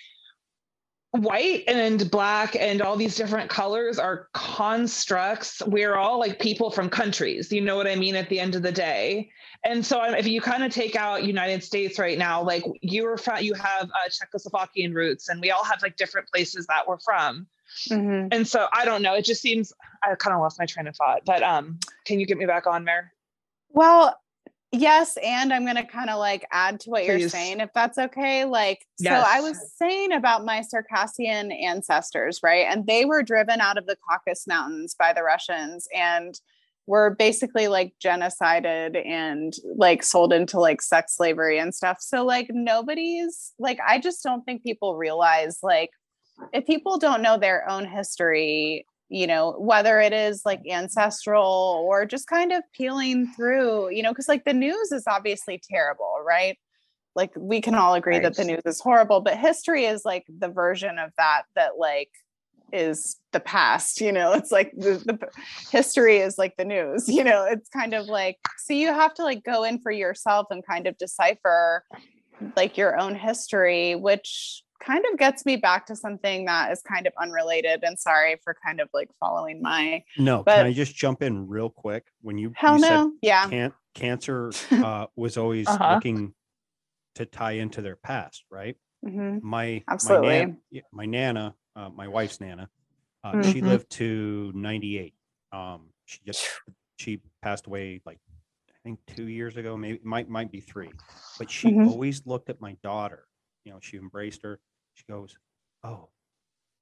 [1.12, 5.62] white and black and all these different colors are constructs.
[5.66, 7.52] We're all like people from countries.
[7.52, 8.16] You know what I mean?
[8.16, 9.30] At the end of the day.
[9.62, 13.18] And so if you kind of take out United States right now, like you were
[13.18, 16.98] from, you have uh, Czechoslovakian roots and we all have like different places that we're
[16.98, 17.46] from.
[17.90, 18.28] Mm-hmm.
[18.32, 19.14] And so I don't know.
[19.14, 22.26] It just seems I kind of lost my train of thought, but um, can you
[22.26, 23.12] get me back on, Mare?
[23.68, 24.18] Well,
[24.74, 27.20] Yes, and I'm going to kind of like add to what Please.
[27.20, 28.46] you're saying if that's okay.
[28.46, 29.22] Like yes.
[29.22, 32.66] so I was saying about my Circassian ancestors, right?
[32.66, 36.34] And they were driven out of the Caucasus Mountains by the Russians and
[36.86, 41.98] were basically like genocided and like sold into like sex slavery and stuff.
[42.00, 45.90] So like nobody's like I just don't think people realize like
[46.54, 52.06] if people don't know their own history, you know, whether it is like ancestral or
[52.06, 56.58] just kind of peeling through, you know, because like the news is obviously terrible, right?
[57.14, 58.22] Like we can all agree right.
[58.22, 62.08] that the news is horrible, but history is like the version of that that like
[62.72, 65.18] is the past you know it's like the, the,
[65.70, 69.22] history is like the news you know it's kind of like so you have to
[69.22, 71.84] like go in for yourself and kind of decipher
[72.56, 77.06] like your own history which kind of gets me back to something that is kind
[77.06, 80.94] of unrelated and sorry for kind of like following my no but, can i just
[80.94, 85.68] jump in real quick when you hell you no yeah can cancer uh, was always
[85.68, 85.94] uh-huh.
[85.94, 86.34] looking
[87.14, 88.76] to tie into their past right
[89.06, 89.38] mm-hmm.
[89.46, 92.68] my absolutely my, nan- my nana uh, my wife's Nana.
[93.24, 93.52] Uh, mm-hmm.
[93.52, 95.14] She lived to 98.
[95.52, 96.46] Um, she just
[96.98, 98.18] she passed away like
[98.68, 100.90] I think two years ago, maybe might might be three.
[101.38, 101.88] But she mm-hmm.
[101.88, 103.26] always looked at my daughter.
[103.64, 104.58] You know, she embraced her.
[104.94, 105.36] She goes,
[105.82, 106.08] "Oh,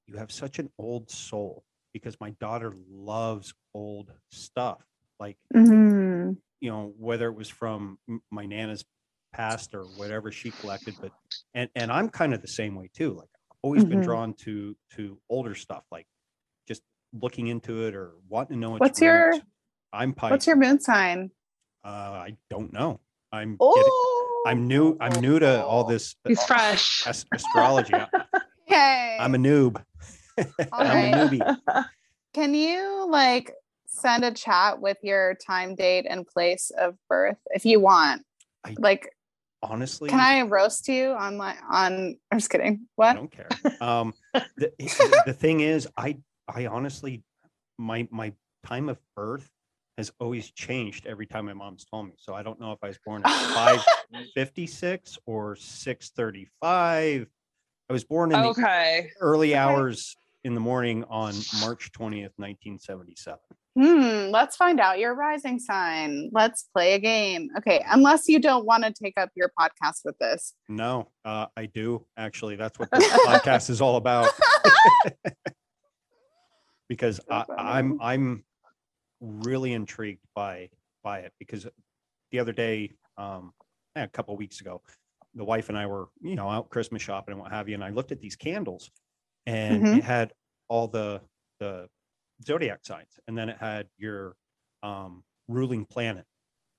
[0.07, 4.81] you have such an old soul." Because my daughter loves old stuff,
[5.19, 6.31] like mm-hmm.
[6.61, 7.97] you know, whether it was from
[8.31, 8.85] my nana's
[9.33, 10.95] past or whatever she collected.
[11.01, 11.11] But
[11.53, 13.13] and and I'm kind of the same way too.
[13.13, 13.91] Like I've always mm-hmm.
[13.91, 16.07] been drawn to to older stuff, like
[16.67, 16.81] just
[17.13, 18.77] looking into it or wanting to know.
[18.77, 19.33] What's your?
[19.93, 20.13] I'm.
[20.13, 21.31] What's your moon sign?
[21.83, 22.99] Uh, I don't know.
[23.31, 23.57] I'm.
[23.59, 24.10] Oh.
[24.45, 24.97] I'm new.
[24.99, 26.15] I'm new to all this.
[26.27, 27.05] He's fresh.
[27.31, 27.93] astrology.
[28.67, 29.17] okay.
[29.19, 29.83] I'm a noob.
[30.73, 31.57] I'm a newbie.
[32.33, 33.53] Can you like
[33.85, 38.23] send a chat with your time, date, and place of birth if you want?
[38.63, 39.09] I, like
[39.63, 43.47] honestly can i roast you on my on i'm just kidding what i don't care
[43.79, 44.71] um the,
[45.25, 46.17] the thing is i
[46.47, 47.23] i honestly
[47.77, 48.33] my my
[48.65, 49.49] time of birth
[49.97, 52.87] has always changed every time my mom's told me so i don't know if i
[52.87, 57.27] was born at 556 or 635
[57.89, 59.09] i was born in okay.
[59.13, 63.39] the early hours in the morning on march 20th 1977
[63.75, 66.29] Hmm, let's find out your rising sign.
[66.33, 67.49] Let's play a game.
[67.57, 70.53] Okay, unless you don't want to take up your podcast with this.
[70.67, 72.57] No, uh, I do actually.
[72.57, 74.29] That's what this podcast is all about.
[76.89, 78.43] because I, I'm I'm
[79.21, 80.69] really intrigued by
[81.03, 81.67] by it because
[82.31, 83.53] the other day, um,
[83.95, 84.81] a couple weeks ago,
[85.35, 87.83] the wife and I were you know out Christmas shopping and what have you, and
[87.83, 88.91] I looked at these candles,
[89.45, 89.97] and mm-hmm.
[89.99, 90.33] it had
[90.67, 91.21] all the
[91.59, 91.87] the
[92.45, 94.35] zodiac signs, and then it had your
[94.83, 96.25] um, ruling planet.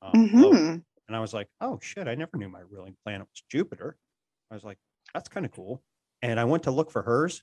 [0.02, 0.76] Um, mm-hmm.
[1.08, 3.96] And I was like, oh shit, I never knew my ruling planet was Jupiter.
[4.50, 4.78] I was like,
[5.14, 5.82] that's kind of cool.
[6.22, 7.42] And I went to look for hers.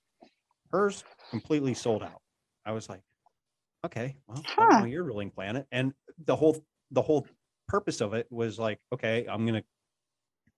[0.72, 2.22] Hers completely sold out.
[2.66, 3.02] I was like,
[3.86, 4.86] okay, well, huh.
[4.86, 5.65] your ruling planet.
[5.71, 5.93] And
[6.25, 6.57] the whole
[6.91, 7.27] the whole
[7.67, 9.63] purpose of it was like, okay, I'm gonna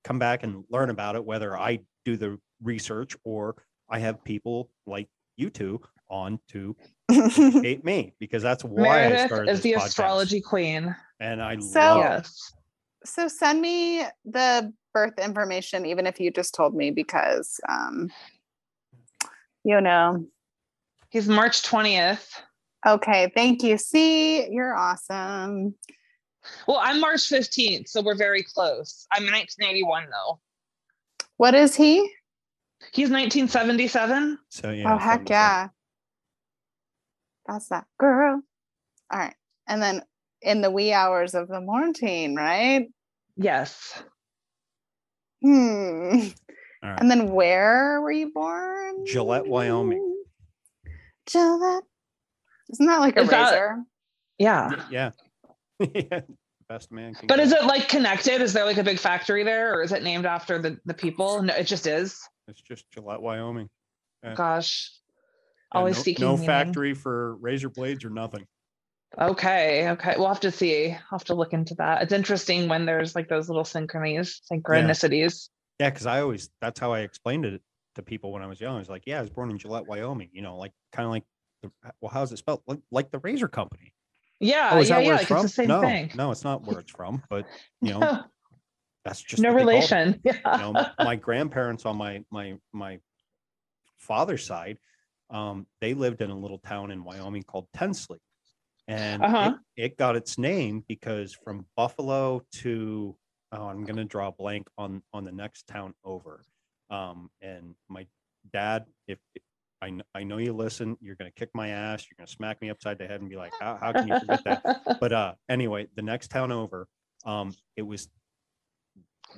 [0.03, 3.55] come back and learn about it, whether I do the research or
[3.89, 5.07] I have people like
[5.37, 6.75] you two on to
[7.09, 9.85] hate me because that's why Meredith I started is the podcast.
[9.85, 12.53] astrology queen, and I so, love yes.
[13.03, 18.11] So send me the birth information, even if you just told me, because um,
[19.63, 20.25] you know,
[21.09, 22.41] he's March twentieth.
[22.85, 23.77] Okay, thank you.
[23.77, 25.75] See, you're awesome.
[26.67, 29.05] Well, I'm March 15th, so we're very close.
[29.11, 30.39] I'm 1981 though.
[31.37, 31.97] What is he?
[32.91, 34.39] He's 1977.
[34.49, 34.93] So yeah.
[34.93, 35.67] Oh heck yeah.
[37.47, 38.41] That's that girl.
[39.11, 39.35] All right.
[39.67, 40.01] And then
[40.41, 42.87] in the wee hours of the morning, right?
[43.37, 44.03] Yes.
[45.43, 46.29] Hmm.
[46.83, 46.99] Right.
[46.99, 49.05] And then where were you born?
[49.05, 50.23] Gillette, Wyoming.
[51.27, 51.83] Gillette.
[52.69, 53.77] Isn't that like a is razor?
[53.77, 53.85] That,
[54.37, 54.71] yeah.
[54.89, 55.11] Yeah.
[55.93, 56.21] yeah.
[56.69, 57.13] Best man.
[57.27, 57.43] But go.
[57.43, 58.41] is it like connected?
[58.41, 61.41] Is there like a big factory there or is it named after the, the people?
[61.41, 62.17] No, it just is.
[62.47, 63.69] It's just Gillette, Wyoming.
[64.23, 64.35] Yeah.
[64.35, 64.91] Gosh.
[65.73, 66.47] Always no, seeking no meaning.
[66.47, 68.45] factory for razor blades or nothing.
[69.19, 70.15] Okay, okay.
[70.17, 70.91] We'll have to see.
[70.91, 72.01] I'll have to look into that.
[72.03, 75.49] It's interesting when there's like those little synchronies, synchronicities.
[75.79, 77.61] Yeah, because I always that's how I explained it
[77.95, 78.75] to people when I was young.
[78.75, 80.29] I was like, yeah, I was born in Gillette, Wyoming.
[80.31, 81.23] You know, like kind of like
[81.61, 82.61] the well, how's it spelled?
[82.67, 83.93] Like, like the razor company.
[84.39, 85.19] Yeah, oh, yeah, yeah.
[85.19, 86.11] It's, it's, the same no, thing.
[86.15, 87.45] No, it's not where it's from, but
[87.81, 88.23] you know,
[89.05, 90.19] that's just no relation.
[90.23, 90.33] Yeah.
[90.45, 92.99] You know, my grandparents on my my my
[93.97, 94.77] father's side
[95.31, 98.21] um, they lived in a little town in Wyoming called Ten Sleep.
[98.87, 99.53] And uh-huh.
[99.77, 103.15] it, it, got its name because from Buffalo to,
[103.53, 106.43] oh, I'm going to draw a blank on, on the next town over.
[106.89, 108.05] Um, and my
[108.51, 109.19] dad, if
[109.81, 110.95] I, kn- I know you listen.
[111.01, 112.05] You're going to kick my ass.
[112.09, 114.19] You're going to smack me upside the head and be like, how, how can you
[114.19, 114.81] forget that?
[114.99, 116.87] But uh, anyway, the next town over,
[117.25, 118.07] um, it was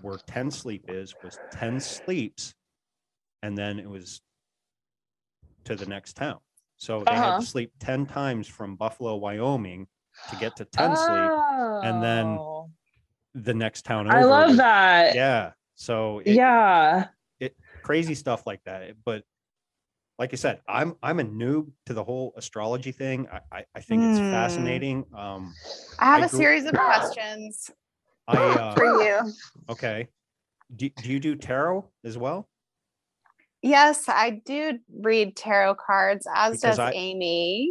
[0.01, 2.53] where 10 sleep is, was 10 sleeps.
[3.41, 4.21] And then it was
[5.65, 6.39] to the next town.
[6.77, 7.39] So they had Uh-huh.
[7.39, 9.87] to sleep 10 times from Buffalo, Wyoming
[10.29, 11.31] to get to 10 sleep.
[11.83, 12.69] and then Oh.
[13.35, 14.15] The next town over.
[14.15, 15.15] I love was- that.
[15.15, 15.53] Yeah.
[15.75, 17.07] So it- yeah.
[17.81, 18.91] crazy stuff like that.
[19.03, 19.23] But
[20.19, 23.27] like I said, I'm I'm a noob to the whole astrology thing.
[23.31, 24.31] I I, I think it's Hmm.
[24.31, 25.05] fascinating.
[25.15, 25.53] Um,
[25.99, 27.71] I have I a grew- series of questions
[28.27, 29.33] I uh, for you.
[29.69, 30.07] okay.
[30.75, 32.49] Do, do you do tarot as well?
[33.61, 37.69] Yes, I do read tarot cards, as Because does I- Amy.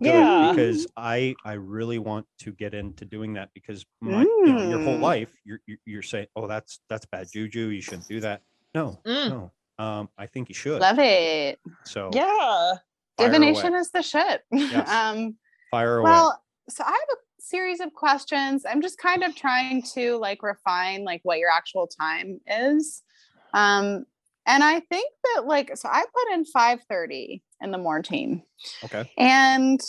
[0.00, 0.52] Good, Yeah.
[0.52, 4.80] because I I really want to get into doing that because my you know, your
[4.82, 5.02] whole Mm.
[5.02, 8.42] life you're you're, you're saying oh that's that's bad juju you shouldn't do that.
[8.74, 9.28] No, Mm.
[9.30, 9.52] no.
[9.78, 10.80] Um, I think you should.
[10.80, 11.60] Love it.
[11.84, 12.74] So Yeah.
[13.16, 13.78] Divination away.
[13.80, 14.42] is the shit.
[14.52, 14.88] Yes.
[14.88, 15.36] um,
[15.70, 16.10] Fire away.
[16.10, 18.64] well, so I have a series of questions.
[18.68, 23.02] I'm just kind of trying to like refine like what your actual time is.
[23.54, 24.04] Um,
[24.46, 28.42] and I think that like so I put in 5:30 in the morning.
[28.84, 29.10] okay.
[29.18, 29.80] And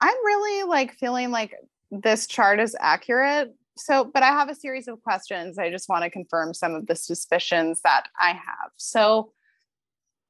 [0.00, 1.54] I'm really like feeling like
[1.90, 3.54] this chart is accurate.
[3.76, 5.58] So, but I have a series of questions.
[5.58, 8.70] I just want to confirm some of the suspicions that I have.
[8.76, 9.32] So,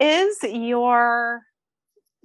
[0.00, 1.42] is your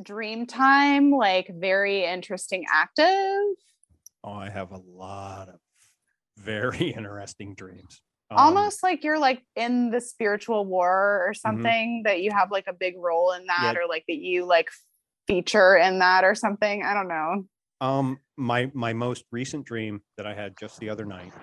[0.02, 3.56] dream time like very interesting active?
[4.24, 5.60] Oh, I have a lot of
[6.38, 8.02] very interesting dreams.
[8.32, 12.68] Um, Almost like you're like in the spiritual war or something that you have like
[12.68, 13.82] a big role in that Yeah.
[13.82, 14.70] or like that you like
[15.28, 16.84] feature in that or something.
[16.84, 17.46] I don't know.
[17.82, 21.36] Um, my my most recent dream that I had just the other night,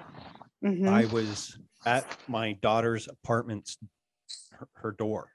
[0.63, 0.87] Mhm.
[0.87, 3.79] I was at my daughter's apartment's
[4.53, 5.33] her, her door,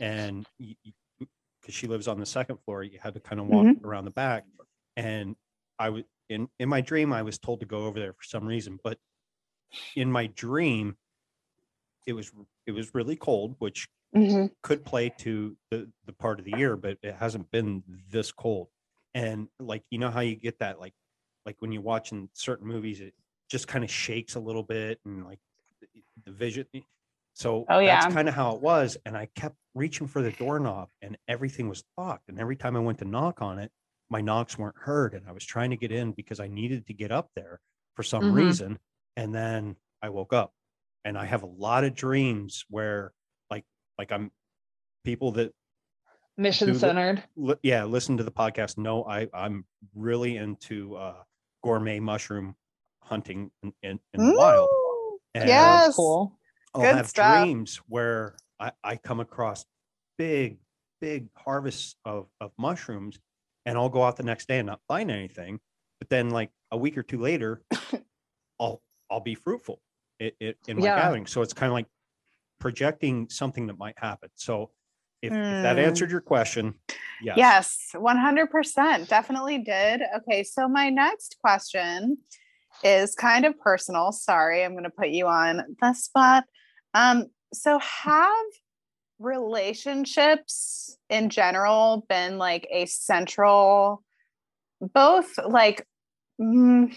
[0.00, 4.04] and because she lives on the second floor, you had to kind of walk around
[4.04, 4.46] the back,
[4.96, 5.36] and
[5.78, 8.46] I was in in my dream I was told to go over there for some
[8.46, 8.98] reason, but
[9.96, 10.98] in my dream,
[12.06, 12.32] it was
[12.66, 14.48] it was really cold, which Mhm.
[14.62, 18.68] could play to the the part of the year, but it hasn't been this cold.
[19.16, 20.94] And like you know how you get that like
[21.46, 23.14] like when you're watching certain movies, it
[23.50, 25.40] just kind of shakes a little bit and like
[25.82, 25.88] the,
[26.26, 26.66] the vision.
[27.34, 28.96] So Oh, that's kind of how it was.
[29.04, 32.28] And I kept reaching for the doorknob and everything was locked.
[32.28, 33.72] And every time I went to knock on it,
[34.08, 35.14] my knocks weren't heard.
[35.14, 37.60] And I was trying to get in because I needed to get up there
[37.94, 38.32] for some Mhm.
[38.32, 38.78] reason.
[39.16, 40.54] And then I woke up
[41.04, 43.12] and I have a lot of dreams where
[43.50, 43.64] like
[43.98, 44.30] like I'm
[45.04, 45.52] people that
[46.36, 47.22] Mission Dude, centered.
[47.36, 49.64] li- yeah listen to the podcast No, I I'm
[49.94, 51.14] really into uh
[51.64, 52.54] gourmet mushroom
[53.00, 54.68] hunting in, in, in the wild.
[55.34, 55.94] And yes.
[55.96, 56.38] Cool.
[56.74, 57.42] I'll Good have stuff.
[57.42, 59.64] dreams where I, I come across
[60.18, 60.58] big,
[61.00, 63.18] big harvests of, of mushrooms
[63.64, 65.60] and I'll go out the next day and not find anything.
[66.00, 67.62] But then like a week or two later,
[68.60, 69.80] I'll I'll be fruitful
[70.18, 70.96] it, it, in my Yeah.
[70.96, 71.26] gathering.
[71.26, 71.86] So it's kind of like
[72.58, 74.30] projecting something that might happen.
[74.34, 74.70] So
[75.22, 75.84] if, if that Hmm.
[75.84, 76.74] answered your question,
[77.22, 77.36] yes.
[77.36, 79.08] Yes, 100%.
[79.08, 80.02] Definitely did.
[80.18, 82.18] Okay, so my next question
[82.84, 84.12] is kind of personal.
[84.12, 86.44] Sorry, I'm going to put you on the spot.
[86.94, 88.44] Um, so, have
[89.18, 94.02] relationships in general been like a central,
[94.80, 95.86] both like,
[96.40, 96.94] mm,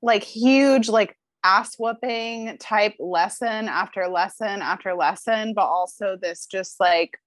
[0.00, 6.78] like huge, like ass whooping type lesson after lesson after lesson, but also this just
[6.80, 7.18] like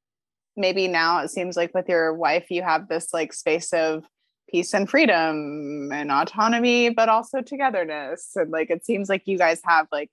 [0.57, 4.05] maybe now it seems like with your wife you have this like space of
[4.49, 9.59] peace and freedom and autonomy but also togetherness and like it seems like you guys
[9.65, 10.09] have like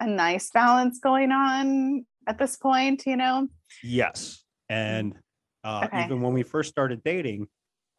[0.00, 3.48] a nice balance going on at this point you know
[3.82, 4.44] Yes.
[4.68, 5.14] And
[5.62, 6.04] uh, Okay.
[6.04, 7.48] even when we first started dating,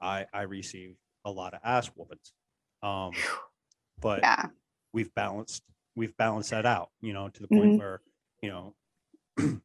[0.01, 2.33] I, I received a lot of ass whoopings.
[2.83, 3.11] Um,
[4.01, 4.47] but yeah
[4.95, 5.61] we've balanced
[5.95, 7.79] we've balanced that out you know to the point Mhm.
[7.79, 8.01] where
[8.41, 8.75] you know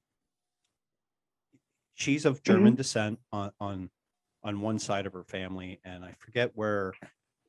[1.94, 2.52] she's of Mm-hmm.
[2.52, 3.90] german descent on on
[4.42, 6.92] on one side of her family and i forget where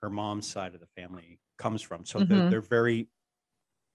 [0.01, 2.49] her mom's side of the family comes from so they're, Mhm.
[2.49, 3.07] they're very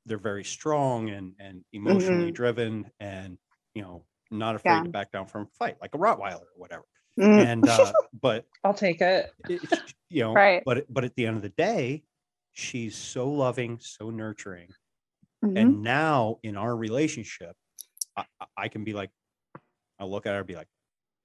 [0.07, 2.35] they're very strong and and emotionally Mhm.
[2.35, 3.39] driven and
[3.75, 4.83] you know not afraid Yeah.
[4.85, 6.85] to back down from a fight like a rottweiler or whatever
[7.19, 9.33] Mm, and uh but I'll take it.
[9.49, 10.63] it- it- you know Right.
[10.65, 12.05] but but at the end of the day
[12.57, 14.69] she's so loving so nurturing
[15.45, 15.59] mhm.
[15.61, 17.55] and now in our relationship
[18.17, 19.11] I, I- I can be like
[20.01, 20.69] i'll look at her and be like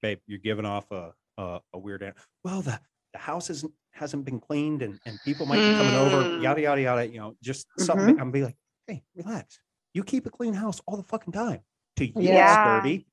[0.02, 2.12] babe you're giving off a a, a weird an-
[2.44, 2.78] well the
[3.14, 6.42] the house isn't hasn't been cleaned and and people might be coming over Mm.
[6.42, 8.56] yada yada yada you know just something i'm be like
[8.86, 9.58] hey relax
[9.94, 11.60] you keep a clean house all the fucking time
[11.96, 12.76] to you Yeah.
[12.76, 13.06] it's dirty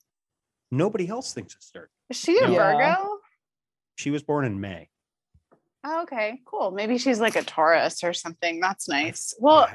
[0.72, 1.92] nobody else thinks it's dirty.
[2.10, 2.76] Is she a yeah.
[2.96, 3.18] Virgo?
[3.96, 4.90] She was born in May.
[5.84, 6.72] Oh, okay, cool.
[6.72, 8.60] Maybe she's like a Taurus or something.
[8.60, 9.34] That's nice.
[9.40, 9.70] Well,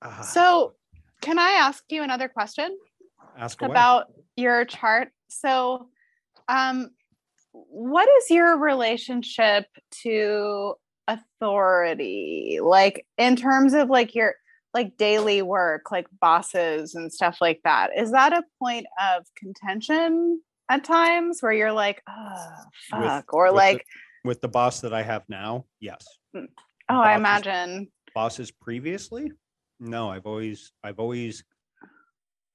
[0.00, 0.74] uh, so
[1.20, 2.76] can I ask you another question?
[3.38, 3.70] Ask away.
[3.70, 4.06] about
[4.36, 5.08] your chart.
[5.28, 5.88] So,
[6.48, 6.90] um,
[7.52, 9.66] what is your relationship
[10.02, 10.74] to
[11.06, 12.60] authority?
[12.62, 14.34] Like in terms of like your
[14.72, 17.90] like daily work, like bosses and stuff like that.
[17.96, 22.54] Is that a point of contention at times where you're like, oh
[22.88, 23.84] fuck, with, or with like the,
[24.24, 25.66] with the boss that I have now?
[25.80, 26.06] Yes.
[26.34, 26.46] Mm.
[26.88, 29.32] Oh, bosses, I imagine bosses previously.
[29.78, 31.44] No, I've always, I've always,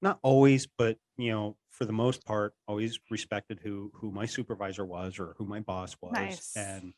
[0.02, 4.84] not always, but you know, for the most part, always respected who who my supervisor
[4.84, 6.52] was or who my boss was, nice.
[6.56, 6.92] and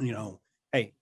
[0.00, 0.40] you know,
[0.72, 0.92] hey,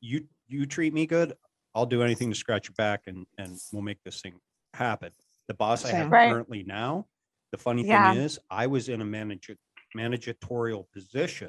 [0.00, 1.34] you you treat me good,
[1.74, 4.34] I'll do anything to scratch your back and and we'll make this thing
[4.74, 5.10] happen.
[5.48, 6.30] The boss I have right.
[6.30, 7.06] currently now,
[7.52, 8.12] the funny yeah.
[8.12, 9.56] thing is, I was in a manager
[9.94, 11.48] managerial position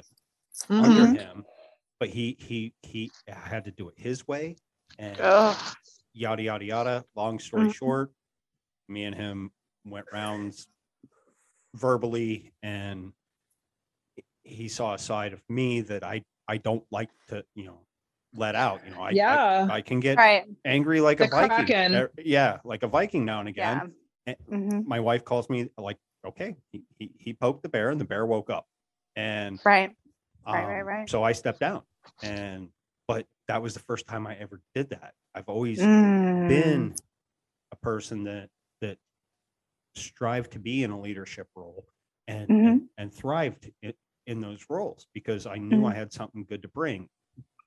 [0.68, 0.84] mm-hmm.
[0.84, 1.44] under him,
[1.98, 4.56] but he he he had to do it his way
[4.98, 5.56] and Ugh.
[6.12, 7.04] yada yada yada.
[7.14, 7.70] Long story mm-hmm.
[7.72, 8.12] short,
[8.88, 9.50] me and him
[9.84, 10.68] went rounds
[11.74, 13.12] verbally and
[14.42, 17.80] he saw a side of me that I I don't like to, you know,
[18.34, 18.80] let out.
[18.84, 20.44] You know, I yeah, I, I can get right.
[20.64, 21.48] angry like the a Viking.
[21.48, 21.94] Kraken.
[21.94, 23.92] Er, yeah, like a Viking now and again.
[24.26, 24.34] Yeah.
[24.50, 24.80] Mm-hmm.
[24.86, 25.96] My wife calls me like,
[26.26, 28.66] okay, he, he, he poked the bear and the bear woke up,
[29.16, 29.92] and right,
[30.46, 31.10] right, right, right.
[31.10, 31.82] So I stepped down,
[32.22, 32.68] and
[33.06, 35.14] but that was the first time I ever did that.
[35.34, 36.48] I've always mm.
[36.48, 36.94] been
[37.72, 38.48] a person that
[38.80, 38.98] that
[39.94, 41.86] strive to be in a leadership role
[42.28, 42.66] and mm-hmm.
[42.66, 43.92] and, and, thrived in,
[44.26, 45.86] in, those roles because I knew mm-hmm.
[45.86, 47.08] I had something good to bring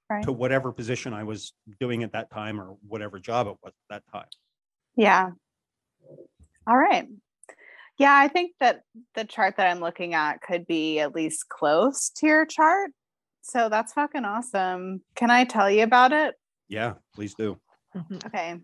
[0.09, 0.23] right.
[0.23, 4.01] to whatever position I was doing at that time or whatever job it was at
[4.01, 4.29] that time.
[4.95, 5.31] Yeah.
[6.67, 7.07] All right.
[7.97, 8.81] Yeah, I think that
[9.15, 12.91] the chart that I'm looking at could be at least close to your chart.
[13.41, 15.01] So that's fucking awesome.
[15.15, 16.35] Can I tell you about it?
[16.69, 17.59] Yeah, please do.
[17.95, 18.17] Mm-hmm.
[18.25, 18.55] Okay.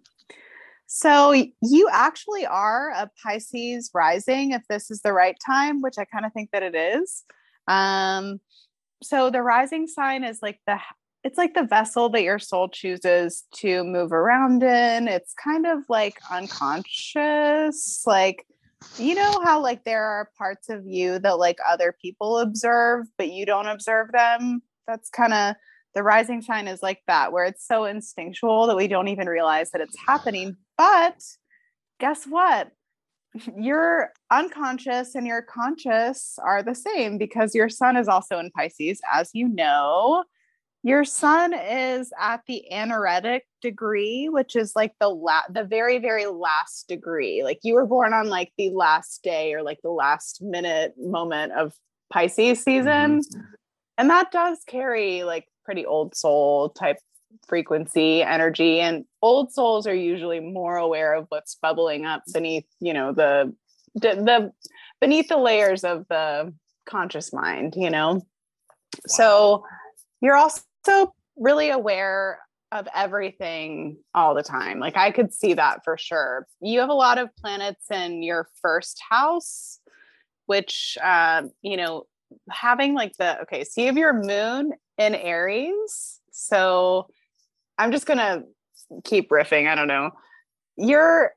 [0.87, 6.05] So you actually are a Pisces rising if this is the right time, which I
[6.05, 7.23] kind of think that it is.
[7.67, 8.39] Um,
[9.03, 10.79] so the rising sign is like the
[11.23, 15.07] it's like the vessel that your soul chooses to move around in.
[15.07, 18.03] It's kind of like unconscious.
[18.07, 18.45] Like,
[18.97, 23.29] you know how like there are parts of you that like other people observe, but
[23.29, 24.61] you don't observe them?
[24.87, 25.55] That's kind of
[25.95, 29.71] the rising sign is like that, where it's so instinctual that we don't even realize
[29.71, 30.55] that it's happening.
[30.77, 31.21] But
[31.99, 32.71] guess what?
[33.57, 39.01] Your unconscious and your conscious are the same because your sun is also in Pisces,
[39.13, 40.23] as you know.
[40.83, 46.25] Your sun is at the anaretic degree, which is like the la- the very very
[46.25, 47.43] last degree.
[47.43, 51.51] Like you were born on like the last day or like the last minute moment
[51.53, 51.73] of
[52.11, 53.21] Pisces season.
[53.21, 53.39] Mm-hmm.
[53.97, 56.97] And that does carry like pretty old soul type
[57.47, 62.93] frequency energy and old souls are usually more aware of what's bubbling up beneath, you
[62.93, 63.53] know, the
[63.95, 64.51] the, the
[65.01, 66.53] beneath the layers of the
[66.85, 68.13] conscious mind, you know.
[68.13, 68.21] Wow.
[69.07, 69.65] So
[70.21, 72.39] you're also so really aware
[72.71, 74.79] of everything all the time.
[74.79, 76.47] Like I could see that for sure.
[76.61, 79.79] You have a lot of planets in your first house,
[80.45, 82.03] which, uh, you know,
[82.49, 86.19] having like the, okay, so you have your moon in Aries.
[86.31, 87.07] So
[87.77, 88.43] I'm just going to
[89.03, 89.67] keep riffing.
[89.67, 90.11] I don't know.
[90.77, 91.31] Your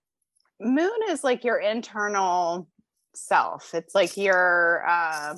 [0.60, 2.68] moon is like your internal
[3.14, 3.74] self.
[3.74, 5.36] It's like your, uh,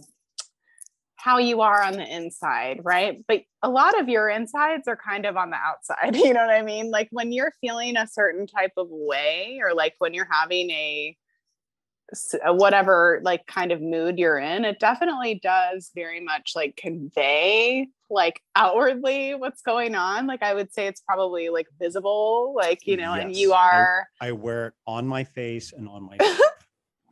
[1.24, 3.24] how you are on the inside, right?
[3.26, 6.14] But a lot of your insides are kind of on the outside.
[6.24, 6.90] You know what I mean?
[6.90, 11.16] Like when you're feeling a certain type of way, or like when you're having a,
[12.48, 18.42] whatever like kind of mood you're in, it definitely does very much like convey like
[18.54, 20.26] outwardly what's going on.
[20.26, 23.24] Like I would say it's probably like visible, like, you know, yes.
[23.24, 24.06] and you are.
[24.20, 26.18] I, I wear it on my face and on my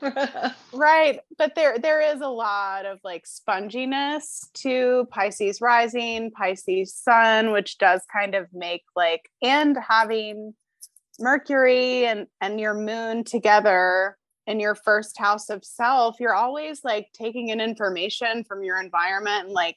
[0.73, 7.53] right but there there is a lot of like sponginess to pisces rising pisces sun
[7.53, 10.55] which does kind of make like and having
[11.21, 14.17] mercury and and your moon together
[14.47, 19.45] in your first house of self you're always like taking in information from your environment
[19.45, 19.77] and like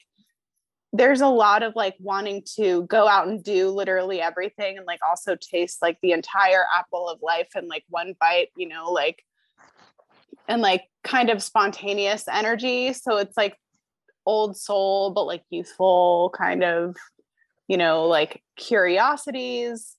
[0.92, 5.02] there's a lot of like wanting to go out and do literally everything and like
[5.08, 9.24] also taste like the entire apple of life in like one bite you know like
[10.48, 12.94] and like kind of spontaneous energy.
[12.94, 13.58] So it's like
[14.26, 16.96] old soul, but like youthful kind of,
[17.68, 19.96] you know, like curiosities.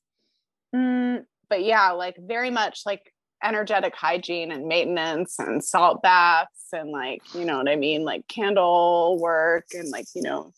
[0.74, 3.12] Mm, but yeah, like very much like
[3.42, 8.26] energetic hygiene and maintenance and salt baths and like you know what i mean like
[8.28, 10.52] candle work and like you know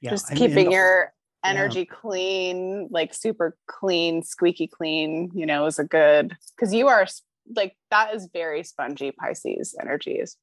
[0.00, 1.12] yeah, just I'm keeping your
[1.44, 1.94] energy yeah.
[1.94, 7.06] clean like super clean squeaky clean you know is a good because you are
[7.54, 10.36] like that is very spongy pisces energies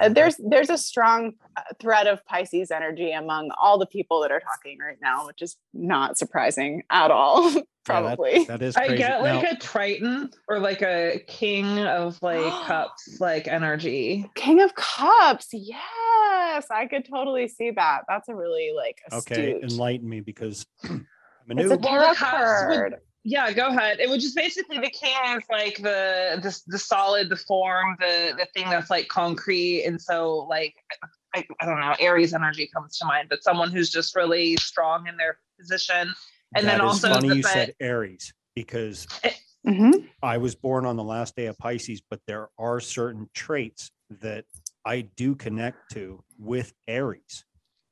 [0.00, 4.30] uh, there's there's a strong uh, thread of Pisces energy among all the people that
[4.30, 7.50] are talking right now, which is not surprising at all.
[7.84, 8.76] probably yeah, that, that is.
[8.76, 8.94] Crazy.
[8.94, 14.30] I get like now, a Triton or like a King of like Cups like energy.
[14.34, 18.02] King of Cups, yes, I could totally see that.
[18.06, 19.38] That's a really like astute.
[19.38, 19.60] okay.
[19.62, 21.06] Enlighten me because I'm
[21.48, 21.62] a new.
[21.62, 22.96] It's a tarot card
[23.26, 23.98] yeah go ahead.
[24.00, 28.34] It would just basically the king is like the the, the solid the form the
[28.38, 29.84] the thing that's like concrete.
[29.84, 30.74] And so like
[31.34, 35.06] I, I don't know aries energy comes to mind but someone who's just really strong
[35.08, 36.14] in their position.
[36.54, 39.34] And that then also funny you said aries because it,
[39.66, 40.06] eh, mm-hmm.
[40.22, 43.90] i was born on the last day of pisces but there are certain traits
[44.20, 44.44] that
[44.84, 47.44] i do connect to with aries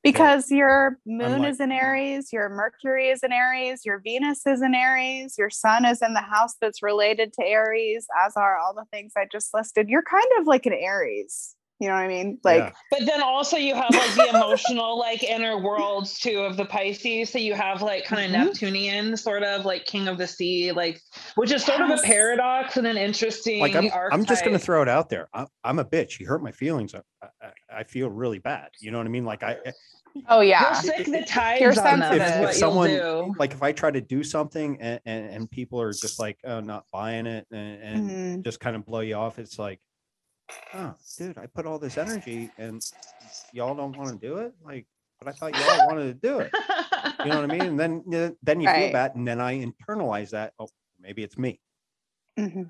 [0.05, 4.60] because your moon like, is in Aries, your Mercury is in Aries, your Venus is
[4.60, 8.74] in Aries, your sun is in the house that's related to Aries, as are all
[8.74, 9.89] the things I just listed.
[9.89, 11.56] You're kind of like an Aries.
[11.81, 12.39] You know what I mean?
[12.44, 12.70] Like, yeah.
[12.90, 17.31] but then also you have like the emotional, like inner worlds too of the Pisces.
[17.31, 18.47] So you have like kind of mm-hmm.
[18.47, 21.01] Neptunian, sort of like King of the Sea, like
[21.35, 21.98] which is sort yes.
[21.98, 23.60] of a paradox and an interesting.
[23.60, 25.28] Like I'm, I'm just gonna throw it out there.
[25.35, 26.20] I'm, I'm a bitch.
[26.20, 26.94] You hurt my feelings.
[26.94, 27.01] I,
[27.43, 28.70] I, I, feel really bad.
[28.81, 29.24] You know what I mean?
[29.24, 29.56] Like I.
[30.28, 30.81] Oh yeah.
[30.82, 32.20] You'll sick the tides on them.
[32.20, 35.93] If, if someone like if I try to do something and, and, and people are
[35.93, 38.43] just like oh not buying it and, and mm-hmm.
[38.43, 39.81] just kind of blow you off, it's like
[40.74, 42.82] oh, dude, I put all this energy and
[43.53, 44.53] y'all don't want to do it.
[44.65, 44.86] Like,
[45.19, 46.53] but I thought y'all wanted to do it.
[47.20, 47.78] You know what I mean?
[47.78, 48.85] And then, then you right.
[48.85, 50.53] feel bad, and then I internalize that.
[50.59, 50.69] Oh,
[51.01, 51.61] maybe it's me.
[52.39, 52.65] Mm-hmm.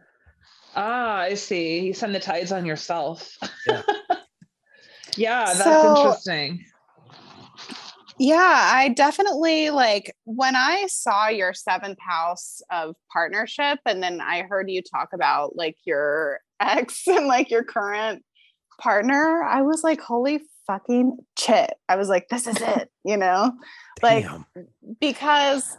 [0.77, 1.81] Ah, I see.
[1.81, 3.37] You send the tides on yourself.
[3.67, 3.83] Yeah,
[5.17, 6.65] yeah that's so, interesting.
[8.19, 14.43] Yeah, I definitely like when I saw your seventh house of partnership, and then I
[14.43, 18.25] heard you talk about like your ex and like your current
[18.81, 21.75] partner, I was like, holy fucking shit.
[21.89, 23.53] I was like, this is it, you know?
[24.03, 24.27] Like
[25.01, 25.77] because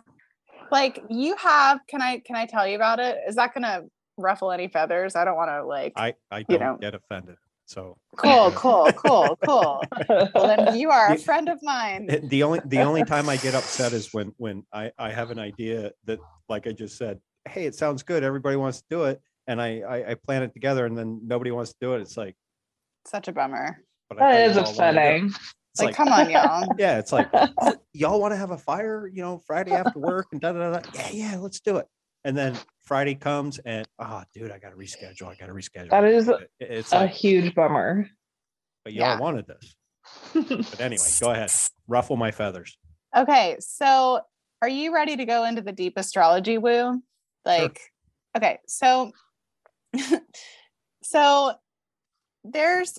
[0.72, 3.18] like you have can I can I tell you about it?
[3.28, 3.84] Is that gonna
[4.18, 5.16] ruffle any feathers?
[5.16, 7.38] I don't want to like I I don't you know, get offended.
[7.68, 9.84] So cool, cool, cool, cool.
[10.08, 12.08] well, then you are a friend of mine.
[12.30, 15.40] The only the only time I get upset is when when I I have an
[15.40, 17.20] idea that, like I just said,
[17.50, 18.24] hey, it sounds good.
[18.24, 21.50] Everybody wants to do it, and I I, I plan it together, and then nobody
[21.50, 22.02] wants to do it.
[22.02, 22.36] It's like
[23.08, 23.84] such a bummer.
[24.16, 25.34] That is upsetting.
[25.78, 26.68] Like, like, come on, y'all.
[26.78, 27.30] Yeah, it's like
[27.94, 30.82] y'all want to have a fire, you know, Friday after work, and da da da.
[30.94, 31.88] Yeah, yeah, let's do it.
[32.26, 35.28] And then Friday comes and oh dude, I gotta reschedule.
[35.28, 35.92] I gotta reschedule.
[35.92, 36.30] That is
[36.60, 38.08] it's a like, huge bummer.
[38.84, 39.20] But y'all yeah.
[39.20, 39.76] wanted this.
[40.34, 41.52] but anyway, go ahead.
[41.88, 42.78] Ruffle my feathers.
[43.16, 43.56] Okay.
[43.60, 44.22] So
[44.62, 47.02] are you ready to go into the deep astrology woo?
[47.46, 48.38] Like, sure.
[48.38, 49.12] okay, so
[51.04, 51.54] so
[52.44, 52.98] there's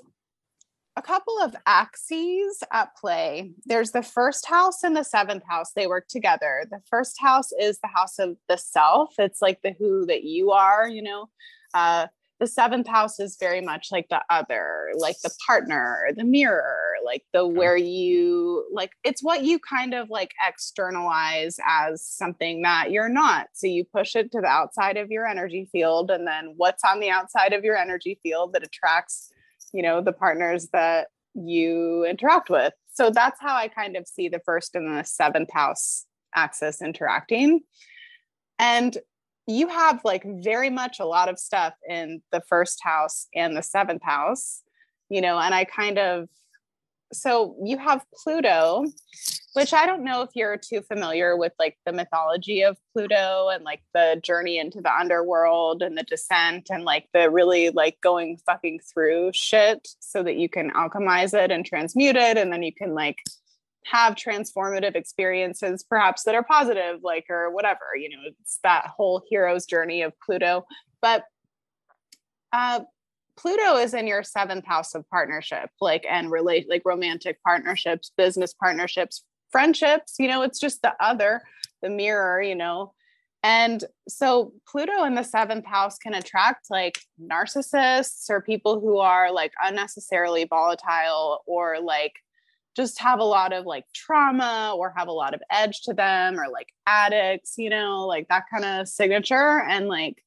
[0.97, 3.53] a couple of axes at play.
[3.67, 5.73] There's the first house and the seventh house.
[5.73, 6.65] They work together.
[6.71, 9.15] The first house is the house of the self.
[9.19, 11.29] It's like the who that you are, you know.
[11.75, 12.07] Uh,
[12.41, 17.25] the seventh house is very much like the other, like the partner, the mirror, like
[17.33, 23.09] the where you like it's what you kind of like externalize as something that you're
[23.09, 23.49] not.
[23.55, 27.01] So you push it to the outside of your energy field, and then what's on
[27.01, 29.31] the outside of your energy field that attracts
[29.77, 32.73] you know the partners that you interact with.
[32.95, 37.61] So that's how i kind of see the first and the seventh house axis interacting.
[38.59, 38.97] And
[39.47, 43.63] you have like very much a lot of stuff in the first house and the
[43.63, 44.63] seventh house
[45.09, 46.29] you know and i kind of
[47.13, 48.85] so you have Pluto,
[49.55, 53.65] which I don't know if you're too familiar with like the mythology of Pluto and
[53.65, 58.39] like the journey into the underworld and the descent and like the really like going
[58.45, 62.75] fucking through shit so that you can alchemize it and transmute it and then you
[62.75, 63.23] can like
[63.85, 69.23] have transformative experiences perhaps that are positive like or whatever you know it's that whole
[69.31, 70.67] hero's journey of Pluto.
[71.01, 71.25] But
[72.53, 72.81] uh
[73.37, 78.55] Pluto is in your seventh house of partnership, like and relate like romantic partnerships, business
[78.55, 80.15] partnerships, friendships.
[80.19, 81.43] You know, it's just the other,
[81.83, 82.41] the mirror.
[82.41, 82.93] You know,
[83.43, 89.31] and so Pluto in the seventh house can attract like narcissists or people who are
[89.31, 92.15] like unnecessarily volatile or like
[92.75, 96.39] just have a lot of like trauma or have a lot of edge to them
[96.39, 99.63] or like addicts, you know, like that kind of signature.
[99.63, 100.23] And like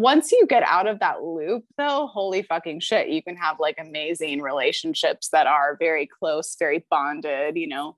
[0.00, 3.76] once you get out of that loop though holy fucking shit you can have like
[3.78, 7.96] amazing relationships that are very close very bonded you know?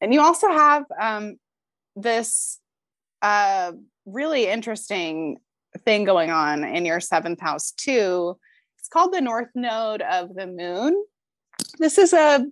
[0.00, 1.36] And you also have um,
[1.94, 2.58] this
[3.22, 3.72] uh,
[4.04, 5.38] really interesting
[5.84, 8.36] thing going on in your seventh house too.
[8.78, 11.02] It's called the north node of the moon.
[11.78, 12.46] This is a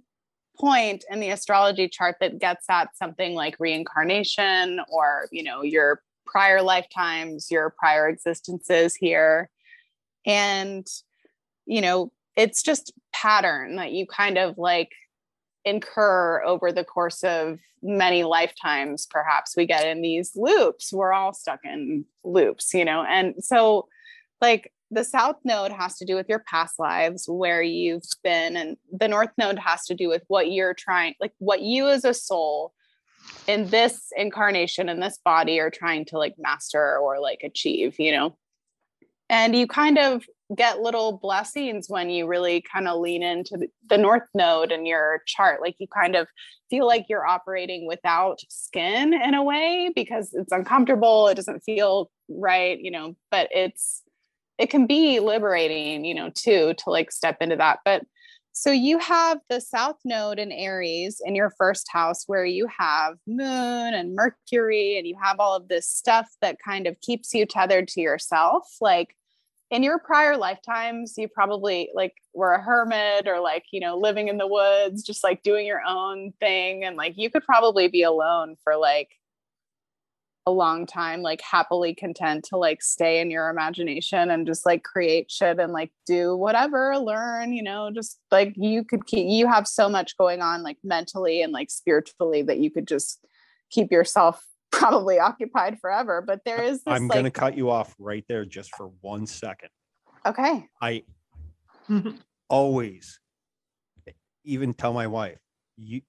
[0.59, 6.01] point in the astrology chart that gets at something like reincarnation or you know your
[6.27, 9.51] prior lifetimes, your prior existences here.
[10.27, 10.87] And,
[11.67, 14.91] you know, it's just pattern that you kind of like
[15.65, 19.07] incur over the course of many lifetimes.
[19.07, 20.93] Perhaps we get in these loops.
[20.93, 23.05] We're all stuck in loops, you know?
[23.05, 23.89] And so,
[24.41, 28.77] like, the south node has to do with your past lives where you've been and
[28.93, 32.15] the north node has to do with what you're trying like what you as a
[32.15, 32.73] soul
[33.47, 38.13] in this incarnation in this body are trying to like master or like achieve you
[38.13, 38.37] know?
[39.31, 40.25] And you kind of
[40.55, 45.23] get little blessings when you really kind of lean into the, north node in your
[45.27, 45.63] chart.
[45.63, 46.29] Like you kind of
[46.69, 52.11] feel like you're operating without skin in a way because it's uncomfortable it doesn't feel
[52.29, 53.17] right you know?
[53.31, 54.03] But it's
[54.59, 57.81] it can be liberating you know too to like step into that.
[57.85, 58.05] But
[58.57, 63.17] so you have the South Node in Aries in your first house where you have
[63.27, 67.47] Moon and Mercury, and you have all of this stuff that kind of keeps you
[67.47, 68.77] tethered to yourself.
[68.81, 69.17] Like
[69.73, 74.29] in your prior lifetimes, you probably like were a hermit or like, you know, living
[74.29, 76.85] in the woods, just like doing your own thing.
[76.85, 79.09] And like you could probably be alone for like
[80.47, 84.83] a long time like happily content to like stay in your imagination and just like
[84.83, 89.47] create shit and like do whatever learn you know just like you could keep you
[89.47, 93.25] have so much going on like mentally and like spiritually that you could just
[93.71, 97.71] keep yourself probably occupied forever but there is this, i'm like, going to cut you
[97.71, 99.69] off right there just for one second.
[100.27, 100.67] Okay.
[100.83, 101.05] I
[102.49, 103.21] always
[104.45, 105.39] even tell my wife
[105.77, 106.03] you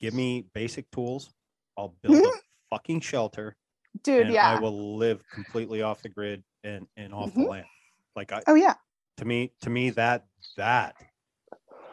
[0.00, 1.30] give me basic tools
[1.76, 3.56] i'll build a fucking shelter.
[4.02, 4.50] Dude, yeah.
[4.50, 7.42] I will live completely off the grid and, and off mm-hmm.
[7.42, 7.66] the land.
[8.14, 8.74] Like I Oh yeah.
[9.18, 10.26] To me, to me that
[10.56, 10.96] that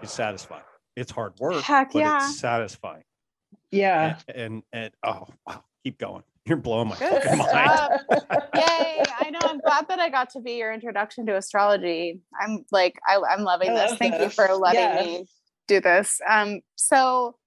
[0.02, 0.64] is satisfying.
[0.96, 2.18] It's hard work, Heck but yeah.
[2.18, 3.04] it's satisfying.
[3.72, 4.18] Yeah.
[4.28, 6.24] And, and and, oh wow, keep going.
[6.46, 8.02] You're blowing my Good fucking mind.
[8.56, 9.04] Yay.
[9.20, 9.40] I know.
[9.44, 12.20] I'm glad that I got to be your introduction to astrology.
[12.40, 13.98] I'm like, I, am loving I this.
[13.98, 14.24] Thank this.
[14.24, 15.06] you for letting yes.
[15.06, 15.26] me
[15.70, 16.20] do this.
[16.30, 17.38] Um, so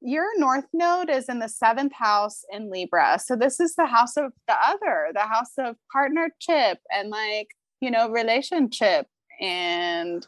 [0.00, 3.18] your north node is in the seventh house in Libra.
[3.18, 7.48] So this is the house of the other, the house of partnership and like,
[7.80, 9.06] you know, relationship.
[9.40, 10.26] And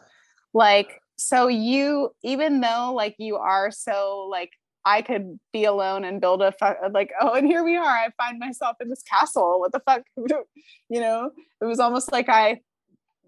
[0.53, 4.51] like, so you, even though like you are so like,
[4.85, 7.85] I could be alone and build a fu- like, oh, and here we are.
[7.85, 9.61] I find myself in this castle.
[9.61, 10.03] What the fuck?
[10.17, 11.31] you know,
[11.61, 12.61] it was almost like I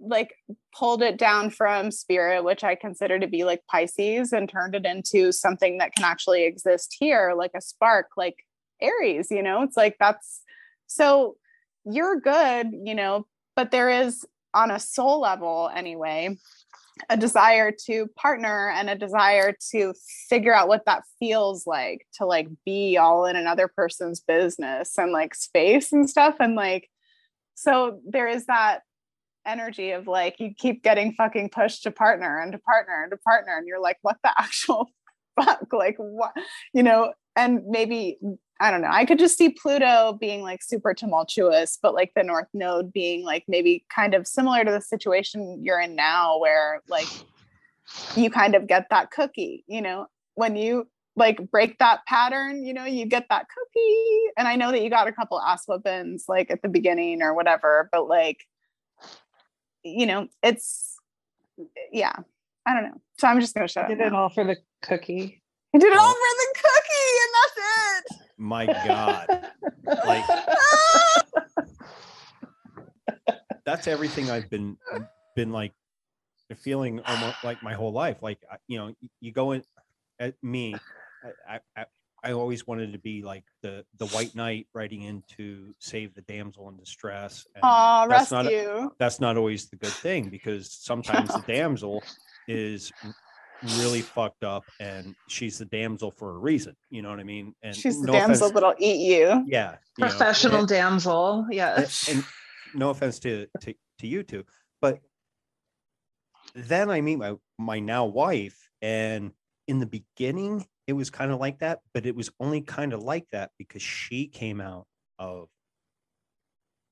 [0.03, 0.35] like
[0.77, 4.85] pulled it down from spirit which i consider to be like pisces and turned it
[4.85, 8.45] into something that can actually exist here like a spark like
[8.81, 9.62] aries you know?
[9.62, 10.43] It's like that's
[10.87, 11.37] so
[11.85, 14.24] you're good you know but there is
[14.55, 16.37] on a soul level anyway
[17.09, 19.95] a desire to partner and a desire to
[20.29, 25.12] figure out what that feels like to like be all in another person's business and
[25.12, 26.37] like space and stuff.
[26.41, 26.89] And like
[27.55, 28.81] so there is that
[29.47, 33.16] energy of like you keep getting fucking pushed to partner and to partner and to
[33.19, 34.90] partner and you're like what the actual
[35.40, 35.66] fuck?
[35.73, 36.32] Like what
[36.73, 38.19] you know and maybe
[38.60, 42.23] i don't know i could just see pluto being like super tumultuous but like the
[42.23, 46.82] north node being like maybe kind of similar to the situation you're in now where
[46.89, 47.09] like
[48.14, 50.06] you kind of get that cookie you know?
[50.35, 54.20] When you like break that pattern you know you get that cookie.
[54.39, 57.35] And i know that you got a couple ass weapons like at the beginning or
[57.35, 58.47] whatever but like
[59.84, 60.96] you know, it's
[61.92, 62.14] yeah,
[62.66, 63.00] I don't know.
[63.18, 63.98] So I'm just gonna shut I did up.
[63.98, 65.42] Did it all for the cookie.
[65.74, 66.14] I did it all oh.
[66.14, 67.56] for the cookie, and that's
[67.98, 68.28] it.
[68.38, 69.26] My God,
[70.06, 70.24] like
[73.64, 74.76] that's everything I've been
[75.36, 75.72] been like
[76.56, 78.18] feeling almost like my whole life.
[78.22, 78.38] Like
[78.68, 79.62] you know, you go in
[80.18, 80.74] at me.
[81.48, 81.84] I, I,
[82.24, 86.23] I always wanted to be like the the white knight riding in to save the
[86.23, 87.47] damsel in distress.
[87.62, 88.65] Oh, that's rescue.
[88.65, 92.03] Not, that's not always the good thing because sometimes the damsel
[92.47, 92.93] is
[93.78, 96.77] really fucked up and she's the damsel for a reason.
[96.90, 97.55] You know what I mean?
[97.62, 99.44] And she's the no damsel offense, that'll eat you.
[99.47, 99.77] Yeah.
[99.99, 101.47] You Professional know, damsel.
[101.51, 101.77] Yeah.
[101.77, 102.24] And, and
[102.74, 104.44] no offense to, to to you two,
[104.81, 105.01] but
[106.55, 109.32] then I meet my my now wife, and
[109.69, 113.02] in the beginning, it was kind of like that, but it was only kind of
[113.02, 114.86] like that because she came out
[115.19, 115.48] of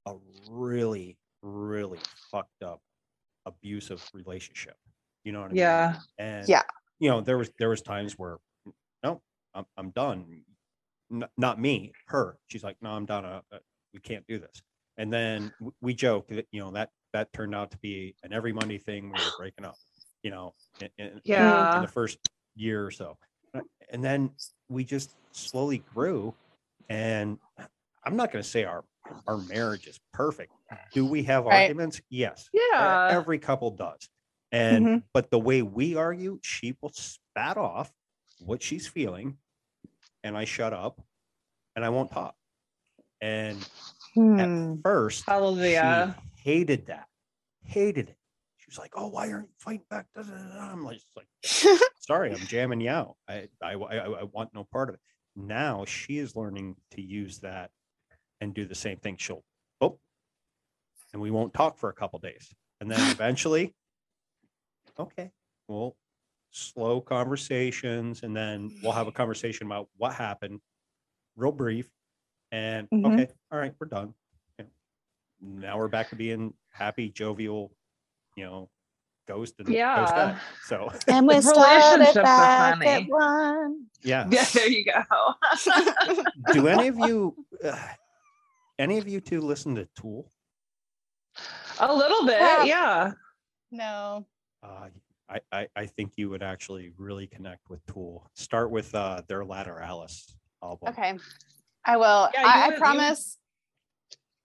[0.07, 0.15] a
[0.49, 1.99] really, really
[2.31, 2.81] fucked up
[3.45, 4.77] abusive relationship.
[5.23, 5.93] You know what I yeah.
[5.93, 6.01] mean?
[6.19, 6.25] Yeah.
[6.25, 6.63] And Yeah.
[6.99, 8.39] you know, there was there was times where
[9.05, 9.21] no,
[9.53, 10.45] I'm I'm done.
[11.13, 12.39] N- not me, her.
[12.47, 13.27] She's like, no, I'm done.
[13.27, 13.59] Uh, uh,
[13.93, 14.63] we can't do this.
[14.97, 18.33] And then w- we joke that you know that that turned out to be an
[18.33, 19.13] every Monday thing.
[19.13, 19.77] We were breaking up.
[20.23, 21.77] You know, in, in, Yeah.
[21.77, 22.19] in the first
[22.55, 23.19] year or so,
[23.91, 24.31] and then
[24.69, 26.35] we just slowly grew.
[26.89, 27.39] And
[28.05, 28.85] I'm not going to say our
[29.27, 30.51] our marriage is perfect.
[30.93, 31.63] Do we have Right.
[31.63, 32.01] arguments?
[32.11, 32.49] Yes.
[32.53, 33.07] Yeah.
[33.09, 34.09] Every couple does.
[34.53, 35.03] And Mhm.
[35.13, 37.93] but the way we argue, she will spat off
[38.41, 39.39] what she's feeling,
[40.25, 41.01] and I shut up
[41.77, 42.35] and I won't talk.
[43.21, 43.65] And
[44.15, 44.41] Hmm.
[44.41, 46.17] at first, Hallelujah.
[46.35, 47.09] she hated that,
[47.63, 48.17] hated it.
[48.57, 51.29] She was like, "Oh, why aren't you fighting back?" I'm like, just like,
[52.11, 53.17] "Sorry, I'm jamming you out.
[53.29, 55.01] I, I, I, I want no part of it."
[55.37, 57.71] Now she is learning to use that
[58.41, 59.17] and do the same thing.
[59.17, 59.45] She'll,
[59.81, 59.99] oh,
[61.13, 63.75] and we won't talk for a couple days, and then eventually,
[64.99, 65.31] okay,
[65.69, 65.97] well,
[66.51, 70.61] slow conversations, and then we'll have a conversation about what happened,
[71.37, 71.89] real brief,
[72.51, 73.13] and Mhm.
[73.13, 74.15] okay, all right, we're done.
[75.41, 77.73] Now we're back to being happy, jovial,
[78.37, 78.71] you know,
[79.31, 80.05] ghost and ghost Yeah.
[80.07, 80.37] guy.
[80.65, 81.51] So and we Relationships
[82.11, 82.87] started are back funny.
[82.87, 83.87] at one.
[84.03, 84.27] yeah.
[84.31, 86.23] Yeah, there you go.
[86.53, 87.35] Do any of you,
[87.65, 87.79] uh,
[88.79, 90.31] any of you two listen to Tool?
[91.79, 92.65] A little bit, Yeah.
[92.65, 93.13] yeah.
[93.71, 94.27] no.
[94.63, 94.89] Uh,
[95.29, 98.29] I, I I think you would actually really connect with Tool.
[98.35, 100.89] Start with uh, their Ladder Alice album.
[100.89, 101.17] Okay.
[101.87, 102.29] I will.
[102.35, 103.39] Yeah, you I, I would- you- promise.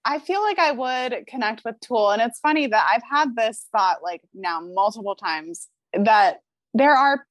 [0.05, 2.11] I feel like I would connect with Tool.
[2.11, 6.41] And it's funny that I've had this thought like now multiple times that
[6.75, 7.25] there are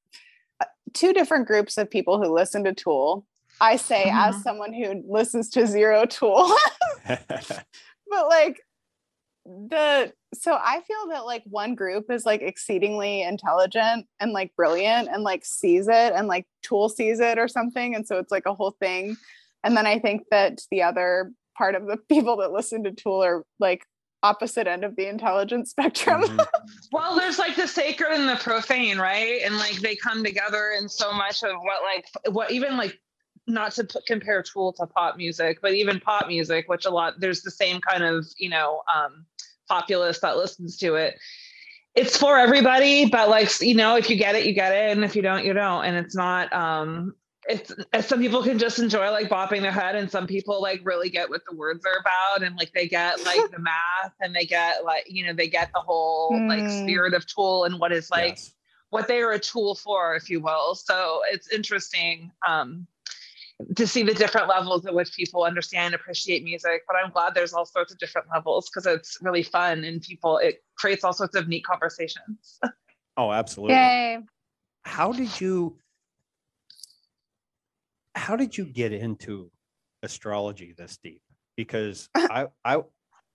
[0.60, 3.24] uh, two different groups of people who listen to Tool.
[3.60, 4.42] I say, as Mhm.
[4.42, 6.52] someone who listens to Zero Tool,
[7.06, 8.60] but like
[9.46, 15.08] the so I feel that like one group is like exceedingly intelligent and like brilliant
[15.08, 17.94] and like sees it and like Tool sees it or something.
[17.94, 19.16] And so it's like a whole thing.
[19.62, 23.22] And then I think that the other part of the people that listen to Tool
[23.22, 23.84] are like
[24.22, 26.22] opposite end of the intelligence spectrum.
[26.22, 26.46] Mhm.
[26.92, 29.40] Well, there's like the sacred and the profane, right?
[29.44, 32.98] And like they come together in so much of what, like, what even like,
[33.46, 37.14] not to p- compare Tool to pop music, but even pop music, which a lot
[37.18, 39.26] there's the same kind of you know um,
[39.68, 41.16] populace that listens to it.
[41.94, 45.04] It's for everybody, but like you know, if you get it, you get it, and
[45.04, 45.84] if you don't, you don't.
[45.84, 46.50] And it's not.
[46.52, 47.14] um
[47.48, 47.72] it's
[48.06, 51.28] some people can just enjoy like bopping their head and some people like really get
[51.28, 54.84] what the words are about and like they get like the math and they get
[54.84, 56.70] like you know they get the whole like Mm.
[56.70, 58.54] spirit of tool and what is like Yes.
[58.90, 62.86] what they are a tool for if you will so it's interesting um
[63.76, 67.34] to see the different levels at which people understand and appreciate music but i'm glad
[67.34, 71.12] there's all sorts of different levels because it's really fun and people it creates all
[71.12, 72.58] sorts of neat conversations
[73.16, 73.76] Oh, absolutely.
[73.76, 74.18] Yay.
[74.82, 75.78] How did you?
[78.14, 79.50] How did you get into
[80.02, 81.22] astrology this deep?
[81.56, 82.82] Because I, I,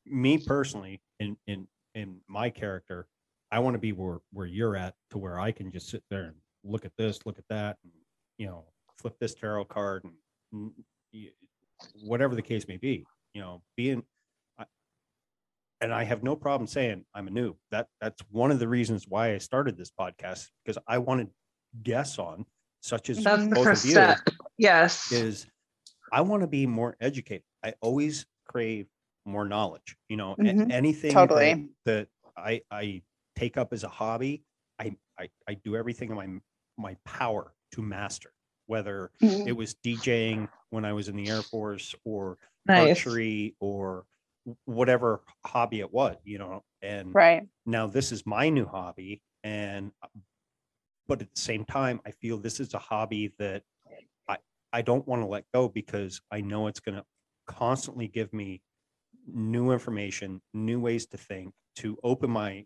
[0.06, 3.07] me personally, in in in my character,
[3.51, 6.23] I want to be where where you're at, to where I can just sit there
[6.23, 7.93] and look at this, look at that, and
[8.38, 8.65] you know,
[8.97, 10.06] flip this tarot card,
[10.51, 10.72] and
[12.03, 13.06] whatever the case may be.
[13.34, 14.03] You know, being
[15.81, 17.56] and I have no problem saying I'm a noob.
[17.72, 21.30] That that's one of the reasons why I started this podcast because I wanted
[21.84, 22.45] guests on,
[22.81, 24.19] such as that's the both of you, step
[24.57, 25.47] yes is
[26.11, 27.43] I want to be more educated.
[27.64, 28.88] I always crave
[29.26, 29.97] more knowledge.
[30.10, 30.72] You know, Mhm.
[30.72, 31.69] anything that- Totally.
[31.85, 33.03] that, I I
[33.35, 34.43] take up as a hobby,
[34.80, 36.30] I I, I do everything in my
[36.77, 38.34] my power to master.
[38.68, 39.47] Whether Mhm.
[39.47, 44.06] it was DJing when I was in the Air Force or nice archery or
[44.65, 47.47] whatever hobby it was, you know, and Right.
[47.65, 49.91] now this is my new hobby and
[51.10, 53.64] but at the same time i feel this is a hobby that
[54.27, 54.38] i
[54.73, 57.06] i don't want to let go because i know it's going to
[57.48, 58.61] constantly give me
[59.27, 62.65] new information new ways to think to open my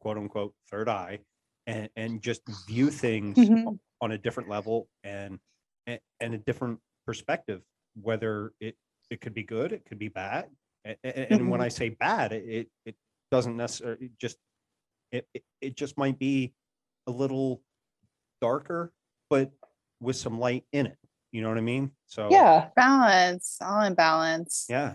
[0.00, 1.20] quote unquote third eye
[1.66, 3.78] and and just view things Mhm.
[4.00, 5.40] on a different level and
[5.86, 7.62] and, and a different perspective
[7.94, 8.76] whether it
[9.10, 10.50] it could be good it could be bad
[10.84, 11.62] and, and when Mhm.
[11.62, 12.96] i say bad it it, it
[13.30, 14.38] doesn't necessarily just
[15.10, 16.54] it, it it just might be
[17.06, 17.62] a little
[18.42, 18.92] darker
[19.30, 19.50] but
[20.00, 20.98] with some light in it
[21.30, 23.56] you know what i mean so yeah Balance.
[23.62, 24.66] All in balance.
[24.68, 24.94] yeah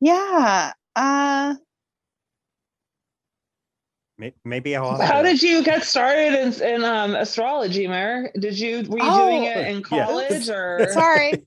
[0.00, 0.72] Yeah.
[0.96, 1.54] Uh
[4.44, 8.30] maybe i'll have How to- did you get started in, in um, astrology, Mer?
[8.38, 10.06] Did you were you doing Oh, it in yeah.
[10.06, 10.88] college or?
[10.92, 11.42] sorry.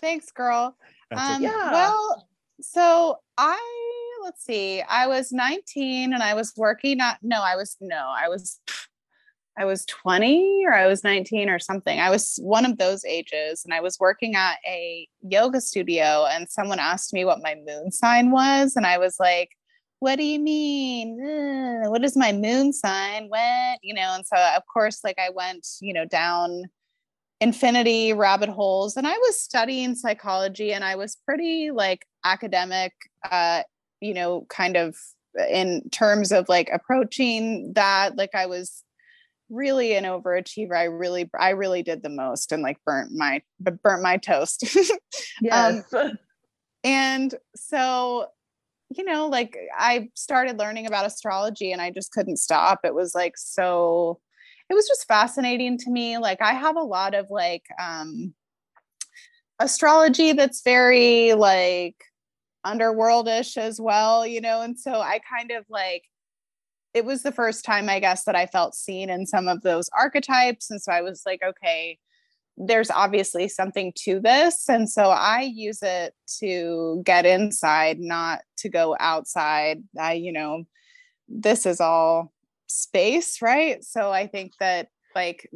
[0.00, 0.76] Thanks, girl.
[1.10, 1.42] That's Um.
[1.42, 1.72] Yeah.
[1.72, 2.26] Well,
[2.60, 3.58] so I
[4.24, 4.82] let's see.
[4.82, 8.60] I was 19 and I was working at no, I was no, I was
[9.58, 12.00] I was 20 or I was 19 or something.
[12.00, 16.48] I was one of those ages and I was working at a yoga studio and
[16.48, 19.50] someone asked me what my moon sign was and I was like,
[20.00, 21.18] "What do you mean?
[21.90, 23.26] What is my moon sign?
[23.28, 26.64] What?" You know, and so of course like I went, you know, down
[27.40, 32.92] infinity rabbit holes and I was studying psychology and I was pretty like academic
[33.30, 33.64] uh
[34.00, 34.96] you know, kind of
[35.50, 38.82] in terms of like approaching that like I was
[39.52, 40.76] really an overachiever.
[40.76, 44.64] I really, I really did the most and like burnt my, burnt my toast.
[45.40, 45.84] yes.
[45.92, 46.18] Um,
[46.84, 48.26] and so,
[48.88, 52.80] you know, like I started learning about astrology and I just couldn't stop.
[52.84, 54.20] It was like so,
[54.68, 56.18] it was just fascinating to me.
[56.18, 58.34] Like I have a lot of like um
[59.58, 61.96] astrology that's very like
[62.66, 66.04] underworldish as well, you know, and so I kind of like
[66.94, 69.88] it was the first time I guess that I felt seen in some of those
[69.98, 70.70] archetypes.
[70.70, 71.98] And so I was like, okay,
[72.56, 74.68] there's obviously something to this.
[74.68, 79.82] And so I use it to get inside, not to go outside.
[79.98, 80.64] I, you know,
[81.28, 82.32] this is all
[82.66, 83.82] space, right?
[83.82, 85.48] So I think that like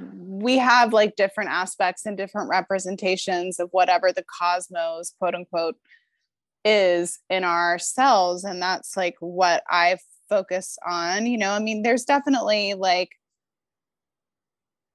[0.00, 5.76] we have like different aspects and different representations of whatever the cosmos, quote unquote,
[6.64, 8.44] is in our cells.
[8.44, 10.00] And that's like what I've
[10.30, 13.10] focus on you know i mean there's definitely like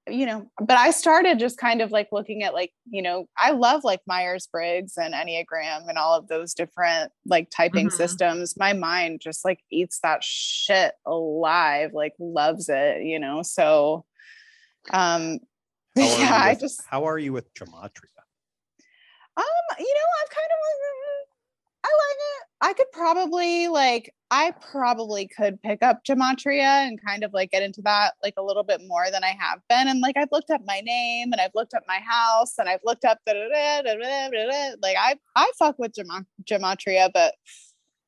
[0.07, 3.51] you know but i started just kind of like looking at like you know i
[3.51, 7.95] love like myers-briggs and enneagram and all of those different like typing mm-hmm.
[7.95, 8.55] systems.
[8.57, 13.41] My mind just like eats that shit alive like loves it you know?
[13.41, 14.05] So
[14.91, 15.39] um
[15.95, 18.21] yeah i just how are you with gematria?
[19.37, 19.45] Um
[19.79, 20.59] you know i'm kind of
[21.83, 27.23] i like it I could probably like I probably could pick up gematria and kind
[27.23, 29.87] of like get into that like a little bit more than I have been.
[29.87, 32.79] And like I've looked up my name and I've looked up my house and I've
[32.83, 33.19] looked up
[34.81, 37.35] like I I fuck with gematria, but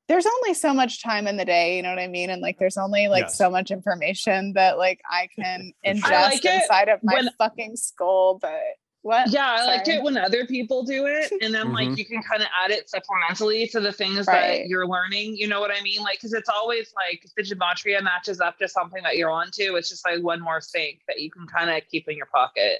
[0.08, 2.30] there's only so much time in the day, you know what I mean?
[2.30, 3.38] And like there's only like yes.
[3.38, 7.76] so much information that like I can ingest I like inside of my when, fucking
[7.76, 8.62] skull, but
[9.08, 9.32] what?
[9.32, 11.76] Yeah, I like it when other people do it, and then mm-hmm.
[11.76, 14.64] like you can kind of add it supplementally to the things right.
[14.64, 15.38] that you're learning.
[15.38, 16.02] You know what I mean?
[16.02, 19.78] Like, because it's always like if the gematria matches up to something that you're onto,
[19.78, 22.80] it's just like one more thing that you can kind of keep in your pocket.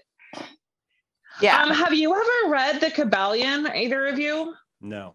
[1.42, 1.64] Yeah.
[1.64, 3.74] Um, have you ever read the Kybalion?
[3.74, 4.54] Either of you?
[4.82, 5.14] No.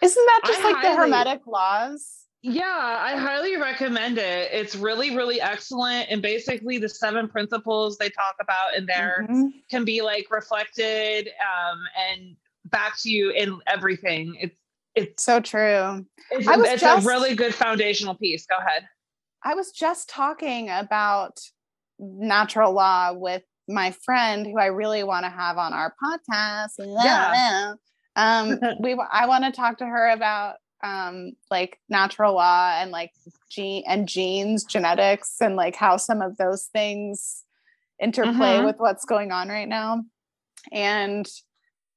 [0.00, 2.19] Isn't that just I like highly, the Hermetic laws?
[2.42, 4.50] Yeah, I highly recommend it.
[4.52, 6.08] It's really, really excellent.
[6.08, 9.48] And basically, the seven principles they talk about in there mm-hmm.
[9.70, 14.36] can be like reflected um, and back to you in everything.
[14.40, 14.56] It's
[14.94, 16.04] it's so true.
[16.30, 18.46] It's, I was it's just, a really good foundational piece.
[18.46, 18.84] Go ahead.
[19.44, 21.38] I was just talking about
[21.98, 26.72] natural law with my friend who I really want to have on our podcast.
[26.78, 27.74] Yeah.
[28.16, 33.12] Um, we I want to talk to her about um like natural law and like
[33.50, 37.44] gene and genes genetics and like how some of those things
[38.00, 38.66] interplay mm-hmm.
[38.66, 40.02] with what's going on right now.
[40.72, 41.28] And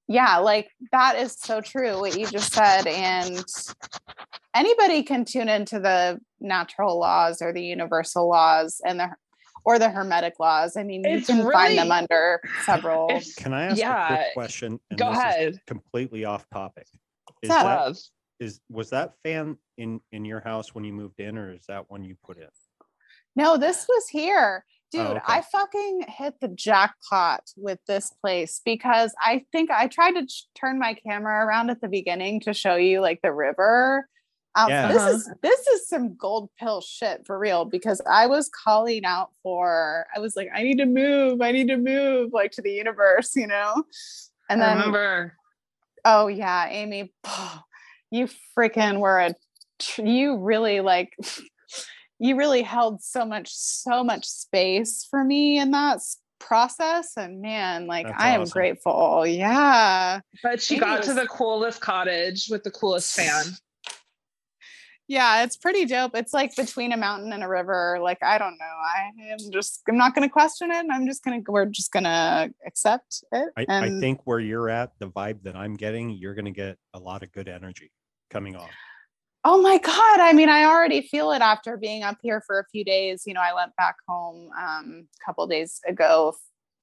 [0.08, 3.42] yeah like that is so true what you just said and
[4.54, 9.10] anybody can tune into the natural laws or the universal laws and the
[9.66, 10.76] or the hermetic laws.
[10.76, 13.08] I mean it's you can really, find them under several
[13.38, 14.80] can i ask yeah, a quick question?
[14.96, 15.60] Go ahead.
[15.68, 16.88] completely off topic.
[17.42, 17.96] Is that,
[18.44, 21.90] is was that fan in in your house when you moved in or is that
[21.90, 22.48] one you put in?
[23.36, 24.66] No this was here.
[24.66, 25.22] Oh, dude oh, okay.
[25.28, 30.46] i fucking hit the jackpot with this place because i think i tried to ch-
[30.54, 34.08] turn my camera around at the beginning to show you like the river
[34.56, 34.92] um, yeah.
[34.92, 39.32] this is this is some gold pill shit for real because I was calling out
[39.42, 42.72] for I was like I need to move I need to move like to the
[42.72, 43.84] universe you know?
[44.50, 45.34] And then remember.
[46.06, 47.12] Oh yeah Amy
[48.14, 49.36] you freaking were a
[49.98, 51.18] you really like
[52.20, 56.00] you really held so much so much space for me in that
[56.40, 58.54] process and man like That's i am awesome.
[58.54, 59.26] grateful.
[59.26, 60.20] Yeah.
[60.44, 63.46] But she got to the coolest cottage with the coolest fan.
[65.08, 66.16] Yeah it's pretty dope.
[66.16, 67.98] It's like between a mountain and a river.
[68.02, 68.66] Like i don't know.
[68.66, 70.86] I am just i'm not going to question it.
[70.92, 73.98] I'm just going to we're just going to accept it I, and...
[73.98, 77.00] I think where you're at the vibe that i'm getting you're going to get a
[77.00, 77.92] lot of good energy
[78.34, 78.70] coming off?
[79.46, 80.20] Oh my God.
[80.20, 83.24] I mean, I already feel it after being up here for a few days.
[83.26, 86.36] You know, I went back home um, a couple days ago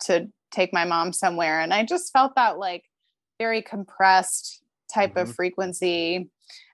[0.02, 2.84] to take my mom somewhere, and I just felt that like
[3.38, 4.62] very compressed
[4.92, 5.30] type mm-hmm.
[5.30, 6.30] of frequency.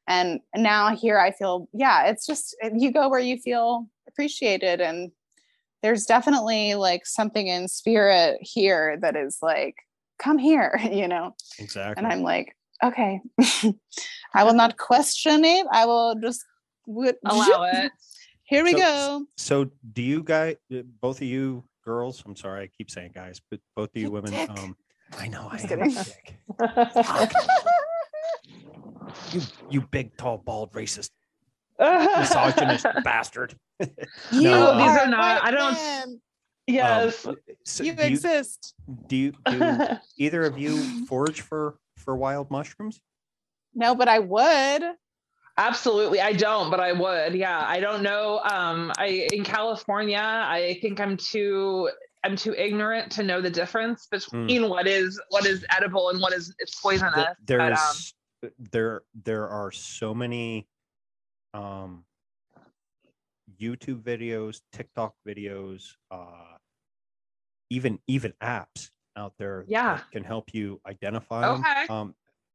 [0.09, 5.11] and now here i feel yeah it's just you go where you feel appreciated and
[5.83, 9.75] there's definitely like something in spirit here that is like
[10.19, 13.21] come here you know exactly and i'm like okay.
[14.35, 15.67] I will not question it.
[15.71, 16.45] I will just
[16.89, 17.93] allow it.
[18.45, 19.27] Here we so, go.
[19.37, 20.57] so do you guys
[21.01, 24.31] both of you girls i'm sorry i keep saying guys but both of you women
[24.33, 24.49] dick.
[24.51, 24.77] um
[25.19, 25.91] i know i am a kidding.
[25.91, 26.39] dick.
[29.33, 29.41] you
[29.71, 31.11] you big tall bald racist
[31.79, 33.55] misogynist bastard.
[33.81, 33.89] You
[34.43, 36.21] No, these are are not- I don't- man.
[36.67, 37.27] yes.
[37.27, 38.75] Um, so you do you, exist.
[39.09, 39.89] do you do
[40.19, 43.03] either of you forage for for wild mushrooms
[43.75, 44.83] no but i would
[45.59, 46.21] Absolutely.
[46.21, 47.35] I don't, but I would.
[47.35, 47.65] Yeah.
[47.67, 48.41] I don't know.
[48.41, 51.89] Um, I in California, I think I'm too
[52.25, 56.33] I'm too ignorant to know the difference between what is what is edible and what
[56.35, 57.15] is it's poisonous.
[57.15, 58.13] Th- but, there's
[58.43, 60.67] um, there there are so many
[61.55, 62.05] um
[63.61, 66.57] youtube videos tiktok videos uh
[67.71, 70.01] even even apps out there Yeah.
[70.13, 71.47] can help you identify.
[71.47, 71.87] Okay.
[71.89, 72.15] um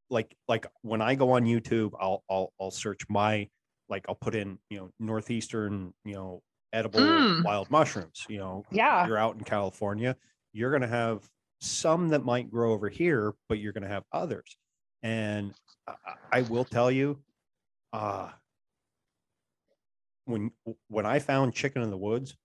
[0.10, 3.48] like like when i go on youtube i'll i'll i'll search my
[3.88, 6.42] like i'll put in you know northeastern you know
[6.74, 7.44] edible Mm.
[7.44, 9.06] wild mushrooms you know Yeah.
[9.08, 10.16] you're out in california
[10.54, 11.30] you're going to have
[11.62, 14.58] some that might grow over here but you're going to have others
[15.02, 15.54] and
[15.88, 17.20] I, I I will tell you
[17.94, 18.32] uh
[20.26, 20.52] when
[20.90, 22.36] when i found chicken in the woods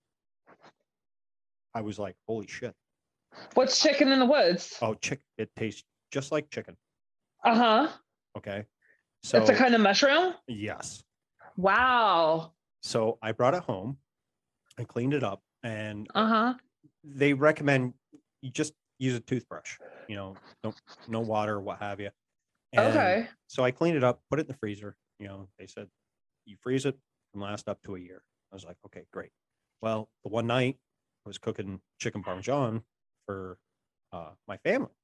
[1.73, 2.73] i was like holy shit
[3.53, 4.77] What's chicken in the woods?
[4.81, 6.75] oh chick it tastes just like chicken
[7.43, 7.87] Uh-huh.
[8.37, 8.65] okay
[9.23, 10.33] so It's a kind of mushroom.
[10.47, 11.03] yes
[11.55, 12.53] Wow.
[12.83, 13.97] so i brought it home
[14.77, 16.53] i cleaned it up and Uh-huh.
[17.03, 17.93] they recommend
[18.41, 19.77] you just use a toothbrush
[20.07, 20.75] you know don't
[21.07, 22.09] no water what have you
[22.73, 23.27] And Okay.
[23.47, 25.87] so i cleaned it up put it in the freezer you know they said
[26.45, 26.97] you freeze it
[27.33, 29.31] can last up to a year i was like okay great
[29.81, 30.77] well the one night
[31.25, 32.83] i was cooking chicken parmesan
[33.27, 33.59] for
[34.13, 34.95] uh, my family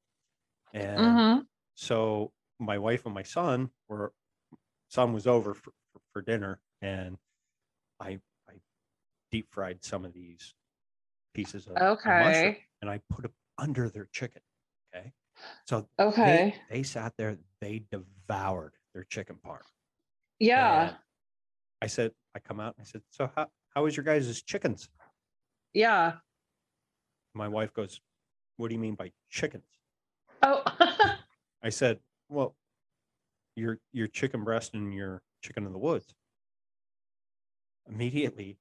[0.74, 1.42] and Mm-hmm.
[1.76, 4.14] so my wife and my son were
[4.90, 7.18] son was over for, for, for dinner and
[8.00, 8.18] i
[8.50, 8.54] i
[9.32, 10.56] deep fried some of these
[11.34, 12.66] pieces of, Okay.
[12.82, 14.42] and i put it under their chicken
[14.96, 15.12] okay
[15.68, 16.54] so Okay.
[16.70, 19.60] they, they sat there they devoured their chicken parm
[20.40, 20.88] Yeah.
[20.88, 20.96] and
[21.82, 24.90] i said i come out and i said so how, how is your guys' chickens
[25.74, 26.14] Yeah.
[27.34, 28.00] my wife goes
[28.64, 29.66] what do you mean by chickens
[30.42, 30.64] Oh.
[31.64, 32.00] I said,
[32.30, 32.56] "Well,
[33.56, 36.14] your your chicken breast and your chicken in the woods."
[37.90, 38.58] Immediately,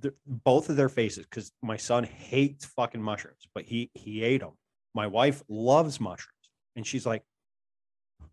[0.00, 4.40] the, both of their faces, because my son hates fucking mushrooms, but he he ate
[4.40, 4.54] them.
[4.94, 7.22] My wife loves mushrooms, and she's like,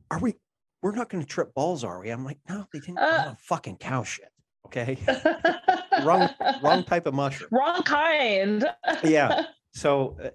[0.10, 0.36] "Are we?
[0.82, 2.98] We're not going to trip balls, are we?" I'm like, "No, they didn't.
[2.98, 3.36] Uh.
[3.42, 4.30] Fucking cow shit."
[4.66, 4.98] Okay,
[6.04, 6.30] wrong
[6.64, 7.50] wrong type of mushroom.
[7.52, 8.66] Wrong kind.
[9.04, 9.46] Yeah.
[9.74, 10.30] So uh,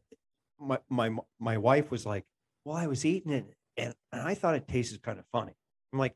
[0.58, 2.24] my my my wife was like,
[2.64, 5.52] "Well, I was eating it, and, and I thought it tasted kind of funny."
[5.92, 6.14] I'm like,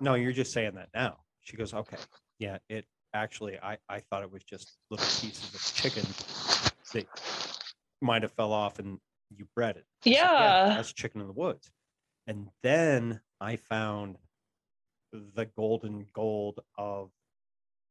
[0.00, 1.96] "No, you're just saying that now." She goes, "Okay,
[2.38, 6.04] yeah, it actually, I I thought it was just little pieces of chicken
[6.92, 7.06] that
[8.00, 8.98] might have fell off and
[9.34, 10.68] you bred it." I said, Yeah.
[10.76, 11.70] that's chicken in the woods.
[12.26, 14.18] And then I found
[15.12, 17.10] the golden gold of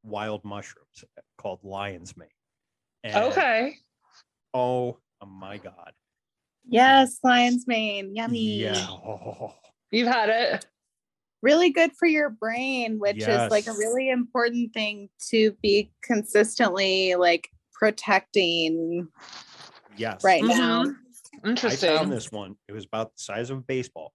[0.04, 1.04] wild mushrooms
[1.38, 2.30] called lion's mane.
[3.04, 3.78] And Okay.
[4.54, 5.92] Oh my god.
[6.68, 8.86] yes lion's mane yummy Yeah.
[8.90, 9.54] Oh,
[9.92, 10.66] You've had it.
[11.42, 17.16] really good for your brain which is like a really important thing to be consistently
[17.16, 19.08] like protecting
[19.98, 20.24] yes.
[20.24, 20.48] right Mhm.
[20.50, 20.84] now
[21.44, 21.96] I Interesting.
[21.96, 22.56] found this one.
[22.68, 24.14] It was about the size of a baseball.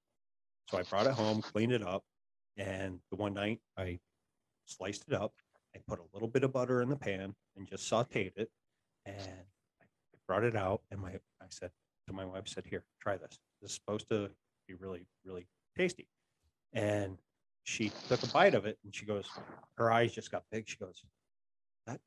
[0.68, 2.02] So I brought it home, cleaned it up,
[2.56, 4.00] and the one night I
[4.66, 5.32] sliced it up.
[5.76, 8.50] I put a little bit of butter in the pan and just sauteed it.
[9.06, 9.51] And I
[10.26, 11.70] brought it out, and my I said
[12.06, 13.38] to my wife, I said, "Here, try this.
[13.60, 14.30] This is supposed to
[14.68, 15.46] be really, really
[15.76, 16.08] tasty."
[16.72, 17.18] And
[17.64, 19.28] she took a bite of it, and she goes,
[19.76, 20.68] her eyes just got big.
[20.68, 21.02] She goes,
[21.86, 22.00] "That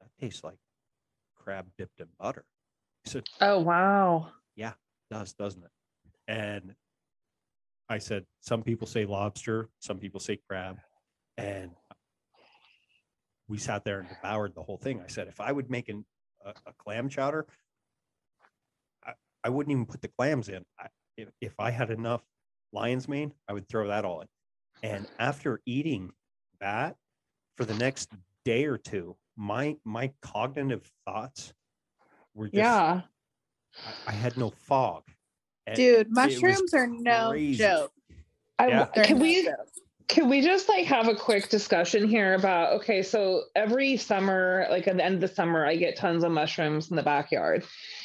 [0.00, 0.58] that tastes like
[1.36, 2.44] crab dipped in butter."
[3.06, 4.32] I said, Oh wow.
[4.56, 4.72] Yeah,
[5.10, 5.70] does, doesn't it?
[6.26, 6.74] And
[7.88, 10.78] I said, some people say lobster, some people say crab.
[11.38, 11.70] And
[13.48, 15.00] we sat there and devoured the whole thing.
[15.00, 16.04] I said, if I would make an,
[16.48, 17.46] a, a clam chowder,
[19.04, 19.12] I,
[19.44, 20.64] I wouldn't even put the clams in.
[20.78, 22.22] I, if, if I had enough
[22.72, 24.28] lion's mane, I would throw that all in.
[24.82, 26.12] And after eating
[26.60, 26.96] that
[27.56, 28.10] for the next
[28.44, 31.52] day or two, my my cognitive thoughts
[32.34, 33.02] were just Yeah.
[33.86, 35.04] I, I had no fog.
[35.66, 37.58] And dude mushrooms are no crazy.
[37.58, 37.92] joke
[38.58, 38.86] I, yeah.
[39.04, 39.48] Can we
[40.08, 44.88] can we just like have a quick discussion here about okay, so every summer, like
[44.88, 47.64] at the end of the summer, I get tons of mushrooms in the backyard.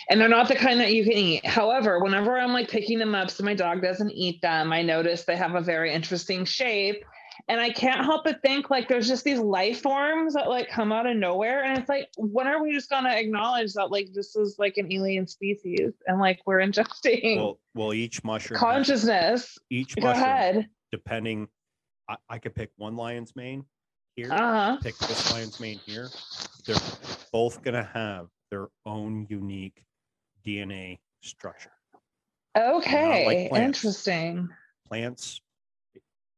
[0.10, 1.46] And they're not the kind that you can eat.
[1.46, 5.24] However, whenever I'm like picking them up so my dog doesn't eat them, I notice
[5.24, 7.06] they have a very interesting shape.
[7.48, 10.92] And I can't help but think like there's just these life forms that like come
[10.92, 11.64] out of nowhere.
[11.64, 14.92] And it's like, when are we just gonna acknowledge that like this is like an
[14.92, 19.58] alien species and like we're ingesting well, well each mushroom consciousness.
[19.70, 20.68] Each Go mushroom, ahead.
[20.92, 21.48] depending
[22.14, 23.66] I, I could pick one lion's mane
[24.16, 24.78] here, uh-huh.
[24.82, 26.10] pick this lion's mane here.
[26.66, 26.76] They're
[27.32, 29.84] both gonna have their own unique
[30.46, 31.72] DNA structure.
[32.58, 34.50] Okay, like interesting.
[34.88, 35.42] Plants,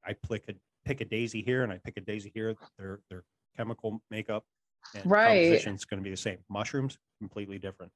[0.05, 0.53] I pick a
[0.85, 2.55] pick a daisy here and I pick a daisy here.
[2.77, 3.23] Their their
[3.57, 4.45] chemical makeup
[4.93, 5.43] and right.
[5.43, 6.37] composition is going to be the same.
[6.49, 7.91] Mushrooms completely different.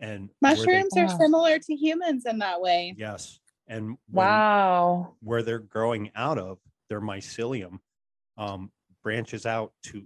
[0.00, 2.94] And mushrooms they, are similar to humans in that way.
[2.96, 6.58] Yes, and wow, where they're growing out of
[6.94, 7.80] their mycelium
[8.38, 8.70] um,
[9.02, 10.04] branches out to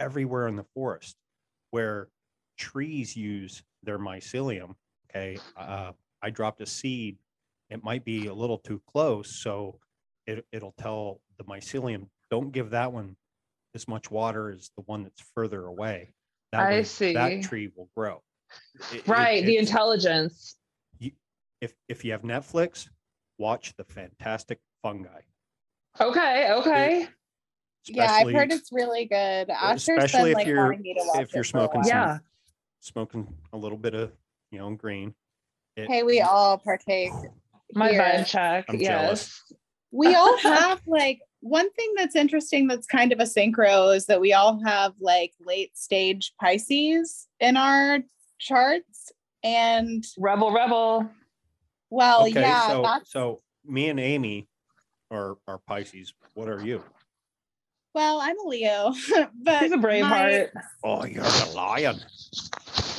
[0.00, 1.14] everywhere in the forest
[1.70, 2.08] where
[2.58, 4.74] trees use their mycelium
[5.08, 5.38] okay?
[5.56, 5.92] Uh,
[6.22, 7.16] i dropped a seed.
[7.70, 9.78] It might be a little too close so
[10.26, 13.14] it, it'll tell the mycelium don't give that one
[13.76, 16.12] as much water as the one that's further away.
[16.50, 17.12] That i see.
[17.12, 18.20] that tree will grow.
[18.92, 20.56] It, right it, the intelligence.
[20.98, 21.12] You,
[21.60, 22.88] if if you have netflix
[23.38, 25.20] watch the fantastic fungi
[26.00, 26.52] Okay.
[26.52, 27.08] Okay.
[27.86, 29.50] yeah, I've heard it's really good.
[29.50, 30.76] Asher's especially been, if like, you're
[31.20, 32.18] if you're smoking, some, yeah,
[32.80, 34.12] smoking a little bit of
[34.50, 35.14] you know green.
[35.76, 37.12] It, hey, we all partake.
[37.74, 38.66] My vibe check.
[38.68, 38.86] I'm yes.
[38.86, 39.42] Jealous.
[39.90, 44.20] We all have like one thing that's interesting that's kind of a synchro is that
[44.20, 48.00] we all have like late stage Pisces in our
[48.38, 49.12] charts
[49.42, 51.10] and rebel rebel.
[51.90, 54.48] Well, okay, yeah, so, so me and Amy
[55.10, 56.14] are are Pisces.
[56.34, 56.82] What are you?
[57.94, 58.92] Well, I'm a Leo,
[59.42, 60.52] but he's a brave my, heart.
[60.84, 61.96] Oh, you're a lion.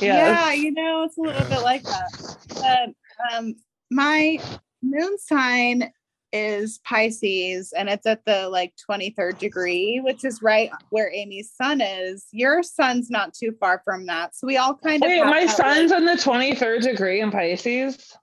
[0.00, 2.36] Yeah, you know, it's a little bit like that.
[2.48, 3.54] But um,
[3.90, 4.38] my
[4.82, 5.92] moon sign
[6.32, 11.80] is Pisces and it's at the like 23rd degree, which is right where Amy's sun
[11.80, 12.26] is.
[12.32, 14.36] Your sun's not too far from that.
[14.36, 18.16] So we all kind of Wait, my sun's like, in the 23rd degree in Pisces.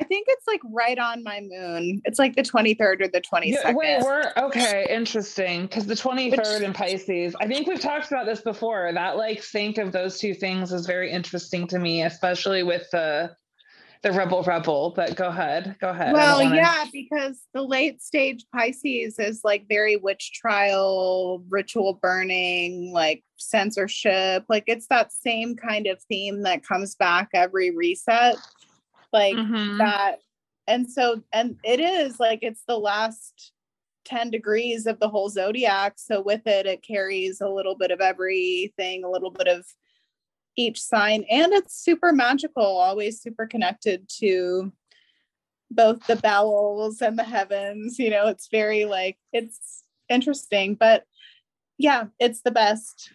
[0.00, 2.02] I think it's like right on my moon.
[2.04, 3.44] It's like the 23rd or the 22nd.
[3.46, 5.62] Yeah, wait, we're okay, interesting.
[5.62, 8.90] Because the 23rd Which, in Pisces, I think we've talked about this before.
[8.92, 13.36] That like sync of those two things is very interesting to me, especially with the
[14.02, 14.92] the rebel rebel.
[14.96, 16.12] But go ahead, go ahead.
[16.12, 16.56] Well, wanna...
[16.56, 24.44] yeah, because the late stage Pisces is like very witch trial, ritual burning, like censorship.
[24.48, 28.36] Like it's that same kind of theme that comes back every reset
[29.14, 29.78] like mm-hmm.
[29.78, 30.16] that.
[30.66, 33.52] And so and it is like it's the last
[34.04, 35.94] 10 degrees of the whole zodiac.
[35.96, 39.64] So with it it carries a little bit of everything a little bit of
[40.56, 41.24] each sign.
[41.30, 44.72] And it's super magical always super connected to
[45.70, 51.04] both the bowels and the heavens you know it's very like it's interesting but
[51.78, 53.10] yeah it's the best.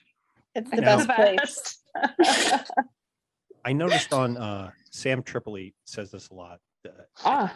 [0.56, 1.78] It's the best place.
[3.66, 6.60] i noticed on uh Sam Tripoli says this a lot.
[6.86, 6.92] Uh,
[7.24, 7.54] ah.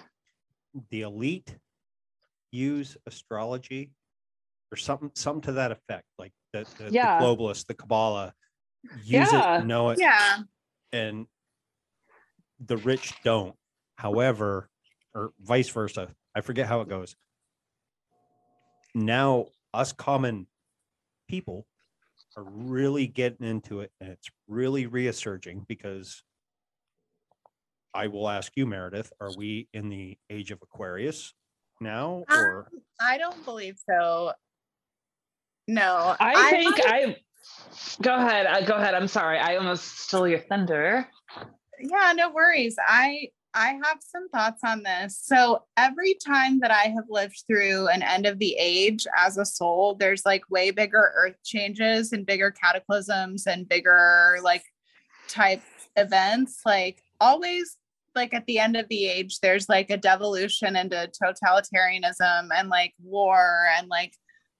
[0.89, 1.55] The elite
[2.51, 3.91] use astrology
[4.71, 6.05] or something, something to that effect.
[6.17, 7.19] Like the, the, yeah.
[7.19, 8.33] the globalists, the Kabbalah,
[9.03, 9.59] use yeah.
[9.59, 9.99] it, know it.
[9.99, 10.39] Yeah.
[10.91, 11.27] And
[12.59, 13.55] the rich don't.
[13.97, 14.69] However,
[15.13, 16.09] or vice versa.
[16.35, 17.15] I forget how it goes.
[18.95, 20.47] Now, us common
[21.27, 21.65] people
[22.35, 26.23] are really getting into it and it's really resurging because
[27.93, 31.33] I will ask you, Meredith, are we in the age of Aquarius
[31.79, 34.33] now um, or um, I don't believe so.
[35.67, 36.15] No.
[36.19, 37.15] I, I think I
[38.01, 38.45] go ahead.
[38.45, 38.93] Uh, go ahead.
[38.95, 39.37] I'm sorry.
[39.37, 41.07] I almost stole your thunder.
[41.79, 42.75] Yeah, no worries.
[42.85, 45.19] I I have some thoughts on this.
[45.21, 49.45] So every time that I have lived through an end of the age as a
[49.45, 54.63] soul, there's like way bigger earth changes and bigger cataclysms and bigger like
[55.27, 55.61] type
[55.95, 56.61] events.
[56.65, 57.77] Like always
[58.15, 62.93] like at the end of the age there's like a devolution into totalitarianism and like
[63.01, 64.13] war and like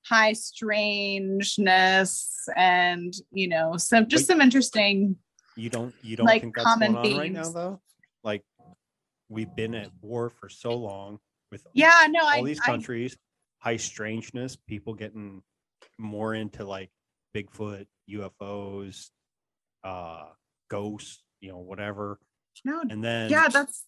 [0.06, 5.16] high strangeness and you know some just some interesting
[5.56, 7.82] you don't you don't like think that's common going on right now though?
[8.24, 8.44] Like
[9.30, 11.20] we've been at war for so long
[11.52, 13.16] with yeah no all I, these countries
[13.62, 15.42] I, high strangeness people getting
[15.98, 16.90] more into like
[17.36, 19.10] bigfoot ufos
[19.84, 20.26] uh
[20.70, 22.20] ghosts you know whatever
[22.66, 23.86] no, and then yeah, that's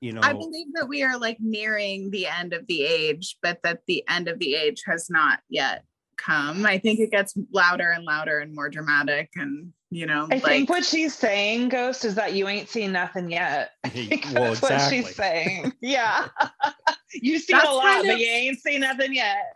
[0.00, 3.58] you know I believe that we are like nearing the end of the age, but
[3.62, 5.84] that the end of the age has not yet
[6.16, 6.66] come.
[6.66, 10.44] I think it gets louder and louder and more dramatic and you know I like,
[10.44, 13.72] think what she's saying, Ghost, is that you ain't seen nothing yet.
[13.84, 15.00] I think well, that's exactly.
[15.00, 15.72] what she's saying.
[15.80, 16.28] yeah.
[17.14, 19.52] You've seen that's a lot, of, but you ain't seen nothing yet.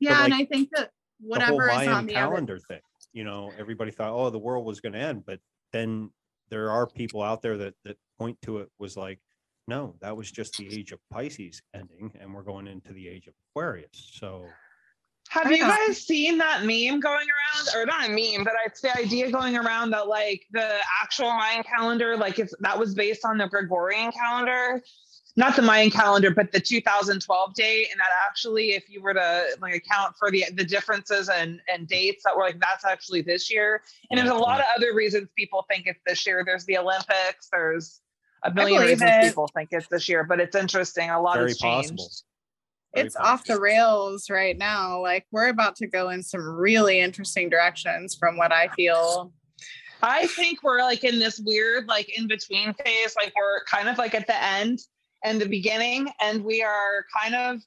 [0.00, 2.62] Yeah, like, and I think that whatever is on the calendar other...
[2.68, 2.80] thing,
[3.14, 5.40] you know, everybody thought, oh, the world was gonna end, but
[5.72, 6.10] then
[6.50, 9.20] there are people out there that that point to it was like,
[9.68, 13.26] no, that was just the age of Pisces ending, and we're going into the age
[13.26, 14.10] of Aquarius.
[14.14, 14.46] So
[15.28, 18.96] have you guys seen that meme going around, or not a meme, but it's the
[18.96, 23.38] idea going around that like the actual Mayan calendar, like it's that was based on
[23.38, 24.82] the Gregorian calendar,
[25.36, 29.44] not the Mayan calendar, but the 2012 date, and that actually, if you were to
[29.60, 33.50] like account for the the differences and and dates, that were like that's actually this
[33.50, 33.82] year.
[34.10, 36.42] And there's a lot of other reasons people think it's this year.
[36.44, 37.48] There's the Olympics.
[37.52, 38.00] There's
[38.44, 39.28] a million reasons it.
[39.28, 41.10] people think it's this year, but it's interesting.
[41.10, 41.90] A lot Very has changed.
[41.90, 42.10] Possible
[42.96, 45.00] it's off the rails right now.
[45.02, 49.32] Like we're about to go in some really interesting directions from what I feel.
[50.02, 53.14] I think we're like in this weird, like in between phase.
[53.16, 54.80] Like we're kind of like at the end
[55.26, 57.60] and the beginning, and we are kind of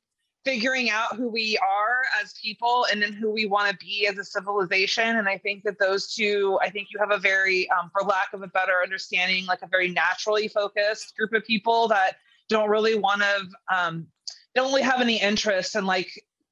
[0.46, 4.18] figuring out who we are as people and then who we want to be as
[4.18, 5.18] a civilization.
[5.18, 8.32] And I think that those two, I think you have a very, um, for lack
[8.32, 12.14] of a better understanding, like a very naturally focused group of people that
[12.48, 14.08] don't really want to um,
[14.56, 16.10] don't really have any interest in like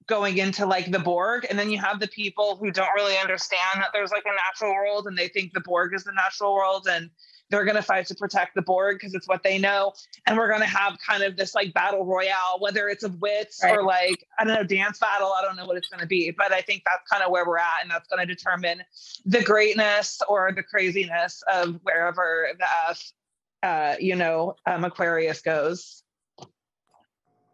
[0.07, 1.47] going into like the Borg.
[1.49, 4.73] And then you have the people who don't really understand that there's like a natural
[4.73, 7.09] world and they think the Borg is the natural world and
[7.49, 9.93] they're going to fight to protect the Borg because it's what they know.
[10.25, 13.61] And we're going to have kind of this like battle royale, whether it's of wits
[13.63, 13.77] right.
[13.77, 15.33] or like, I don't know, dance battle.
[15.37, 17.45] I don't know what it's going to be, but I think that's kind of where
[17.45, 17.81] we're at.
[17.81, 18.81] And that's going to determine
[19.25, 26.03] the greatness or the craziness of wherever the, uh, you know, um, Aquarius goes.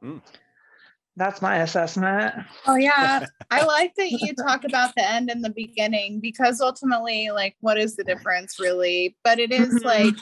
[0.04, 0.22] Mm.
[1.16, 2.34] That's my assessment.
[2.66, 3.26] Oh yeah.
[3.52, 7.78] I like that you talk about the end and the beginning because ultimately like what
[7.78, 9.16] is the difference really?
[9.24, 9.86] But it is mm-hmm.
[9.86, 10.16] like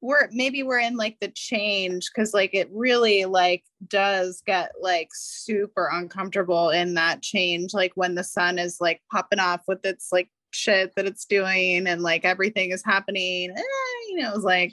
[0.00, 5.08] we're maybe we're in like the change because like it really like does get like
[5.12, 10.08] super uncomfortable in that change like when the sun is like popping off with its
[10.12, 13.62] like shit that it's doing and like everything is happening eh,
[14.08, 14.72] you know it's like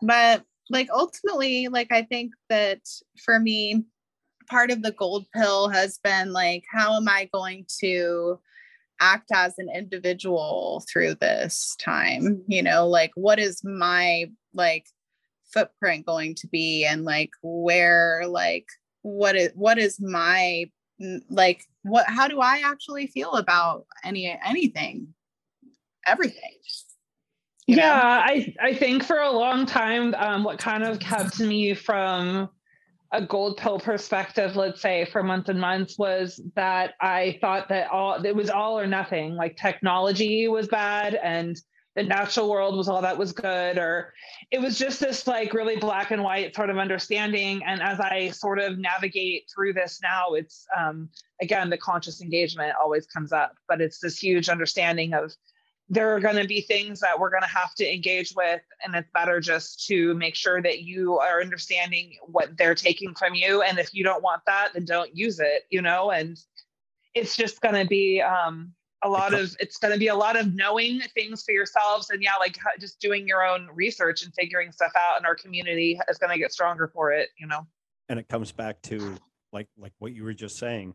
[0.00, 2.80] but like ultimately like i think that
[3.24, 3.84] for me
[4.46, 8.38] part of the gold pill has been like how am i going to
[9.00, 12.42] act as an individual through this time?
[12.46, 14.86] You know like what is my like
[15.52, 16.84] footprint going to be?
[16.84, 18.66] And like where like
[19.02, 20.66] what is what is my
[21.28, 25.08] like what how do i actually feel about any anything?
[26.06, 26.58] Everything
[27.66, 32.48] yeah, I I think for a long time, um, what kind of kept me from
[33.12, 37.90] a gold pill perspective, let's say for months and months, was that I thought that
[37.90, 39.36] all it was all or nothing.
[39.36, 41.56] Like technology was bad and
[41.94, 44.14] the natural world was all that was good, or
[44.50, 47.62] it was just this like really black and white sort of understanding.
[47.66, 51.10] And as I sort of navigate through this now, it's um,
[51.42, 55.34] again the conscious engagement always comes up, but it's this huge understanding of
[55.92, 58.94] there are going to be things that we're going to have to engage with and
[58.94, 63.60] it's better just to make sure that you are understanding what they're taking from you
[63.60, 66.10] and if you don't want that then don't use it you know?
[66.10, 66.38] And
[67.14, 68.72] it's just going to be um,
[69.04, 72.22] a lot of it's going to be a lot of knowing things for yourselves and
[72.22, 76.16] yeah like just doing your own research and figuring stuff out and our community is
[76.16, 77.66] going to get stronger for it you know?
[78.08, 79.16] And it comes back to
[79.52, 80.94] like like what you were just saying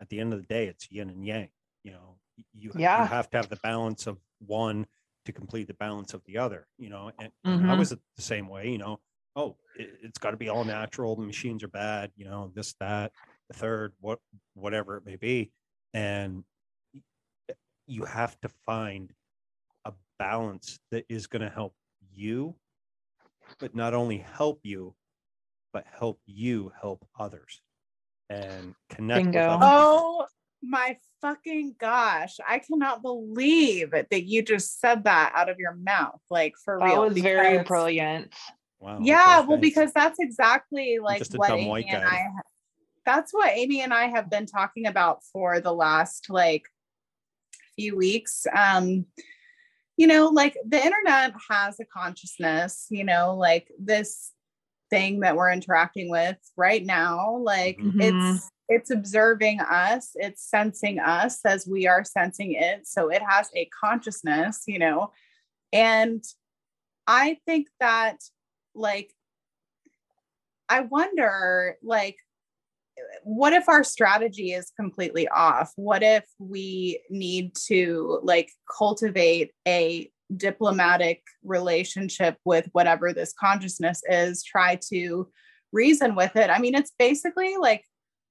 [0.00, 1.48] at the end of the day it's yin and yang
[1.82, 2.14] you know?
[2.54, 3.02] You, yeah.
[3.02, 4.86] you have to have the balance of one
[5.24, 7.70] to complete the balance of the other you know and, mm-hmm.
[7.70, 8.98] i was the same way you know
[9.34, 12.74] oh it, has got to be all natural the machines are bad you know this
[12.80, 13.12] that
[13.48, 14.18] the third what
[14.54, 15.50] whatever it may be
[15.94, 16.44] and
[17.86, 19.12] you have to find
[19.84, 21.74] a balance that is going to help
[22.12, 22.54] you
[23.58, 24.94] but not only help you
[25.72, 27.60] but help you help others
[28.30, 29.58] and connect Bingo.
[29.60, 30.26] oh
[30.68, 32.36] my fucking gosh.
[32.46, 36.20] I cannot believe that you just said that out of your mouth.
[36.30, 37.02] Like for that real.
[37.02, 38.34] That was very brilliant.
[38.80, 38.98] Wow.
[39.02, 42.26] Yeah, well, because that's exactly like what Amy and I
[43.06, 46.64] that's what Amy and I have been talking about for the last like
[47.76, 48.46] few weeks.
[48.54, 49.06] Um,
[49.96, 54.32] you know, like the internet has a consciousness, you know, like this
[54.90, 58.00] thing that we're interacting with right now, like mm-hmm.
[58.00, 63.48] it's it's observing us it's sensing us as we are sensing it so it has
[63.54, 65.10] a consciousness you know
[65.72, 66.24] and
[67.06, 68.16] i think that
[68.74, 69.10] like
[70.68, 72.16] I wonder like
[73.24, 75.72] what if our strategy is completely off?
[75.76, 84.42] What if we need to like cultivate a diplomatic relationship with whatever this consciousness is,
[84.42, 85.28] try to
[85.72, 86.48] reason with it?
[86.48, 87.84] I mean, it's basically like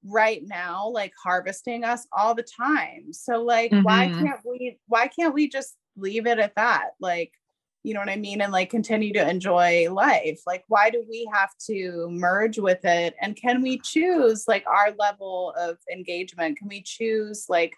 [0.08, 3.12] right now like harvesting us all the time.
[3.12, 3.84] So like mm-hmm.
[3.84, 6.92] why can't we why can't we just leave it at that?
[7.00, 7.32] Like
[7.86, 8.42] you know what I mean?
[8.42, 10.42] And like continue to enjoy life.
[10.48, 13.14] Like, why do we have to merge with it?
[13.22, 16.58] And can we choose like our level of engagement?
[16.58, 17.76] Can we choose like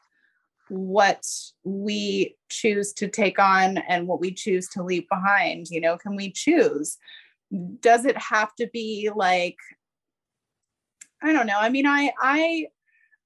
[0.69, 1.25] what
[1.65, 5.67] we choose to take on and what we choose to leave behind?
[5.69, 6.97] You know, can we choose?
[7.81, 9.57] Does it have to be like,
[11.21, 11.57] I don't know.
[11.59, 12.67] I mean, I, I,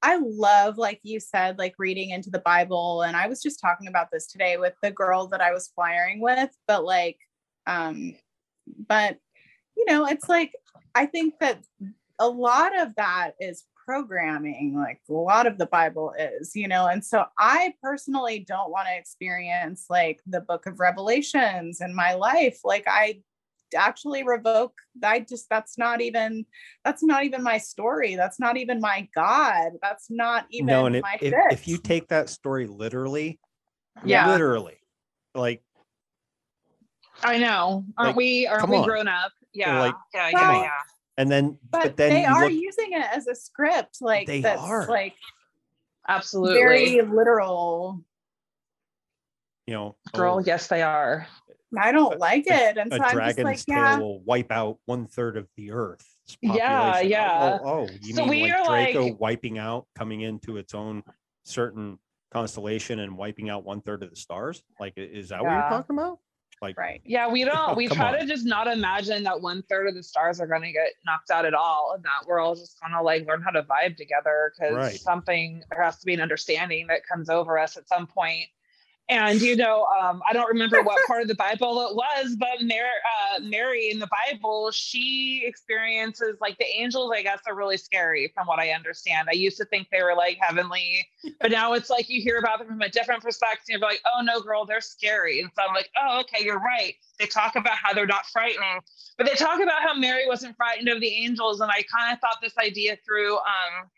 [0.01, 3.03] I love, like you said, like reading into the Bible.
[3.03, 6.21] And I was just talking about this today with the girl that I was flying
[6.21, 7.17] with, but like,
[7.67, 8.15] um,
[8.87, 9.17] but
[9.77, 10.53] you know, it's like,
[10.95, 11.63] I think that
[12.19, 16.87] a lot of that is programming, like a lot of the Bible is, you know,
[16.87, 22.13] and so I personally don't want to experience like the book of Revelations in my
[22.13, 22.59] life.
[22.63, 23.21] Like, I
[23.75, 24.73] actually revoke
[25.03, 26.45] i just that's not even
[26.83, 28.15] that's not even my story.
[28.15, 29.73] That's not even my god.
[29.81, 33.39] That's not even no, and my if, if, you take that story literally
[34.03, 34.27] yeah.
[34.27, 34.77] literally
[35.35, 35.63] like
[37.23, 37.85] i know.
[37.97, 38.85] Aren't like, we aren't we on.
[38.85, 39.31] grown up?
[39.53, 40.69] Yeah like, yeah yeah, yeah.
[41.17, 44.41] and then but, but then they are look, using it as a script like they
[44.41, 44.87] that's are.
[44.87, 45.15] like
[46.07, 46.55] absolutely.
[46.55, 48.03] very literal
[49.71, 51.25] you know girl oh, yes they are
[51.77, 52.77] I don't like it.
[52.77, 53.97] And a so I'm dragon's like, tail yeah.
[53.97, 56.05] will wipe out one third of the earth.
[56.41, 57.59] Yeah, oh, yeah.
[57.63, 59.19] Oh, oh, you so mean like Draco like...
[59.19, 61.03] wiping out, coming into its own
[61.45, 61.97] certain
[62.31, 64.63] constellation and wiping out one third of the stars?
[64.79, 65.47] Like, is that yeah.
[65.47, 66.19] what you're talking about?
[66.61, 67.01] Like, right?
[67.03, 67.57] Yeah, we don't.
[67.57, 68.19] Oh, we try on.
[68.19, 71.31] to just not imagine that one third of the stars are going to get knocked
[71.31, 73.97] out at all, and that we're all just going to like learn how to vibe
[73.97, 74.99] together because right.
[74.99, 78.45] something there has to be an understanding that comes over us at some point
[79.09, 82.61] and you know, um, I don't remember what part of the Bible it was, but
[82.61, 82.87] Mary,
[83.35, 87.11] uh, Mary in the Bible, she experiences like the angels.
[87.13, 89.27] I guess are really scary, from what I understand.
[89.29, 91.05] I used to think they were like heavenly,
[91.39, 93.65] but now it's like you hear about them from a different perspective.
[93.69, 95.41] You're like, oh no, girl, they're scary.
[95.41, 96.93] And so I'm like, oh, okay, you're right.
[97.19, 98.79] They talk about how they're not frightening,
[99.17, 102.19] but they talk about how Mary wasn't frightened of the angels, and I kind of
[102.19, 103.35] thought this idea through.
[103.37, 103.89] Um,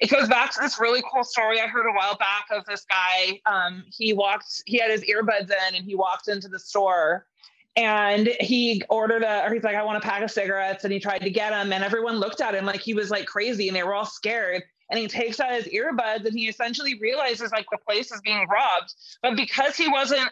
[0.00, 2.84] it goes back to this really cool story I heard a while back of this
[2.88, 3.40] guy.
[3.46, 7.26] Um, he walked, he had his earbuds in and he walked into the store
[7.76, 10.84] and he ordered a, or he's like, I want a pack of cigarettes.
[10.84, 13.26] And he tried to get them and everyone looked at him like he was like
[13.26, 14.62] crazy and they were all scared.
[14.90, 18.46] And he takes out his earbuds and he essentially realizes like the place is being
[18.48, 18.94] robbed.
[19.22, 20.30] But because he wasn't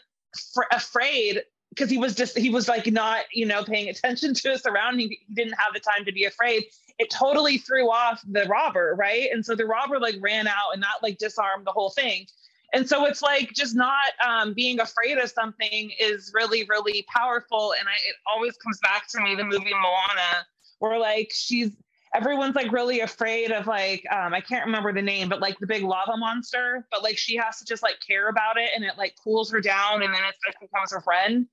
[0.55, 4.51] fr- afraid, because he was just he was like not you know paying attention to
[4.51, 6.64] his surroundings he didn't have the time to be afraid
[6.98, 9.28] it totally threw off the robber, right?
[9.32, 12.27] And so the robber like ran out and that like disarmed the whole thing.
[12.73, 17.74] And so it's like just not um, being afraid of something is really, really powerful.
[17.78, 20.47] And I, it always comes back to me the movie Moana,
[20.81, 21.70] where like she's
[22.14, 25.66] everyone's like really afraid of like um, I can't remember the name, but like the
[25.66, 26.86] big lava monster.
[26.90, 29.60] But like she has to just like care about it, and it like cools her
[29.60, 31.47] down, and then it like becomes her friend.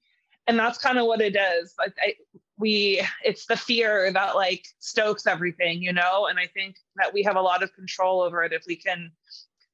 [0.48, 1.74] And that's kind of what it is.
[1.78, 2.16] Like I,
[2.58, 6.28] we it's the fear that like stokes everything you know?
[6.28, 9.12] And i think that we have a lot of control over it if we can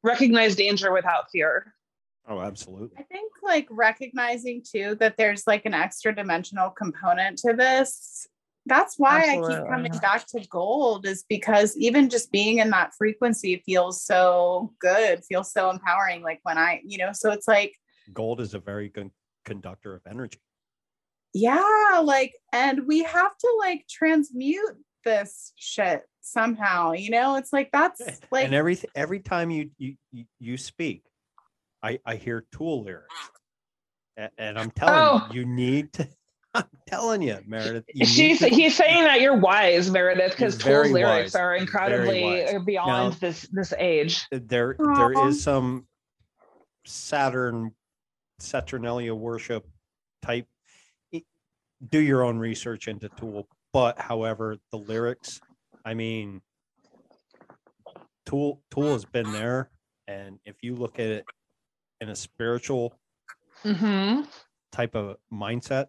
[0.04, 1.74] recognize danger without fear.
[2.28, 2.98] Oh absolutely.
[2.98, 8.28] I think like recognizing too that there's like an extra dimensional component to this
[8.66, 9.56] that's why absolutely.
[9.56, 14.04] i keep coming back to gold is because even just being in that frequency feels
[14.04, 17.74] so good feels so empowering like when i you know so it's like
[18.14, 19.10] gold is a very good
[19.46, 20.40] conductor of energy
[21.34, 27.70] yeah like and we have to like transmute this shit somehow you know it's like
[27.72, 28.02] that's
[28.32, 29.96] like and every every time you you
[30.40, 31.04] you speak
[31.84, 33.14] i i hear tool lyrics
[34.18, 35.28] and, and i'm telling oh.
[35.32, 36.08] you you need to
[36.56, 40.90] i'm telling you meredith you she's to, he's saying that you're wise meredith because tool's
[40.92, 41.36] lyrics wise.
[41.36, 44.96] are incredibly uh, beyond now, this this age uh, there Aww.
[45.16, 45.86] there is some
[46.86, 47.72] saturn
[48.40, 49.68] saturnalia worship
[50.24, 50.48] type
[51.88, 53.48] do your own research into Tool.
[53.72, 55.40] But however, the lyrics,
[55.86, 56.42] I mean,
[58.26, 59.70] Tool Tool has been there,
[60.08, 61.26] and if you look at it
[62.02, 62.94] in a spiritual
[63.64, 64.22] mm-hmm.
[64.72, 65.88] type of mindset,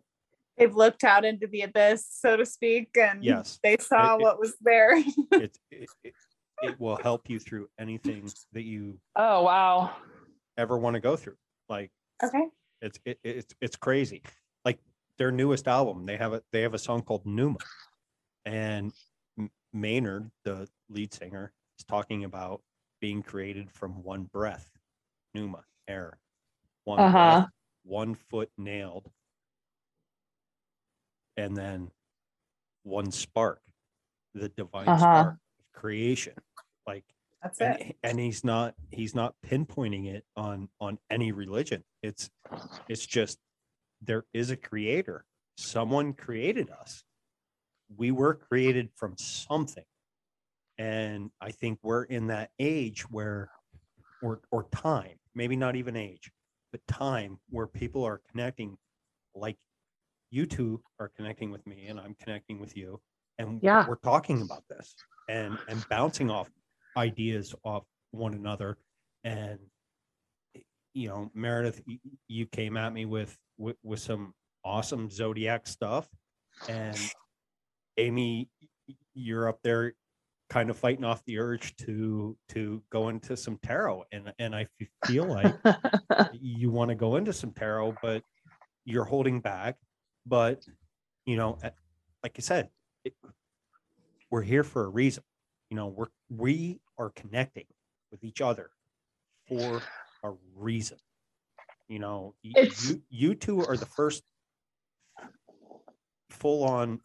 [0.59, 4.39] they've looked out into the abyss, so to speak, and yes, they saw it, what
[4.39, 4.97] was there.
[5.33, 6.15] it, it, it,
[6.63, 8.99] it will help you through anything that you.
[9.17, 9.97] Oh wow!
[10.59, 11.37] Ever want to go through?
[11.69, 11.91] Like
[12.23, 12.45] okay,
[12.83, 14.23] it's it, it's it's crazy
[15.21, 16.07] their newest album.
[16.07, 17.59] They have a they have a song called Pneuma,
[18.47, 18.91] and
[19.73, 22.63] Maynard, the lead singer, is talking about
[23.03, 24.71] being created from one breath,
[25.35, 26.19] Pneuma air,
[26.85, 27.41] one uh-huh.
[27.41, 27.49] breath,
[27.85, 29.11] one foot nailed,
[31.37, 31.91] and then
[32.83, 33.61] one spark,
[34.35, 34.99] the divine uh-huh.
[34.99, 36.33] spark of creation.
[36.87, 37.05] Like
[37.43, 37.97] that's and, it.
[38.03, 41.85] And he's not he's not pinpointing it on on any religion.
[42.03, 42.31] It's
[42.89, 43.39] it's just
[44.01, 45.25] there is a creator.
[45.57, 47.05] Someone created us.
[47.97, 49.85] We were created from something.
[50.79, 53.51] And I think we're in that age where
[54.23, 56.31] or or time, maybe not even age,
[56.73, 58.77] but time where people are connecting
[59.35, 59.57] like
[60.31, 63.01] you two are connecting with me and I'm connecting with you
[63.39, 63.87] and yeah.
[63.89, 64.95] we're talking about this
[65.29, 66.51] and and bouncing off
[66.97, 68.79] ideas off one another
[69.25, 69.59] and
[70.95, 71.83] you know Meredith
[72.29, 74.35] you came at me with with, with some
[74.65, 76.09] awesome zodiac stuff.
[76.69, 76.99] And
[77.97, 78.49] Amy
[79.15, 79.95] you're up there
[80.49, 84.05] kind of fighting off the urge to to go into some tarot.
[84.13, 84.67] And and I
[85.07, 85.55] feel like
[86.33, 88.23] you want to go into some tarot but
[88.85, 89.77] you're holding back.
[90.27, 90.65] But
[91.25, 91.59] you know
[92.23, 92.69] like I said
[93.05, 93.15] it,
[94.31, 95.23] we're here for a reason.
[95.71, 97.67] You know we're we are connecting
[98.11, 98.71] with each other
[99.47, 99.81] for
[100.23, 100.99] a reason
[101.89, 102.91] you know it's...
[102.91, 104.23] you you two are the first
[106.31, 107.01] full on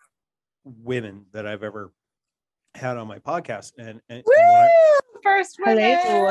[0.64, 1.92] women that I've ever
[2.74, 4.34] had on my podcast, and, and, Woo!
[4.38, 4.70] and I,
[5.24, 5.78] first women,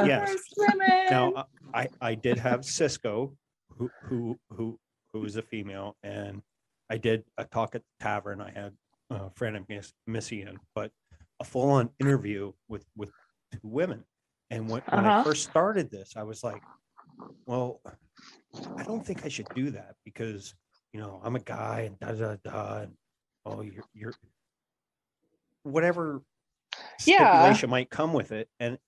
[0.07, 0.31] yes.
[0.31, 1.07] first women.
[1.11, 3.35] Now I I did have Cisco,
[3.77, 4.79] who who who
[5.13, 6.43] who was a female, and
[6.91, 8.41] I did a talk at the tavern.
[8.41, 8.73] I had
[9.11, 10.91] uh, Fran Miss, Missy in, but
[11.41, 13.11] a full on interview with with
[13.53, 14.05] two women.
[14.51, 15.21] And when, when uh-huh.
[15.21, 16.63] I first started this, I was like,
[17.47, 17.81] well,
[18.77, 20.55] I don't think I should do that because
[20.93, 22.83] you know I'm a guy and da da da.
[22.83, 22.93] And,
[23.47, 24.15] oh, you're you're
[25.63, 26.23] whatever
[26.99, 27.71] stipulation yeah.
[27.71, 28.49] might come with it.
[28.61, 28.79] And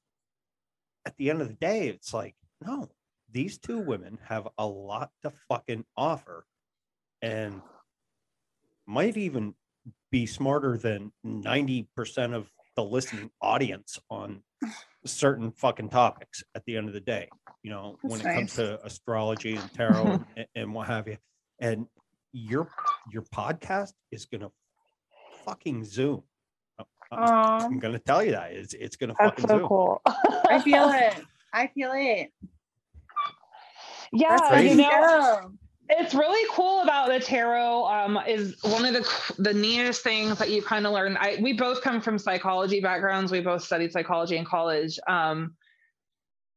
[1.05, 2.35] at the end of the day, it's like,
[2.65, 2.89] no,
[3.33, 6.45] these two women have a lot to fucking offer
[7.23, 7.61] and
[8.87, 9.55] might even
[10.11, 14.43] be smarter than 90% of the listening audience on
[15.05, 17.29] certain fucking topics at the end of the day,
[17.63, 18.35] you know, That's when it nice.
[18.35, 21.17] comes to astrology and tarot and, and what have you.
[21.59, 21.87] And
[22.33, 22.69] your
[23.13, 24.51] your podcast is gonna
[25.45, 26.23] fucking zoom.
[27.11, 29.69] I'm gonna tell you that it's it's gonna That's fucking so zoom.
[29.69, 30.03] cool.
[30.51, 31.25] I feel it.
[31.53, 32.33] I feel it.
[34.13, 35.53] Yeah, you know,
[35.89, 37.87] it's really cool about the tarot.
[37.87, 41.17] Um, is one of the the neatest things that you kind of learn.
[41.19, 43.31] I we both come from psychology backgrounds.
[43.31, 44.99] We both studied psychology in college.
[45.09, 45.55] Um,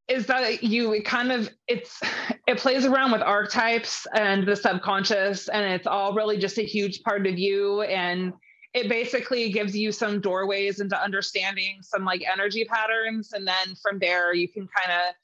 [0.08, 2.02] is that you it kind of it's
[2.48, 7.04] it plays around with archetypes and the subconscious, and it's all really just a huge
[7.04, 8.34] part of you and
[8.74, 13.98] it basically gives you some doorways into understanding some like energy patterns and then from
[13.98, 15.16] there you can kind of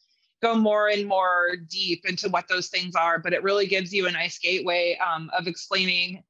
[0.46, 4.08] go more and more deep into what those things are but it really gives you
[4.08, 6.24] a nice gateway um, of explaining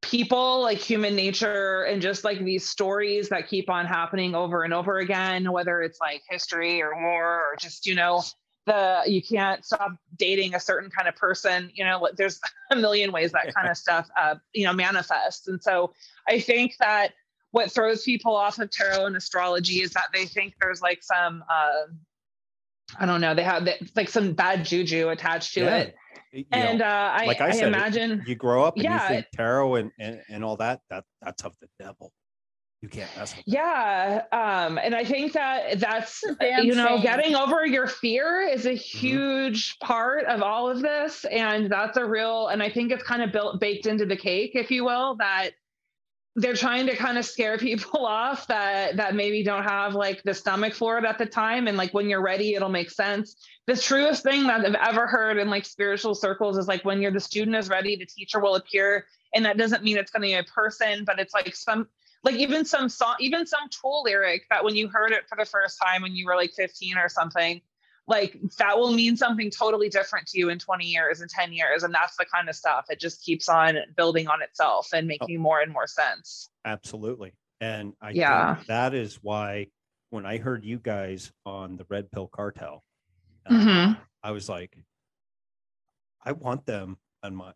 [0.00, 4.72] people like human nature and just like these stories that keep on happening over and
[4.72, 8.22] over again whether it's like history or war or just you know
[8.64, 12.40] the you can't stop dating a certain kind of person you know there's
[12.70, 15.46] a million ways that kind of stuff uh, you know manifests.
[15.48, 15.92] And so
[16.28, 17.12] i think that
[17.50, 21.42] what throws people off of tarot and astrology is that they think there's like some
[21.50, 21.86] uh,
[22.98, 25.76] i don't know they have like some bad juju attached to yeah.
[25.78, 25.94] it
[26.32, 29.02] you and know, uh, I, like I, I said, imagine you grow up and yeah,
[29.02, 32.12] you think tarot and, and, and all that that that's of the devil
[32.82, 33.44] you can't mess with.
[33.46, 37.02] Yeah, um, and I think that that's you know shame.
[37.02, 38.98] getting over your fear is a mm-hmm.
[38.98, 39.86] huge mm-hmm.
[39.86, 42.48] part of all of this, and that's a real.
[42.48, 45.50] And I think it's kind of built baked into the cake, if you will, that
[46.36, 50.34] they're trying to kind of scare people off that that maybe don't have like the
[50.34, 51.66] stomach for it at the time.
[51.66, 53.36] And like when you're ready it'll make sense.
[53.66, 57.10] The truest thing that i've ever heard in like spiritual circles is like when you're
[57.10, 59.06] the student is ready the teacher will appear.
[59.34, 61.88] And that doesn't mean it's going to be a person but it's like some
[62.22, 65.44] like even some song, even some Tool lyric that when you heard it for the
[65.44, 67.60] first time when you were like 15 or something,
[68.08, 71.82] like that will mean something totally different to you in 20 years and 10 years.
[71.82, 72.86] And that's the kind of stuff.
[72.88, 75.08] It just keeps on building on itself and oh.
[75.08, 76.50] making oh, more and more sense.
[76.64, 77.32] Absolutely.
[77.60, 78.56] And I yeah.
[78.56, 79.68] think that is why
[80.10, 82.84] when I heard you guys on the Red Pill Cartel,
[83.48, 83.92] uh, mm-hmm.
[84.22, 84.76] I was like,
[86.24, 87.52] I want them on my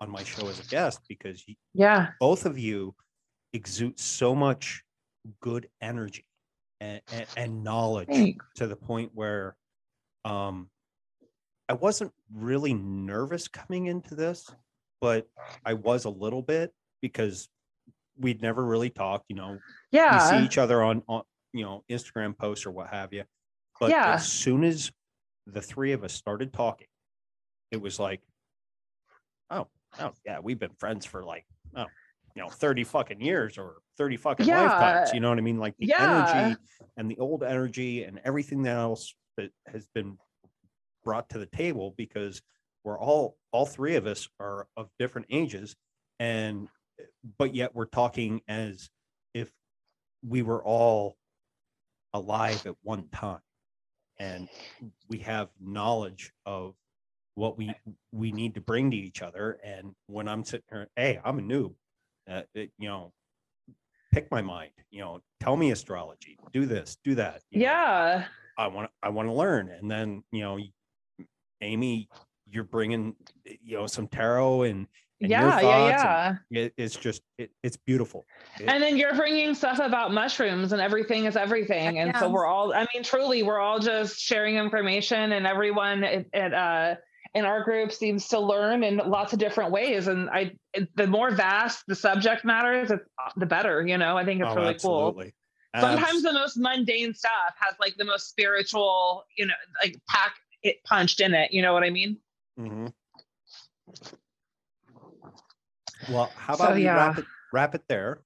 [0.00, 2.94] on my show as a guest because you, yeah, both of you
[3.52, 4.82] exude so much
[5.40, 6.24] good energy
[6.82, 8.44] and, and, and knowledge Thanks.
[8.56, 9.56] to the point where
[10.24, 10.68] um,
[11.68, 14.50] I wasn't really nervous coming into this,
[15.00, 15.28] but
[15.64, 17.48] I was a little bit because
[18.18, 19.26] we'd never really talked.
[19.28, 19.58] You know,
[19.92, 21.22] yeah, we see each other on on
[21.52, 23.24] you know Instagram posts or what have you.
[23.78, 24.14] But yeah.
[24.14, 24.90] as soon as
[25.46, 26.88] the three of us started talking,
[27.70, 28.20] it was like,
[29.50, 29.68] oh,
[30.00, 31.46] oh yeah, we've been friends for like
[31.76, 31.86] oh,
[32.34, 34.62] you know, 30 fucking years or 30 fucking yeah.
[34.62, 35.12] lifetimes.
[35.12, 35.58] You know what I mean?
[35.58, 36.34] Like the yeah.
[36.34, 36.60] energy
[36.96, 40.16] and the old energy and everything else that has been
[41.04, 42.42] brought to the table because
[42.84, 45.76] we're all all three of us are of different ages
[46.18, 46.68] and
[47.38, 48.90] but yet we're talking as
[49.34, 49.50] if
[50.26, 51.16] we were all
[52.12, 53.40] alive at one time
[54.18, 54.48] and
[55.08, 56.74] we have knowledge of
[57.34, 57.74] what we
[58.12, 61.42] we need to bring to each other and when i'm sitting here hey i'm a
[61.42, 61.74] noob
[62.30, 63.12] uh, it, you know
[64.12, 68.66] pick my mind you know tell me astrology do this do that yeah know, i
[68.66, 70.58] want i want to learn and then you know
[71.62, 72.08] amy
[72.50, 73.16] you're bringing
[73.62, 74.86] you know some tarot and,
[75.20, 76.64] and yeah yeah yeah.
[76.64, 78.24] it, it's just it, it's beautiful.
[78.60, 82.20] It, and then you're bringing stuff about mushrooms and everything is everything and yeah.
[82.20, 86.04] so we're all i mean truly we're all just sharing information and everyone
[86.34, 86.94] at, uh
[87.34, 90.52] in our group seems to learn in lots of different ways and i
[90.96, 92.90] the more vast the subject matters
[93.36, 95.34] the better you know i think it's oh, really absolutely.
[95.74, 100.34] cool sometimes the most mundane stuff has like the most spiritual you know like pack
[100.62, 102.18] it punched in it you know what i mean
[102.58, 102.86] Mm-hmm.
[106.12, 106.94] Well, how about so, we yeah.
[106.96, 108.20] wrap it, wrap it there,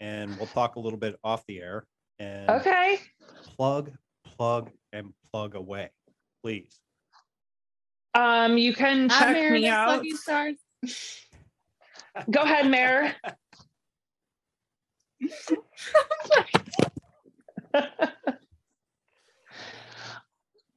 [0.00, 1.86] and we'll talk a little bit off the air.
[2.18, 3.00] And okay.
[3.56, 3.90] Plug,
[4.24, 5.90] plug, and plug away,
[6.42, 6.78] please.
[8.16, 10.02] Um, you can check me out.
[12.30, 13.14] Go ahead, Mayor.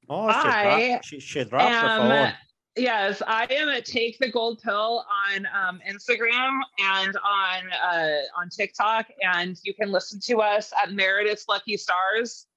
[0.09, 2.33] oh, I she, she dropped am, the phone.
[2.75, 8.49] Yes, I am at Take the Gold Pill on um, Instagram and on uh, on
[8.49, 12.47] TikTok, and you can listen to us at Meredith's Lucky Stars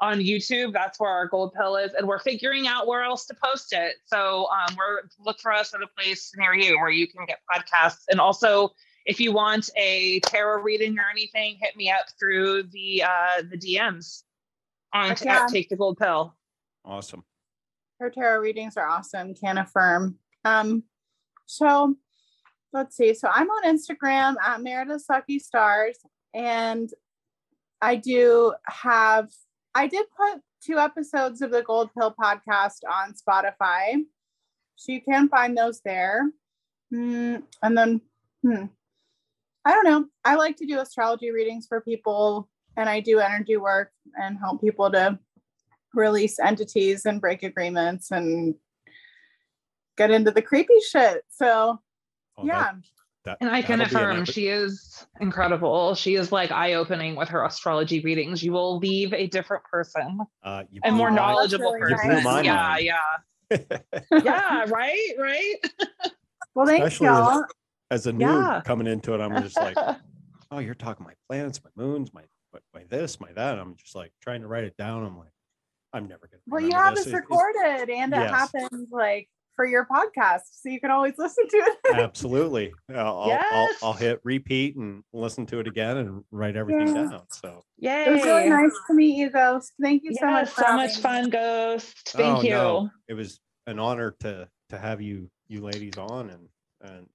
[0.00, 0.72] on YouTube.
[0.72, 3.96] That's where our gold pill is, and we're figuring out where else to post it.
[4.06, 7.38] So um, we're look for us at a place near you where you can get
[7.52, 8.70] podcasts, and also
[9.06, 13.56] if you want a tarot reading or anything, hit me up through the uh, the
[13.56, 14.22] DMs
[14.92, 15.28] on okay.
[15.28, 16.34] at Take the Gold Pill.
[16.84, 17.24] Awesome
[18.00, 19.34] her tarot readings are awesome.
[19.34, 20.16] Can affirm.
[20.44, 20.82] Um,
[21.46, 21.94] so
[22.72, 23.14] let's see.
[23.14, 25.98] So I'm on Instagram at Meredith Lucky Stars,
[26.34, 26.90] and
[27.80, 29.30] I do have.
[29.74, 34.02] I did put two episodes of the Gold Pill podcast on Spotify,
[34.76, 36.30] so you can find those there.
[36.92, 38.00] Mm, and then,
[38.42, 38.64] hmm,
[39.64, 40.06] I don't know.
[40.24, 44.60] I like to do astrology readings for people, and I do energy work and help
[44.60, 45.18] people to
[45.94, 48.54] release entities and break agreements and
[49.96, 51.22] get into the creepy shit.
[51.28, 51.80] So,
[52.38, 52.72] oh, yeah.
[52.72, 52.76] That,
[53.30, 55.94] that, and I can affirm she is incredible.
[55.94, 58.42] She is like eye opening with her astrology readings.
[58.42, 62.24] You will leave a different person, uh, a more knowledgeable really person.
[62.24, 62.44] Nice.
[62.44, 62.96] Yeah, yeah,
[64.22, 64.64] yeah.
[64.68, 65.54] Right, right.
[66.54, 67.44] well, thanks, y'all.
[67.90, 68.62] As, as a new yeah.
[68.64, 69.76] coming into it, I'm just like,
[70.50, 72.22] oh, you're talking my planets, my moons, my
[72.74, 73.58] my this, my that.
[73.58, 75.04] I'm just like trying to write it down.
[75.04, 75.32] I'm like,
[75.92, 76.42] I'm never gonna.
[76.46, 78.30] Well, you have this, this recorded, and it yes.
[78.30, 79.28] happens like
[79.60, 81.76] for your podcast, so you can always listen to it.
[81.98, 83.44] Absolutely, I'll, yes.
[83.52, 87.10] I'll, I'll, I'll, hit repeat and listen to it again and write everything yeah.
[87.10, 87.22] down.
[87.30, 88.04] So, yay!
[88.06, 89.72] It was really nice to meet you, Ghost.
[89.78, 90.48] Thank you yes, so much.
[90.48, 91.28] So much fun.
[91.28, 92.08] Ghost.
[92.08, 92.50] Thank oh, you.
[92.50, 92.90] No.
[93.06, 96.48] It was an honor to to have you you ladies on, and
[96.80, 97.06] and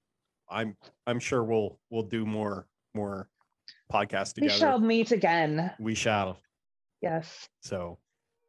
[0.48, 0.76] I'm
[1.08, 3.28] I'm sure we'll we'll do more more
[3.92, 4.54] podcasts together.
[4.54, 5.72] We shall meet again.
[5.80, 6.38] We shall.
[7.02, 7.48] Yes.
[7.62, 7.98] So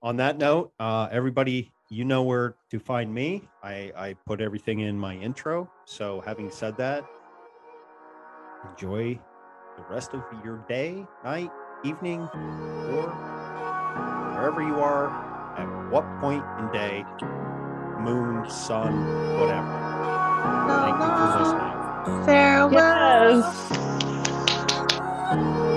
[0.04, 3.48] on that note, uh, everybody, you know where to find me.
[3.64, 5.70] I, I put everything in my intro.
[5.86, 7.06] So, having said that,
[8.70, 9.20] enjoy
[9.78, 11.50] the rest of your day, night,
[11.84, 13.08] evening, or
[14.36, 15.08] wherever you are,
[15.58, 17.06] at what point in day,
[18.02, 18.94] moon, sun,
[19.40, 19.88] whatever.
[20.68, 22.26] Thank you for listening.
[22.26, 23.40] Farewell.
[25.32, 25.77] Yes.